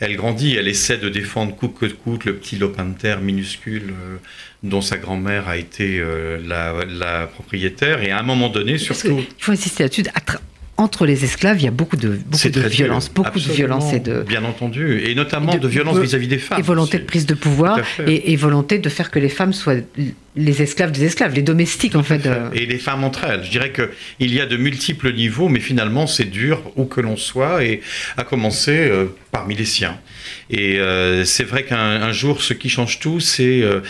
elle 0.00 0.16
grandit. 0.16 0.56
Elle 0.56 0.68
essaie 0.68 0.96
de 0.96 1.08
défendre 1.08 1.54
coûte 1.54 1.74
que 1.78 1.86
coûte 1.86 2.24
le 2.24 2.36
petit 2.36 2.56
lopin 2.56 2.86
de 2.86 2.96
terre 2.96 3.20
minuscule 3.20 3.90
euh, 3.90 4.16
dont 4.62 4.80
sa 4.80 4.96
grand-mère 4.96 5.48
a 5.48 5.56
été 5.56 6.02
la, 6.44 7.26
propriétaire, 7.26 8.02
et 8.02 8.10
à 8.10 8.18
un 8.18 8.22
moment 8.22 8.48
donné, 8.48 8.78
surtout... 8.78 9.18
Il 9.38 9.44
faut 9.44 9.52
insister 9.52 9.82
là-dessus, 9.82 10.04
entre 10.78 11.06
les 11.06 11.24
esclaves, 11.24 11.60
il 11.60 11.64
y 11.64 11.68
a 11.68 11.72
beaucoup 11.72 11.96
de, 11.96 12.20
beaucoup 12.24 12.48
de 12.48 12.60
violence, 12.68 13.10
beaucoup 13.12 13.40
de 13.40 13.52
violence 13.52 13.92
et 13.92 13.98
de 13.98 14.22
bien 14.22 14.44
entendu, 14.44 15.00
et 15.04 15.14
notamment 15.16 15.56
de, 15.56 15.68
violence 15.68 15.98
vis-à-vis 15.98 16.28
des 16.28 16.38
femmes. 16.38 16.60
Et 16.60 16.62
volonté 16.62 16.98
de 16.98 17.04
prise 17.04 17.26
de 17.26 17.34
pouvoir 17.34 17.80
et, 18.06 18.36
volonté 18.36 18.78
de 18.78 18.88
faire 18.88 19.10
que 19.10 19.18
les 19.18 19.28
femmes 19.28 19.52
soient 19.52 19.74
les 20.36 20.62
esclaves 20.62 20.92
des 20.92 21.04
esclaves, 21.04 21.34
les 21.34 21.42
domestiques 21.42 21.96
en 21.96 22.04
fait. 22.04 22.28
Et 22.54 22.64
les 22.64 22.78
femmes 22.78 23.02
entre 23.02 23.24
elles. 23.24 23.42
Je 23.42 23.50
dirais 23.50 23.70
que 23.70 23.90
il 24.20 24.32
y 24.32 24.40
a 24.40 24.46
de 24.46 24.56
multiples 24.56 25.12
niveaux, 25.12 25.48
mais 25.48 25.58
finalement 25.58 26.06
c'est 26.06 26.30
dur 26.30 26.62
où 26.76 26.84
que 26.84 27.00
l'on 27.00 27.16
soit, 27.16 27.64
et 27.64 27.80
à 28.16 28.22
commencer 28.22 28.88
euh, 28.88 29.06
parmi 29.32 29.56
les 29.56 29.64
siens. 29.64 29.98
Et 30.48 30.78
euh, 30.78 31.24
c'est 31.24 31.44
vrai 31.44 31.64
qu'un 31.64 32.12
jour, 32.12 32.40
ce 32.40 32.54
qui 32.54 32.68
change 32.68 33.00
tout, 33.00 33.18
c'est 33.18 33.62
euh, 33.62 33.80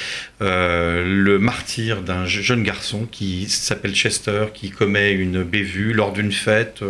euh, 0.40 1.04
le 1.04 1.38
martyr 1.38 2.02
d'un 2.02 2.26
jeune 2.26 2.62
garçon 2.62 3.06
qui 3.10 3.48
s'appelle 3.48 3.94
Chester, 3.94 4.46
qui 4.54 4.70
commet 4.70 5.12
une 5.12 5.42
bévue 5.42 5.92
lors 5.92 6.12
d'une 6.12 6.32
fête 6.32 6.82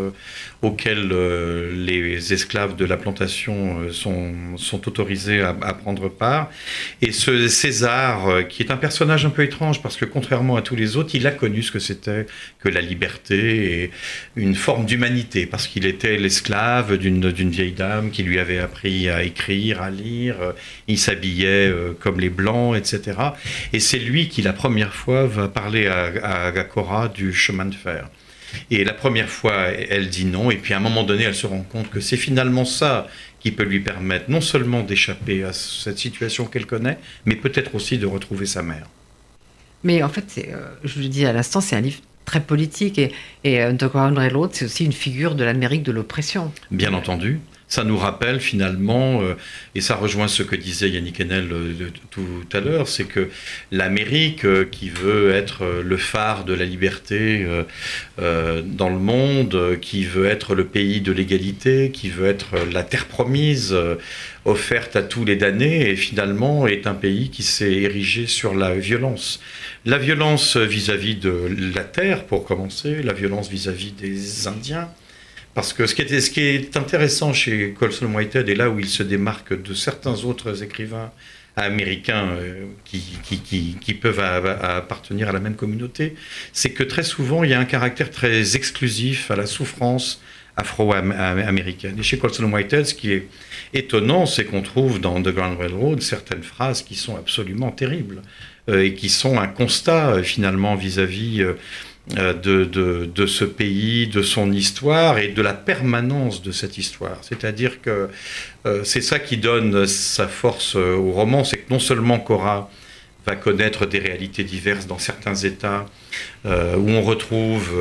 auxquelles 0.60 1.08
les 1.08 2.32
esclaves 2.32 2.74
de 2.74 2.84
la 2.84 2.96
plantation 2.96 3.92
sont, 3.92 4.32
sont 4.56 4.88
autorisés 4.88 5.40
à, 5.40 5.50
à, 5.62 5.74
prendre 5.74 6.08
part. 6.08 6.50
Et 7.00 7.12
ce 7.12 7.46
César, 7.46 8.48
qui 8.48 8.62
est 8.62 8.72
un 8.72 8.76
personnage 8.76 9.24
un 9.24 9.30
peu 9.30 9.44
étrange, 9.44 9.82
parce 9.82 9.96
que 9.96 10.04
contrairement 10.04 10.56
à 10.56 10.62
tous 10.62 10.74
les 10.74 10.96
autres, 10.96 11.14
il 11.14 11.26
a 11.26 11.30
connu 11.30 11.62
ce 11.62 11.70
que 11.70 11.78
c'était 11.78 12.26
que 12.60 12.68
la 12.68 12.80
liberté 12.80 13.82
et 13.82 13.90
une 14.36 14.56
forme 14.56 14.84
d'humanité, 14.84 15.46
parce 15.46 15.68
qu'il 15.68 15.86
était 15.86 16.16
l'esclave 16.16 16.96
d'une 16.96 17.28
vieille 17.50 17.72
dame 17.72 18.10
qui 18.10 18.22
lui 18.22 18.38
avait 18.38 18.58
appris 18.58 19.08
à 19.08 19.22
écrire, 19.22 19.82
à 19.82 19.90
lire, 19.90 20.36
il 20.86 20.98
s'habillait 20.98 21.68
euh, 21.68 21.92
comme 21.98 22.20
les 22.20 22.30
blancs, 22.30 22.76
etc. 22.76 23.16
Et 23.72 23.80
c'est 23.80 23.98
lui 23.98 24.28
qui, 24.28 24.42
la 24.42 24.52
première 24.52 24.94
fois, 24.94 25.26
va 25.26 25.48
parler 25.48 25.86
à, 25.86 26.46
à 26.46 26.64
Cora 26.64 27.08
du 27.08 27.32
chemin 27.32 27.66
de 27.66 27.74
fer. 27.74 28.08
Et 28.70 28.84
la 28.84 28.92
première 28.92 29.28
fois, 29.28 29.68
elle 29.68 30.08
dit 30.08 30.24
non, 30.24 30.50
et 30.50 30.56
puis 30.56 30.74
à 30.74 30.78
un 30.78 30.80
moment 30.80 31.02
donné, 31.02 31.24
elle 31.24 31.34
se 31.34 31.46
rend 31.46 31.62
compte 31.62 31.90
que 31.90 32.00
c'est 32.00 32.16
finalement 32.16 32.64
ça 32.64 33.06
qui 33.40 33.50
peut 33.52 33.64
lui 33.64 33.80
permettre 33.80 34.30
non 34.30 34.40
seulement 34.40 34.82
d'échapper 34.82 35.44
à 35.44 35.52
cette 35.52 35.98
situation 35.98 36.46
qu'elle 36.46 36.66
connaît, 36.66 36.98
mais 37.24 37.36
peut-être 37.36 37.74
aussi 37.74 37.98
de 37.98 38.06
retrouver 38.06 38.46
sa 38.46 38.62
mère. 38.62 38.86
Mais 39.84 40.02
en 40.02 40.08
fait, 40.08 40.48
euh, 40.48 40.66
je 40.82 41.00
le 41.00 41.08
dis 41.08 41.24
à 41.24 41.32
l'instant, 41.32 41.60
c'est 41.60 41.76
un 41.76 41.80
livre 41.80 42.00
très 42.24 42.40
politique 42.40 42.98
et, 42.98 43.12
et 43.44 43.62
Underground 43.62 44.18
Railroad, 44.18 44.50
c'est 44.52 44.64
aussi 44.64 44.84
une 44.84 44.92
figure 44.92 45.34
de 45.34 45.44
l'Amérique 45.44 45.82
de 45.82 45.92
l'oppression. 45.92 46.52
Bien 46.70 46.92
entendu 46.94 47.40
ça 47.68 47.84
nous 47.84 47.98
rappelle 47.98 48.40
finalement, 48.40 49.22
euh, 49.22 49.34
et 49.74 49.82
ça 49.82 49.94
rejoint 49.94 50.26
ce 50.26 50.42
que 50.42 50.56
disait 50.56 50.88
Yannick 50.88 51.20
Enel 51.20 51.48
euh, 51.52 51.90
tout 52.10 52.46
à 52.52 52.60
l'heure, 52.60 52.88
c'est 52.88 53.04
que 53.04 53.28
l'Amérique, 53.70 54.46
euh, 54.46 54.64
qui 54.64 54.88
veut 54.88 55.30
être 55.30 55.82
le 55.84 55.96
phare 55.98 56.44
de 56.44 56.54
la 56.54 56.64
liberté 56.64 57.46
dans 58.18 58.88
le 58.88 58.98
monde, 58.98 59.78
qui 59.80 60.04
veut 60.04 60.26
être 60.26 60.54
le 60.54 60.64
pays 60.64 61.00
de 61.00 61.12
l'égalité, 61.12 61.90
qui 61.90 62.08
veut 62.08 62.26
être 62.26 62.56
la 62.72 62.82
terre 62.82 63.06
promise 63.06 63.76
offerte 64.44 64.96
à 64.96 65.02
tous 65.02 65.24
les 65.24 65.36
damnés, 65.36 65.90
et 65.90 65.96
finalement 65.96 66.66
est 66.66 66.86
un 66.86 66.94
pays 66.94 67.30
qui 67.30 67.42
s'est 67.42 67.72
érigé 67.72 68.26
sur 68.26 68.54
la 68.54 68.74
violence. 68.74 69.40
La 69.84 69.98
violence 69.98 70.56
vis-à-vis 70.56 71.16
de 71.16 71.50
la 71.74 71.84
terre, 71.84 72.24
pour 72.24 72.44
commencer, 72.44 73.02
la 73.02 73.12
violence 73.12 73.50
vis 73.50 73.68
à 73.68 73.72
-vis 73.72 73.94
des 73.94 74.48
Indiens, 74.48 74.88
parce 75.58 75.72
que 75.72 75.88
ce 75.88 75.94
qui, 76.30 76.40
est, 76.40 76.76
intéressant 76.76 77.32
chez 77.32 77.74
Colson 77.76 78.14
Whitehead, 78.14 78.48
et 78.48 78.54
là 78.54 78.70
où 78.70 78.78
il 78.78 78.86
se 78.86 79.02
démarque 79.02 79.60
de 79.60 79.74
certains 79.74 80.14
autres 80.22 80.62
écrivains 80.62 81.10
américains 81.56 82.28
euh, 82.28 82.66
qui, 82.84 83.94
peuvent 83.94 84.20
appartenir 84.20 85.30
à 85.30 85.32
la 85.32 85.40
même 85.40 85.56
communauté, 85.56 86.14
c'est 86.52 86.70
que 86.70 86.84
très 86.84 87.02
souvent, 87.02 87.42
il 87.42 87.50
y 87.50 87.54
a 87.54 87.58
un 87.58 87.64
caractère 87.64 88.12
très 88.12 88.54
exclusif 88.54 89.32
à 89.32 89.34
la 89.34 89.46
souffrance 89.46 90.22
afro-américaine. 90.56 91.96
Et 91.98 92.04
chez 92.04 92.18
Colson 92.18 92.52
Whitehead, 92.52 92.86
ce 92.86 92.94
qui 92.94 93.10
est 93.10 93.26
étonnant, 93.74 94.26
c'est 94.26 94.44
qu'on 94.44 94.62
trouve 94.62 95.00
dans 95.00 95.20
The 95.20 95.30
Grand 95.30 95.56
Railroad 95.56 96.02
certaines 96.02 96.44
phrases 96.44 96.82
qui 96.82 96.94
sont 96.94 97.16
absolument 97.16 97.72
terribles 97.72 98.22
euh, 98.68 98.84
et 98.84 98.94
qui 98.94 99.08
sont 99.08 99.40
un 99.40 99.48
constat 99.48 100.10
euh, 100.10 100.22
finalement 100.22 100.76
vis-à-vis 100.76 101.42
euh, 102.16 102.32
de, 102.32 102.64
de, 103.04 103.26
ce 103.26 103.44
pays, 103.44 104.06
de 104.06 104.22
son 104.22 104.50
histoire 104.50 105.18
et 105.18 105.28
de 105.28 105.42
la 105.42 105.52
permanence 105.52 106.40
de 106.40 106.52
cette 106.52 106.78
histoire. 106.78 107.18
C'est-à-dire 107.20 107.82
que 107.82 108.08
euh, 108.64 108.82
c'est 108.82 109.02
ça 109.02 109.18
qui 109.18 109.36
donne 109.36 109.86
sa 109.86 110.26
force 110.26 110.74
euh, 110.74 110.94
au 110.94 111.12
roman, 111.12 111.44
c'est 111.44 111.58
que 111.58 111.70
non 111.70 111.78
seulement 111.78 112.18
Cora 112.18 112.70
va 113.26 113.36
connaître 113.36 113.84
des 113.84 113.98
réalités 113.98 114.42
diverses 114.42 114.86
dans 114.86 114.98
certains 114.98 115.34
États 115.34 115.84
où 116.46 116.90
on 116.90 117.02
retrouve 117.02 117.78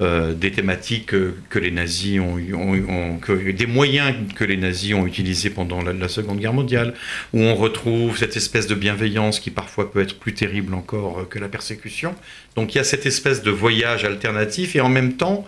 euh, 0.00 0.32
des 0.32 0.52
thématiques 0.52 1.06
que, 1.06 1.58
les 1.58 1.70
nazis 1.70 2.20
ont, 2.20 2.38
ont, 2.54 3.18
des 3.52 3.66
moyens 3.66 4.14
que 4.36 4.44
les 4.44 4.56
nazis 4.56 4.94
ont 4.94 5.06
utilisés 5.06 5.50
pendant 5.50 5.82
la, 5.82 6.08
Seconde 6.08 6.38
Guerre 6.38 6.52
mondiale, 6.52 6.94
où 7.32 7.40
on 7.40 7.54
retrouve 7.54 8.16
cette 8.16 8.36
espèce 8.36 8.66
de 8.66 8.74
bienveillance 8.74 9.40
qui 9.40 9.50
parfois 9.50 9.90
peut 9.90 10.00
être 10.00 10.18
plus 10.18 10.34
terrible 10.34 10.74
encore 10.74 11.28
que 11.28 11.38
la 11.38 11.48
persécution. 11.48 12.14
Donc 12.54 12.74
il 12.74 12.78
y 12.78 12.80
a 12.80 12.84
cette 12.84 13.06
espèce 13.06 13.42
de 13.42 13.50
voyage 13.50 14.04
alternatif 14.04 14.76
et 14.76 14.80
en 14.80 14.88
même 14.88 15.14
temps 15.14 15.46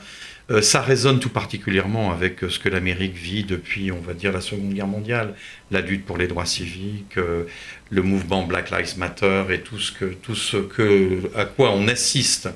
euh, 0.50 0.62
ça 0.62 0.80
résonne 0.80 1.20
tout 1.20 1.28
particulièrement 1.28 2.10
avec 2.10 2.42
euh, 2.42 2.48
ce 2.48 2.58
que 2.58 2.68
l'Amérique 2.68 3.14
vit 3.14 3.44
depuis, 3.44 3.92
on 3.92 4.00
va 4.00 4.14
dire, 4.14 4.32
la 4.32 4.40
Seconde 4.40 4.72
Guerre 4.72 4.88
mondiale, 4.88 5.34
la 5.70 5.80
lutte 5.80 6.04
pour 6.04 6.18
les 6.18 6.26
droits 6.26 6.44
civiques, 6.44 7.18
euh, 7.18 7.44
le 7.90 8.02
mouvement 8.02 8.44
Black 8.44 8.70
Lives 8.70 8.98
Matter 8.98 9.44
et 9.50 9.60
tout 9.60 9.78
ce 9.78 9.92
que, 9.92 10.06
tout 10.06 10.34
ce 10.34 10.56
que, 10.56 11.30
à 11.36 11.44
quoi 11.44 11.70
on 11.72 11.86
assiste 11.86 12.48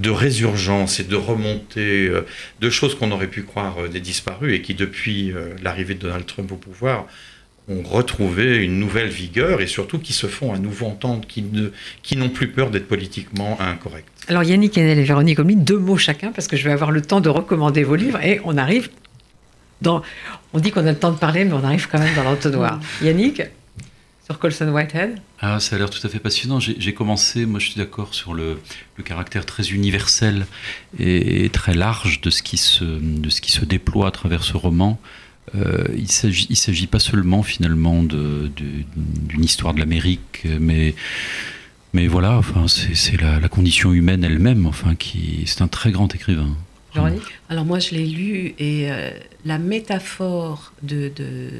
de 0.00 0.10
résurgence 0.10 0.98
et 0.98 1.04
de 1.04 1.14
remontée 1.14 2.10
de 2.60 2.70
choses 2.70 2.96
qu'on 2.96 3.12
aurait 3.12 3.28
pu 3.28 3.42
croire 3.42 3.88
des 3.88 4.00
disparus 4.00 4.54
et 4.54 4.62
qui, 4.62 4.74
depuis 4.74 5.32
l'arrivée 5.62 5.94
de 5.94 6.00
Donald 6.00 6.26
Trump 6.26 6.52
au 6.52 6.56
pouvoir, 6.56 7.06
ont 7.68 7.82
retrouvé 7.82 8.56
une 8.56 8.78
nouvelle 8.78 9.08
vigueur 9.08 9.60
et 9.60 9.66
surtout 9.66 9.98
qui 9.98 10.12
se 10.12 10.26
font 10.26 10.52
à 10.52 10.58
nouveau 10.58 10.86
entendre, 10.86 11.26
qui, 11.26 11.42
ne, 11.42 11.70
qui 12.02 12.16
n'ont 12.16 12.28
plus 12.28 12.48
peur 12.48 12.70
d'être 12.70 12.86
politiquement 12.86 13.58
incorrects. 13.60 14.04
Alors 14.28 14.44
Yannick 14.44 14.78
Enel 14.78 14.98
et 14.98 15.04
Véronique 15.04 15.38
Omni, 15.38 15.56
deux 15.56 15.78
mots 15.78 15.96
chacun 15.96 16.32
parce 16.32 16.46
que 16.46 16.56
je 16.56 16.64
vais 16.64 16.72
avoir 16.72 16.90
le 16.90 17.02
temps 17.02 17.20
de 17.20 17.28
recommander 17.28 17.82
vos 17.82 17.96
livres 17.96 18.20
et 18.22 18.40
on 18.44 18.56
arrive 18.56 18.90
dans. 19.82 20.02
On 20.52 20.58
dit 20.58 20.70
qu'on 20.70 20.86
a 20.86 20.92
le 20.92 20.98
temps 20.98 21.12
de 21.12 21.18
parler, 21.18 21.44
mais 21.44 21.52
on 21.52 21.64
arrive 21.64 21.88
quand 21.88 21.98
même 21.98 22.14
dans 22.14 22.22
l'entonnoir. 22.22 22.80
Yannick, 23.02 23.42
sur 24.24 24.38
Colson 24.38 24.68
Whitehead 24.68 25.20
ah, 25.40 25.60
Ça 25.60 25.76
a 25.76 25.78
l'air 25.78 25.90
tout 25.90 26.04
à 26.04 26.08
fait 26.08 26.18
passionnant. 26.18 26.58
J'ai 26.60 26.94
commencé, 26.94 27.46
moi 27.46 27.60
je 27.60 27.66
suis 27.66 27.76
d'accord 27.78 28.14
sur 28.14 28.34
le, 28.34 28.58
le, 28.96 29.04
caractère 29.04 29.46
très 29.46 29.68
universel 29.68 30.46
et, 30.98 31.48
très 31.50 31.74
large 31.74 32.20
de 32.20 32.30
ce, 32.30 32.42
qui 32.42 32.56
se, 32.56 32.84
de 32.84 33.28
ce 33.28 33.40
qui 33.40 33.52
se 33.52 33.64
déploie 33.64 34.08
à 34.08 34.10
travers 34.10 34.42
ce 34.42 34.56
roman. 34.56 34.98
Euh, 35.54 35.84
il 35.94 36.02
ne 36.02 36.54
s'agit 36.54 36.86
pas 36.86 36.98
seulement 36.98 37.42
finalement 37.42 38.02
d'une 38.02 38.50
de, 38.56 39.42
histoire 39.42 39.74
de 39.74 39.78
l'Amérique, 39.78 40.46
mais, 40.60 40.94
mais 41.92 42.08
voilà, 42.08 42.36
enfin, 42.36 42.66
c'est 42.68 43.20
la, 43.20 43.38
la, 43.38 43.48
condition 43.48 43.92
humaine 43.92 44.24
elle-même. 44.24 44.66
Enfin, 44.66 44.94
qui 44.94 45.44
c'est 45.46 45.62
un 45.62 45.68
très 45.68 45.92
grand 45.92 46.14
écrivain. 46.14 46.56
Alors 47.48 47.64
moi 47.64 47.78
je 47.78 47.90
l'ai 47.90 48.06
lu 48.06 48.54
et 48.58 48.90
euh, 48.90 49.10
la 49.44 49.58
métaphore 49.58 50.72
de, 50.82 51.10
de, 51.14 51.50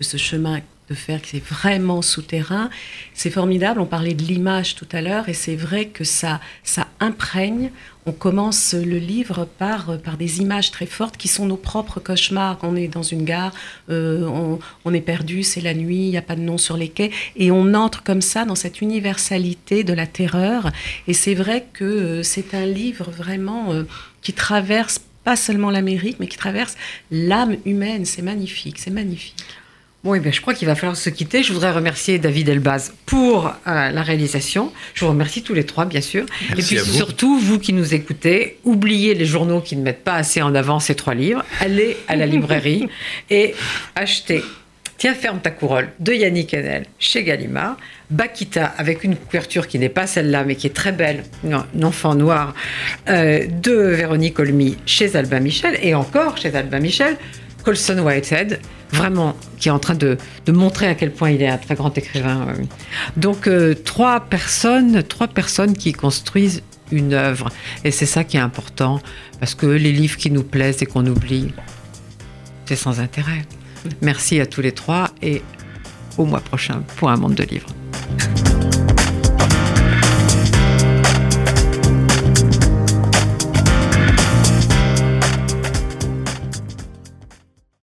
de, 0.00 0.04
ce 0.04 0.16
chemin 0.16 0.60
de 0.88 0.94
faire 0.94 1.20
qui 1.20 1.38
est 1.38 1.44
vraiment 1.44 2.00
souterrain. 2.02 2.70
C'est 3.14 3.30
formidable, 3.30 3.80
on 3.80 3.86
parlait 3.86 4.14
de 4.14 4.22
l'image 4.22 4.74
tout 4.76 4.88
à 4.92 5.00
l'heure, 5.00 5.28
et 5.28 5.34
c'est 5.34 5.56
vrai 5.56 5.86
que 5.86 6.04
ça, 6.04 6.40
ça 6.62 6.86
imprègne. 7.00 7.70
On 8.08 8.12
commence 8.12 8.72
le 8.72 8.98
livre 8.98 9.48
par, 9.58 9.98
par 9.98 10.16
des 10.16 10.40
images 10.40 10.70
très 10.70 10.86
fortes 10.86 11.16
qui 11.16 11.26
sont 11.26 11.46
nos 11.46 11.56
propres 11.56 11.98
cauchemars. 11.98 12.58
On 12.62 12.76
est 12.76 12.86
dans 12.86 13.02
une 13.02 13.24
gare, 13.24 13.52
euh, 13.90 14.24
on, 14.26 14.60
on, 14.84 14.94
est 14.94 15.00
perdu, 15.00 15.42
c'est 15.42 15.60
la 15.60 15.74
nuit, 15.74 16.04
il 16.04 16.10
n'y 16.10 16.16
a 16.16 16.22
pas 16.22 16.36
de 16.36 16.40
nom 16.40 16.56
sur 16.56 16.76
les 16.76 16.88
quais, 16.88 17.10
et 17.34 17.50
on 17.50 17.74
entre 17.74 18.04
comme 18.04 18.22
ça 18.22 18.44
dans 18.44 18.54
cette 18.54 18.80
universalité 18.80 19.82
de 19.82 19.92
la 19.92 20.06
terreur. 20.06 20.70
Et 21.08 21.14
c'est 21.14 21.34
vrai 21.34 21.66
que 21.72 21.84
euh, 21.84 22.22
c'est 22.22 22.54
un 22.54 22.66
livre 22.66 23.10
vraiment 23.10 23.72
euh, 23.72 23.82
qui 24.22 24.32
traverse 24.32 25.00
pas 25.24 25.34
seulement 25.34 25.72
l'Amérique, 25.72 26.18
mais 26.20 26.28
qui 26.28 26.36
traverse 26.36 26.76
l'âme 27.10 27.56
humaine. 27.64 28.04
C'est 28.04 28.22
magnifique, 28.22 28.78
c'est 28.78 28.92
magnifique. 28.92 29.44
Bon, 30.06 30.14
eh 30.14 30.20
bien, 30.20 30.30
je 30.30 30.40
crois 30.40 30.54
qu'il 30.54 30.68
va 30.68 30.76
falloir 30.76 30.96
se 30.96 31.10
quitter. 31.10 31.42
Je 31.42 31.52
voudrais 31.52 31.72
remercier 31.72 32.20
David 32.20 32.48
Elbaz 32.48 32.92
pour 33.06 33.48
euh, 33.48 33.90
la 33.90 34.02
réalisation. 34.02 34.72
Je 34.94 35.04
vous 35.04 35.10
remercie 35.10 35.42
tous 35.42 35.52
les 35.52 35.66
trois, 35.66 35.84
bien 35.84 36.00
sûr. 36.00 36.26
Merci 36.54 36.76
et 36.76 36.78
puis 36.78 36.88
surtout, 36.88 37.40
vous 37.40 37.58
qui 37.58 37.72
nous 37.72 37.92
écoutez, 37.92 38.60
oubliez 38.62 39.14
les 39.14 39.24
journaux 39.24 39.60
qui 39.60 39.74
ne 39.74 39.82
mettent 39.82 40.04
pas 40.04 40.14
assez 40.14 40.40
en 40.42 40.54
avant 40.54 40.78
ces 40.78 40.94
trois 40.94 41.14
livres. 41.14 41.44
Allez 41.58 41.96
à 42.06 42.14
la 42.14 42.26
librairie 42.26 42.88
et 43.30 43.56
achetez 43.96 44.44
Tiens, 44.96 45.12
ferme 45.12 45.40
ta 45.40 45.50
couronne 45.50 45.88
de 45.98 46.12
Yannick 46.12 46.54
Enel 46.54 46.86
chez 47.00 47.24
Gallimard. 47.24 47.76
Bakita 48.08 48.64
avec 48.78 49.02
une 49.02 49.16
couverture 49.16 49.66
qui 49.66 49.80
n'est 49.80 49.88
pas 49.88 50.06
celle-là, 50.06 50.44
mais 50.44 50.54
qui 50.54 50.68
est 50.68 50.74
très 50.74 50.92
belle, 50.92 51.24
un 51.50 51.82
enfant 51.82 52.14
noir, 52.14 52.54
euh, 53.08 53.44
de 53.46 53.72
Véronique 53.72 54.38
Olmy 54.38 54.78
chez 54.86 55.16
Albin 55.16 55.40
Michel. 55.40 55.76
Et 55.82 55.94
encore 55.94 56.38
chez 56.38 56.54
Albin 56.54 56.78
Michel, 56.78 57.16
Colson 57.66 57.98
Whitehead, 57.98 58.60
vraiment, 58.92 59.34
qui 59.58 59.66
est 59.66 59.72
en 59.72 59.80
train 59.80 59.96
de, 59.96 60.16
montrer 60.46 60.86
à 60.86 60.94
quel 60.94 61.10
point 61.10 61.32
il 61.32 61.42
est 61.42 61.48
un 61.48 61.58
très 61.58 61.74
grand 61.74 61.98
écrivain. 61.98 62.46
Euh. 62.48 62.62
Donc, 63.16 63.48
euh, 63.48 63.74
trois 63.74 64.20
personnes, 64.20 65.02
trois 65.02 65.26
personnes 65.26 65.76
qui 65.76 65.92
construisent 65.92 66.62
une 66.92 67.12
œuvre. 67.12 67.48
Et 67.82 67.90
c'est 67.90 68.06
ça 68.06 68.22
qui 68.22 68.36
est 68.36 68.40
important, 68.40 69.00
parce 69.40 69.56
que 69.56 69.66
les 69.66 69.90
livres 69.90 70.16
qui 70.16 70.30
nous 70.30 70.44
plaisent 70.44 70.80
et 70.80 70.86
qu'on 70.86 71.04
oublie, 71.06 71.52
c'est 72.66 72.76
sans 72.76 73.00
intérêt. 73.00 73.44
Merci 74.00 74.40
à 74.40 74.46
tous 74.46 74.60
les 74.60 74.72
trois 74.72 75.10
et 75.20 75.42
au 76.18 76.24
mois 76.24 76.40
prochain 76.40 76.84
pour 76.98 77.10
un 77.10 77.16
monde 77.16 77.34
de 77.34 77.42
livres. 77.42 78.55